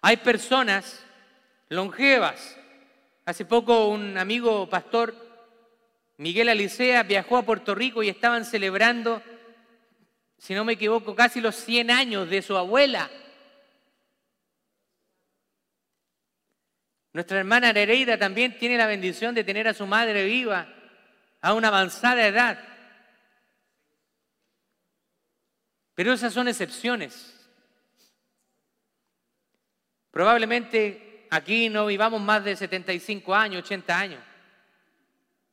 Hay 0.00 0.16
personas 0.18 1.04
longevas 1.68 2.56
Hace 3.24 3.44
poco 3.44 3.88
un 3.88 4.16
amigo 4.16 4.68
pastor, 4.68 5.14
Miguel 6.16 6.48
Alicea, 6.48 7.02
viajó 7.02 7.36
a 7.36 7.42
Puerto 7.42 7.74
Rico 7.74 8.02
y 8.02 8.08
estaban 8.08 8.44
celebrando, 8.44 9.22
si 10.38 10.54
no 10.54 10.64
me 10.64 10.72
equivoco, 10.72 11.14
casi 11.14 11.40
los 11.40 11.54
100 11.56 11.90
años 11.90 12.30
de 12.30 12.42
su 12.42 12.56
abuela. 12.56 13.10
Nuestra 17.12 17.38
hermana 17.38 17.72
Nereida 17.72 18.16
también 18.16 18.56
tiene 18.58 18.78
la 18.78 18.86
bendición 18.86 19.34
de 19.34 19.44
tener 19.44 19.66
a 19.68 19.74
su 19.74 19.86
madre 19.86 20.24
viva 20.24 20.68
a 21.40 21.54
una 21.54 21.68
avanzada 21.68 22.26
edad. 22.26 22.58
Pero 25.94 26.12
esas 26.12 26.32
son 26.32 26.48
excepciones. 26.48 27.36
Probablemente 30.10 31.09
aquí 31.30 31.68
no 31.68 31.86
vivamos 31.86 32.20
más 32.20 32.44
de 32.44 32.56
75 32.56 33.34
años, 33.34 33.62
80 33.64 33.98
años. 33.98 34.22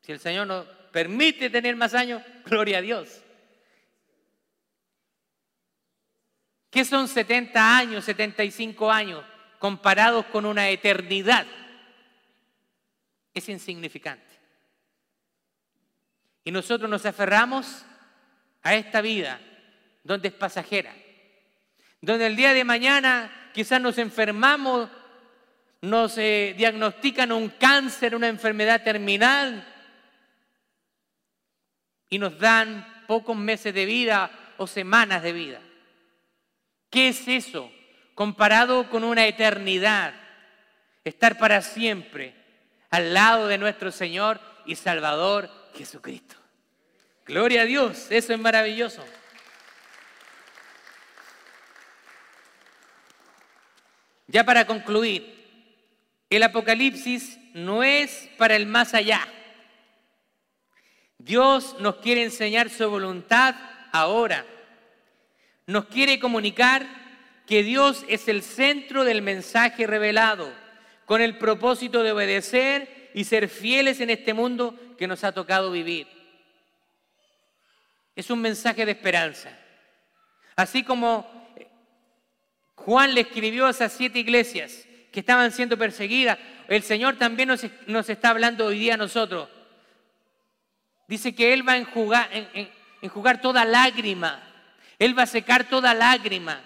Si 0.01 0.11
el 0.11 0.19
Señor 0.19 0.47
nos 0.47 0.65
permite 0.91 1.49
tener 1.49 1.75
más 1.75 1.93
años, 1.93 2.21
gloria 2.45 2.79
a 2.79 2.81
Dios. 2.81 3.21
¿Qué 6.69 6.83
son 6.83 7.07
70 7.07 7.77
años, 7.77 8.03
75 8.05 8.91
años 8.91 9.23
comparados 9.59 10.25
con 10.25 10.45
una 10.45 10.69
eternidad? 10.69 11.45
Es 13.33 13.47
insignificante. 13.49 14.25
Y 16.43 16.51
nosotros 16.51 16.89
nos 16.89 17.05
aferramos 17.05 17.85
a 18.63 18.75
esta 18.75 19.01
vida 19.01 19.39
donde 20.03 20.29
es 20.29 20.33
pasajera, 20.33 20.93
donde 22.01 22.27
el 22.27 22.35
día 22.35 22.53
de 22.53 22.63
mañana 22.63 23.51
quizás 23.53 23.81
nos 23.81 23.97
enfermamos 23.97 24.89
nos 25.89 26.15
diagnostican 26.15 27.31
un 27.31 27.49
cáncer, 27.49 28.15
una 28.15 28.27
enfermedad 28.27 28.83
terminal 28.83 29.65
y 32.09 32.19
nos 32.19 32.37
dan 32.37 33.05
pocos 33.07 33.35
meses 33.35 33.73
de 33.73 33.85
vida 33.85 34.29
o 34.57 34.67
semanas 34.67 35.23
de 35.23 35.33
vida. 35.33 35.61
¿Qué 36.89 37.09
es 37.09 37.27
eso 37.27 37.71
comparado 38.15 38.89
con 38.89 39.03
una 39.03 39.25
eternidad? 39.25 40.13
Estar 41.03 41.37
para 41.37 41.61
siempre 41.61 42.35
al 42.89 43.13
lado 43.13 43.47
de 43.47 43.57
nuestro 43.57 43.91
Señor 43.91 44.39
y 44.65 44.75
Salvador 44.75 45.49
Jesucristo. 45.75 46.35
Gloria 47.25 47.61
a 47.61 47.65
Dios, 47.65 48.07
eso 48.09 48.33
es 48.33 48.39
maravilloso. 48.39 49.03
Ya 54.27 54.43
para 54.43 54.65
concluir, 54.65 55.36
el 56.29 56.43
Apocalipsis 56.43 57.39
no 57.53 57.83
es 57.83 58.29
para 58.37 58.55
el 58.55 58.65
más 58.65 58.93
allá. 58.93 59.27
Dios 61.17 61.75
nos 61.79 61.97
quiere 61.97 62.23
enseñar 62.23 62.69
su 62.69 62.89
voluntad 62.89 63.55
ahora. 63.91 64.45
Nos 65.65 65.85
quiere 65.85 66.19
comunicar 66.19 66.85
que 67.45 67.63
Dios 67.63 68.05
es 68.09 68.27
el 68.27 68.43
centro 68.43 69.03
del 69.03 69.21
mensaje 69.21 69.87
revelado, 69.87 70.53
con 71.05 71.21
el 71.21 71.37
propósito 71.37 72.03
de 72.03 72.11
obedecer 72.11 73.09
y 73.13 73.23
ser 73.23 73.47
fieles 73.47 74.01
en 74.01 74.09
este 74.09 74.33
mundo 74.33 74.77
que 74.97 75.07
nos 75.07 75.23
ha 75.23 75.31
tocado 75.31 75.71
vivir. 75.71 76.07
Es 78.15 78.29
un 78.29 78.41
mensaje 78.41 78.85
de 78.85 78.91
esperanza. 78.91 79.57
Así 80.55 80.83
como 80.83 81.25
Juan 82.75 83.13
le 83.13 83.21
escribió 83.21 83.65
a 83.65 83.71
esas 83.71 83.93
siete 83.93 84.19
iglesias, 84.19 84.85
que 85.11 85.19
estaban 85.21 85.51
siendo 85.51 85.77
perseguidas. 85.77 86.37
El 86.67 86.83
Señor 86.83 87.17
también 87.17 87.49
nos, 87.49 88.09
está 88.09 88.29
hablando 88.29 88.65
hoy 88.65 88.79
día 88.79 88.95
a 88.95 88.97
nosotros. 88.97 89.49
Dice 91.07 91.33
que 91.33 91.53
Él 91.53 91.67
va 91.67 91.73
a 91.73 91.77
enjugar, 91.77 92.29
enjugar 93.01 93.41
toda 93.41 93.65
lágrima. 93.65 94.43
Él 94.99 95.17
va 95.17 95.23
a 95.23 95.27
secar 95.27 95.65
toda 95.69 95.93
lágrima. 95.93 96.61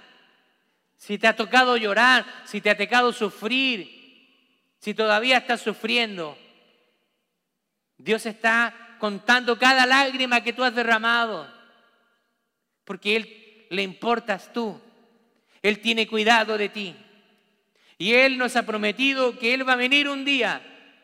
Si 0.98 1.18
te 1.18 1.28
ha 1.28 1.36
tocado 1.36 1.78
llorar, 1.78 2.26
si 2.46 2.62
te 2.62 2.70
ha 2.70 2.78
tocado 2.78 3.12
sufrir, 3.12 4.02
si 4.80 4.94
todavía 4.94 5.38
estás 5.38 5.62
sufriendo, 5.62 6.38
Dios 7.98 8.26
está 8.26 8.74
contando 9.00 9.58
cada 9.58 9.86
lágrima 9.86 10.42
que 10.42 10.54
tú 10.54 10.64
has 10.64 10.74
derramado, 10.74 11.52
porque 12.84 13.16
Él 13.16 13.68
le 13.70 13.84
importas 13.84 14.52
tú. 14.54 14.80
Él 15.62 15.80
tiene 15.80 16.08
cuidado 16.08 16.58
de 16.58 16.70
ti. 16.70 16.96
Y 18.02 18.16
Él 18.16 18.40
nos 18.40 18.56
ha 18.56 18.66
prometido 18.66 19.38
que 19.38 19.54
Él 19.54 19.68
va 19.70 19.74
a 19.74 19.76
venir 19.76 20.10
un 20.10 20.26
día 20.26 20.60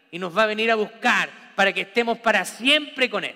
y 0.10 0.18
nos 0.18 0.36
va 0.36 0.41
a 0.41 0.48
venir 0.48 0.72
a 0.72 0.76
buscar 0.76 1.30
para 1.56 1.72
que 1.72 1.82
estemos 1.82 2.18
para 2.18 2.43
siempre 2.43 3.08
con 3.08 3.24
Él. 3.24 3.36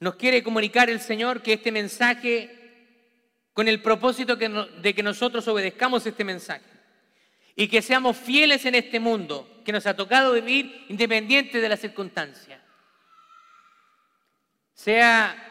Nos 0.00 0.16
quiere 0.16 0.42
comunicar 0.42 0.90
el 0.90 0.98
Señor 0.98 1.42
que 1.42 1.52
este 1.52 1.70
mensaje, 1.70 2.50
con 3.52 3.68
el 3.68 3.80
propósito 3.80 4.34
de 4.34 4.92
que 4.92 5.02
nosotros 5.04 5.46
obedezcamos 5.46 6.04
este 6.04 6.24
mensaje 6.24 6.66
y 7.54 7.68
que 7.68 7.82
seamos 7.82 8.16
fieles 8.16 8.64
en 8.64 8.74
este 8.74 8.98
mundo 8.98 9.62
que 9.64 9.70
nos 9.70 9.86
ha 9.86 9.94
tocado 9.94 10.32
vivir 10.32 10.86
independiente 10.88 11.60
de 11.60 11.68
las 11.68 11.78
circunstancias. 11.78 12.60
Sea 14.74 15.47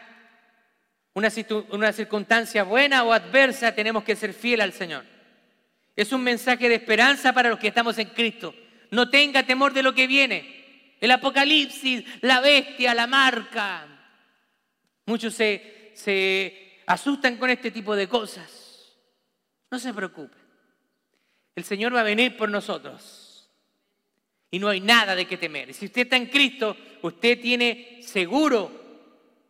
una, 1.18 1.92
circunstancia 1.94 2.64
buena 2.64 3.04
o 3.04 3.12
adversa, 3.12 3.74
tenemos 3.74 4.04
que 4.04 4.16
ser 4.16 4.34
fieles 4.34 4.64
al 4.64 4.74
Señor. 4.74 5.04
Es 5.96 6.12
un 6.12 6.22
mensaje 6.22 6.70
de 6.70 6.76
esperanza 6.76 7.34
para 7.34 7.50
los 7.50 7.58
que 7.58 7.70
estamos 7.70 7.98
en 7.98 8.10
Cristo. 8.10 8.54
No 8.92 9.10
tenga 9.10 9.44
temor 9.44 9.74
de 9.74 9.82
lo 9.82 9.96
que 9.96 10.06
viene. 10.06 10.94
El 11.02 11.10
apocalipsis, 11.10 12.04
la 12.22 12.40
bestia, 12.40 12.94
la 12.94 13.08
marca. 13.08 13.88
Muchos 15.08 15.34
se, 15.34 15.92
se 15.96 16.82
asustan 16.86 17.38
con 17.38 17.50
este 17.50 17.72
tipo 17.72 17.96
de 17.96 18.08
cosas. 18.08 18.96
No 19.72 19.80
se 19.80 19.94
preocupe. 19.96 20.38
El 21.56 21.64
Señor 21.64 21.96
va 21.96 22.02
a 22.02 22.04
venir 22.04 22.38
por 22.38 22.50
nosotros. 22.50 23.50
Y 24.52 24.60
no 24.60 24.70
hay 24.70 24.82
nada 24.82 25.16
de 25.16 25.26
qué 25.26 25.38
temer. 25.38 25.74
Si 25.74 25.88
usted 25.88 26.04
está 26.04 26.16
en 26.16 26.28
Cristo, 26.28 26.78
usted 27.02 27.42
tiene 27.42 28.02
seguro 28.04 28.87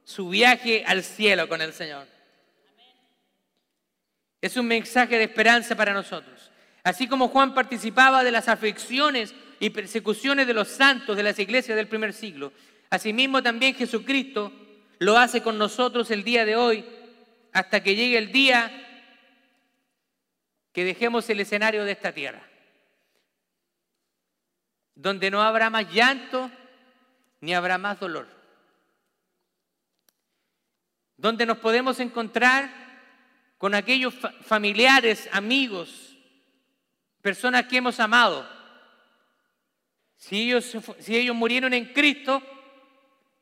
su 0.07 0.29
viaje 0.29 0.85
al 0.87 1.03
cielo 1.03 1.49
con 1.49 1.61
el 1.61 1.73
Señor. 1.73 2.07
Es 4.39 4.55
un 4.55 4.65
mensaje 4.65 5.17
de 5.17 5.25
esperanza 5.25 5.75
para 5.75 5.93
nosotros. 5.93 6.49
Así 6.81 7.09
como 7.09 7.27
Juan 7.27 7.53
participaba 7.53 8.23
de 8.23 8.31
las 8.31 8.47
aflicciones 8.47 9.35
y 9.59 9.69
persecuciones 9.69 10.47
de 10.47 10.53
los 10.53 10.69
santos 10.69 11.17
de 11.17 11.23
las 11.23 11.37
iglesias 11.39 11.75
del 11.75 11.89
primer 11.89 12.13
siglo, 12.13 12.53
asimismo 12.89 13.43
también 13.43 13.75
Jesucristo 13.75 14.53
lo 14.99 15.17
hace 15.17 15.43
con 15.43 15.57
nosotros 15.57 16.09
el 16.09 16.23
día 16.23 16.45
de 16.45 16.55
hoy 16.55 16.85
hasta 17.51 17.83
que 17.83 17.93
llegue 17.93 18.17
el 18.17 18.31
día 18.31 18.71
que 20.71 20.85
dejemos 20.85 21.29
el 21.29 21.41
escenario 21.41 21.83
de 21.83 21.91
esta 21.91 22.13
tierra, 22.13 22.47
donde 24.95 25.29
no 25.29 25.41
habrá 25.41 25.69
más 25.69 25.91
llanto 25.91 26.49
ni 27.41 27.53
habrá 27.53 27.77
más 27.77 27.99
dolor, 27.99 28.36
donde 31.17 31.45
nos 31.45 31.57
podemos 31.57 31.99
encontrar 31.99 32.69
con 33.57 33.73
aquellos 33.73 34.13
familiares, 34.41 35.27
amigos, 35.31 36.15
personas 37.21 37.65
que 37.65 37.77
hemos 37.77 37.99
amado. 37.99 38.47
Si 40.15 40.43
ellos, 40.43 40.77
si 40.99 41.17
ellos 41.17 41.35
murieron 41.35 41.73
en 41.73 41.91
Cristo, 41.91 42.41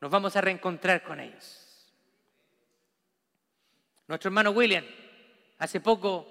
nos 0.00 0.10
vamos 0.10 0.34
a 0.36 0.40
reencontrar 0.40 1.02
con 1.02 1.20
ellos. 1.20 1.92
Nuestro 4.08 4.28
hermano 4.28 4.50
William 4.50 4.84
hace 5.58 5.80
poco 5.80 6.26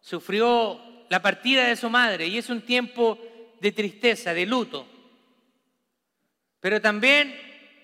sufrió 0.00 0.80
la 1.08 1.20
partida 1.20 1.66
de 1.66 1.76
su 1.76 1.90
madre 1.90 2.26
y 2.26 2.38
es 2.38 2.48
un 2.48 2.62
tiempo 2.62 3.18
de 3.60 3.72
tristeza, 3.72 4.32
de 4.32 4.46
luto. 4.46 4.86
Pero 6.60 6.80
también 6.80 7.34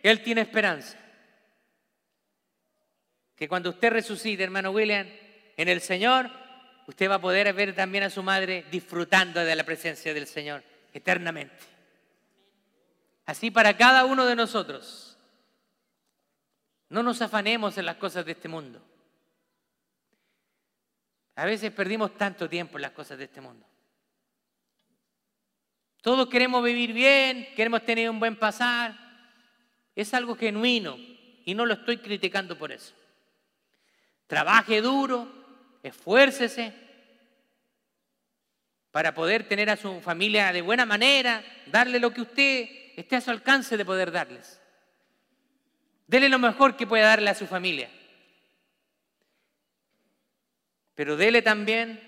Él 0.02 0.22
tiene 0.22 0.42
esperanza. 0.42 0.98
Que 3.45 3.49
cuando 3.49 3.68
usted 3.68 3.92
resucite, 3.92 4.42
hermano 4.42 4.70
William, 4.70 5.07
en 5.59 5.68
el 5.68 5.82
Señor, 5.82 6.30
usted 6.86 7.11
va 7.11 7.16
a 7.16 7.20
poder 7.20 7.53
ver 7.53 7.74
también 7.74 8.05
a 8.05 8.09
su 8.09 8.22
madre 8.22 8.64
disfrutando 8.70 9.45
de 9.45 9.55
la 9.55 9.64
presencia 9.64 10.14
del 10.14 10.26
Señor 10.26 10.64
eternamente. 10.95 11.55
Así 13.26 13.51
para 13.51 13.76
cada 13.76 14.07
uno 14.07 14.24
de 14.24 14.34
nosotros. 14.34 15.18
No 16.88 17.03
nos 17.03 17.20
afanemos 17.20 17.76
en 17.76 17.84
las 17.84 17.97
cosas 17.97 18.24
de 18.24 18.32
este 18.32 18.49
mundo. 18.49 18.80
A 21.36 21.45
veces 21.45 21.70
perdimos 21.70 22.16
tanto 22.16 22.49
tiempo 22.49 22.78
en 22.78 22.82
las 22.82 22.92
cosas 22.92 23.18
de 23.18 23.24
este 23.24 23.42
mundo. 23.42 23.66
Todos 26.01 26.30
queremos 26.30 26.64
vivir 26.64 26.95
bien, 26.95 27.47
queremos 27.55 27.84
tener 27.84 28.09
un 28.09 28.18
buen 28.18 28.36
pasar. 28.36 28.97
Es 29.95 30.14
algo 30.14 30.34
genuino 30.34 30.97
y 31.45 31.53
no 31.55 31.66
lo 31.66 31.74
estoy 31.74 31.99
criticando 31.99 32.57
por 32.57 32.72
eso. 32.72 32.95
Trabaje 34.27 34.81
duro, 34.81 35.29
esfuércese 35.83 36.72
para 38.91 39.14
poder 39.14 39.49
tener 39.49 39.70
a 39.70 39.77
su 39.77 40.01
familia 40.01 40.53
de 40.53 40.62
buena 40.62 40.87
manera, 40.87 41.45
darle 41.66 41.99
lo 41.99 42.12
que 42.12 42.22
usted 42.22 42.68
esté 42.97 43.16
a 43.16 43.20
su 43.20 43.31
alcance 43.31 43.77
de 43.77 43.85
poder 43.85 44.12
darles. 44.12 44.61
Dele 46.07 46.29
lo 46.29 46.39
mejor 46.39 46.77
que 46.77 46.87
pueda 46.87 47.09
darle 47.09 47.31
a 47.31 47.35
su 47.35 47.47
familia 47.47 47.91
pero 50.95 51.16
dele 51.16 51.43
también 51.43 52.01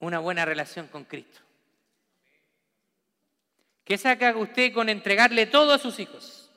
una 0.00 0.18
buena 0.18 0.44
relación 0.44 0.88
con 0.88 1.04
Cristo. 1.04 1.40
¿Qué 3.84 3.96
saca 3.98 4.36
usted 4.36 4.72
con 4.72 4.88
entregarle 4.88 5.46
todo 5.46 5.72
a 5.72 5.78
sus 5.78 5.98
hijos? 6.00 6.50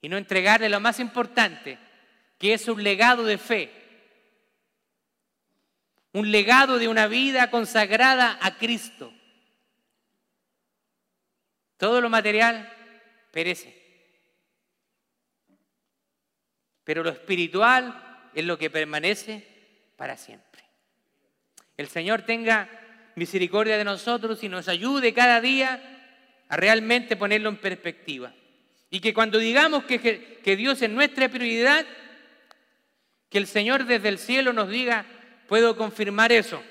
Y 0.00 0.08
no 0.08 0.16
entregarle 0.16 0.68
lo 0.68 0.78
más 0.78 1.00
importante, 1.00 1.78
que 2.38 2.54
es 2.54 2.68
un 2.68 2.82
legado 2.82 3.24
de 3.24 3.38
fe. 3.38 3.72
Un 6.12 6.30
legado 6.30 6.78
de 6.78 6.88
una 6.88 7.06
vida 7.06 7.50
consagrada 7.50 8.38
a 8.40 8.56
Cristo. 8.56 9.12
Todo 11.76 12.00
lo 12.00 12.08
material 12.08 12.72
perece. 13.30 13.76
Pero 16.84 17.02
lo 17.02 17.10
espiritual 17.10 18.30
es 18.34 18.44
lo 18.44 18.58
que 18.58 18.70
permanece 18.70 19.46
para 19.96 20.16
siempre. 20.16 20.64
El 21.76 21.88
Señor 21.88 22.22
tenga 22.22 22.68
misericordia 23.14 23.76
de 23.76 23.84
nosotros 23.84 24.42
y 24.42 24.48
nos 24.48 24.68
ayude 24.68 25.12
cada 25.12 25.40
día 25.40 25.80
a 26.48 26.56
realmente 26.56 27.16
ponerlo 27.16 27.50
en 27.50 27.58
perspectiva. 27.58 28.32
Y 28.90 29.00
que 29.00 29.12
cuando 29.12 29.38
digamos 29.38 29.84
que, 29.84 30.56
Dios 30.56 30.80
es 30.80 30.90
nuestra 30.90 31.28
prioridad, 31.28 31.86
que 33.28 33.38
el 33.38 33.46
Señor 33.46 33.84
desde 33.84 34.08
el 34.08 34.18
cielo 34.18 34.52
nos 34.52 34.68
diga, 34.68 35.04
puedo 35.46 35.76
confirmar 35.76 36.32
eso. 36.32 36.62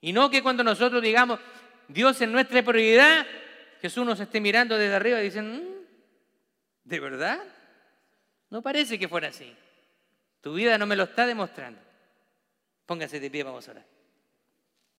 Y 0.00 0.12
no 0.12 0.30
que 0.30 0.42
cuando 0.42 0.64
nosotros 0.64 1.02
digamos, 1.02 1.40
Dios 1.88 2.20
es 2.20 2.28
nuestra 2.28 2.62
prioridad, 2.62 3.26
Jesús 3.80 4.06
nos 4.06 4.20
esté 4.20 4.40
mirando 4.40 4.76
desde 4.76 4.94
arriba 4.94 5.20
y 5.20 5.24
dicen, 5.24 5.56
mm, 5.56 5.86
¿de 6.84 7.00
verdad? 7.00 7.42
No 8.50 8.62
parece 8.62 8.98
que 8.98 9.08
fuera 9.08 9.28
así. 9.28 9.56
Tu 10.40 10.52
vida 10.54 10.76
no 10.78 10.86
me 10.86 10.96
lo 10.96 11.04
está 11.04 11.26
demostrando. 11.26 11.80
Póngase 12.86 13.20
de 13.20 13.30
pie, 13.30 13.42
vamos 13.42 13.66
a 13.68 13.70
orar. 13.72 13.86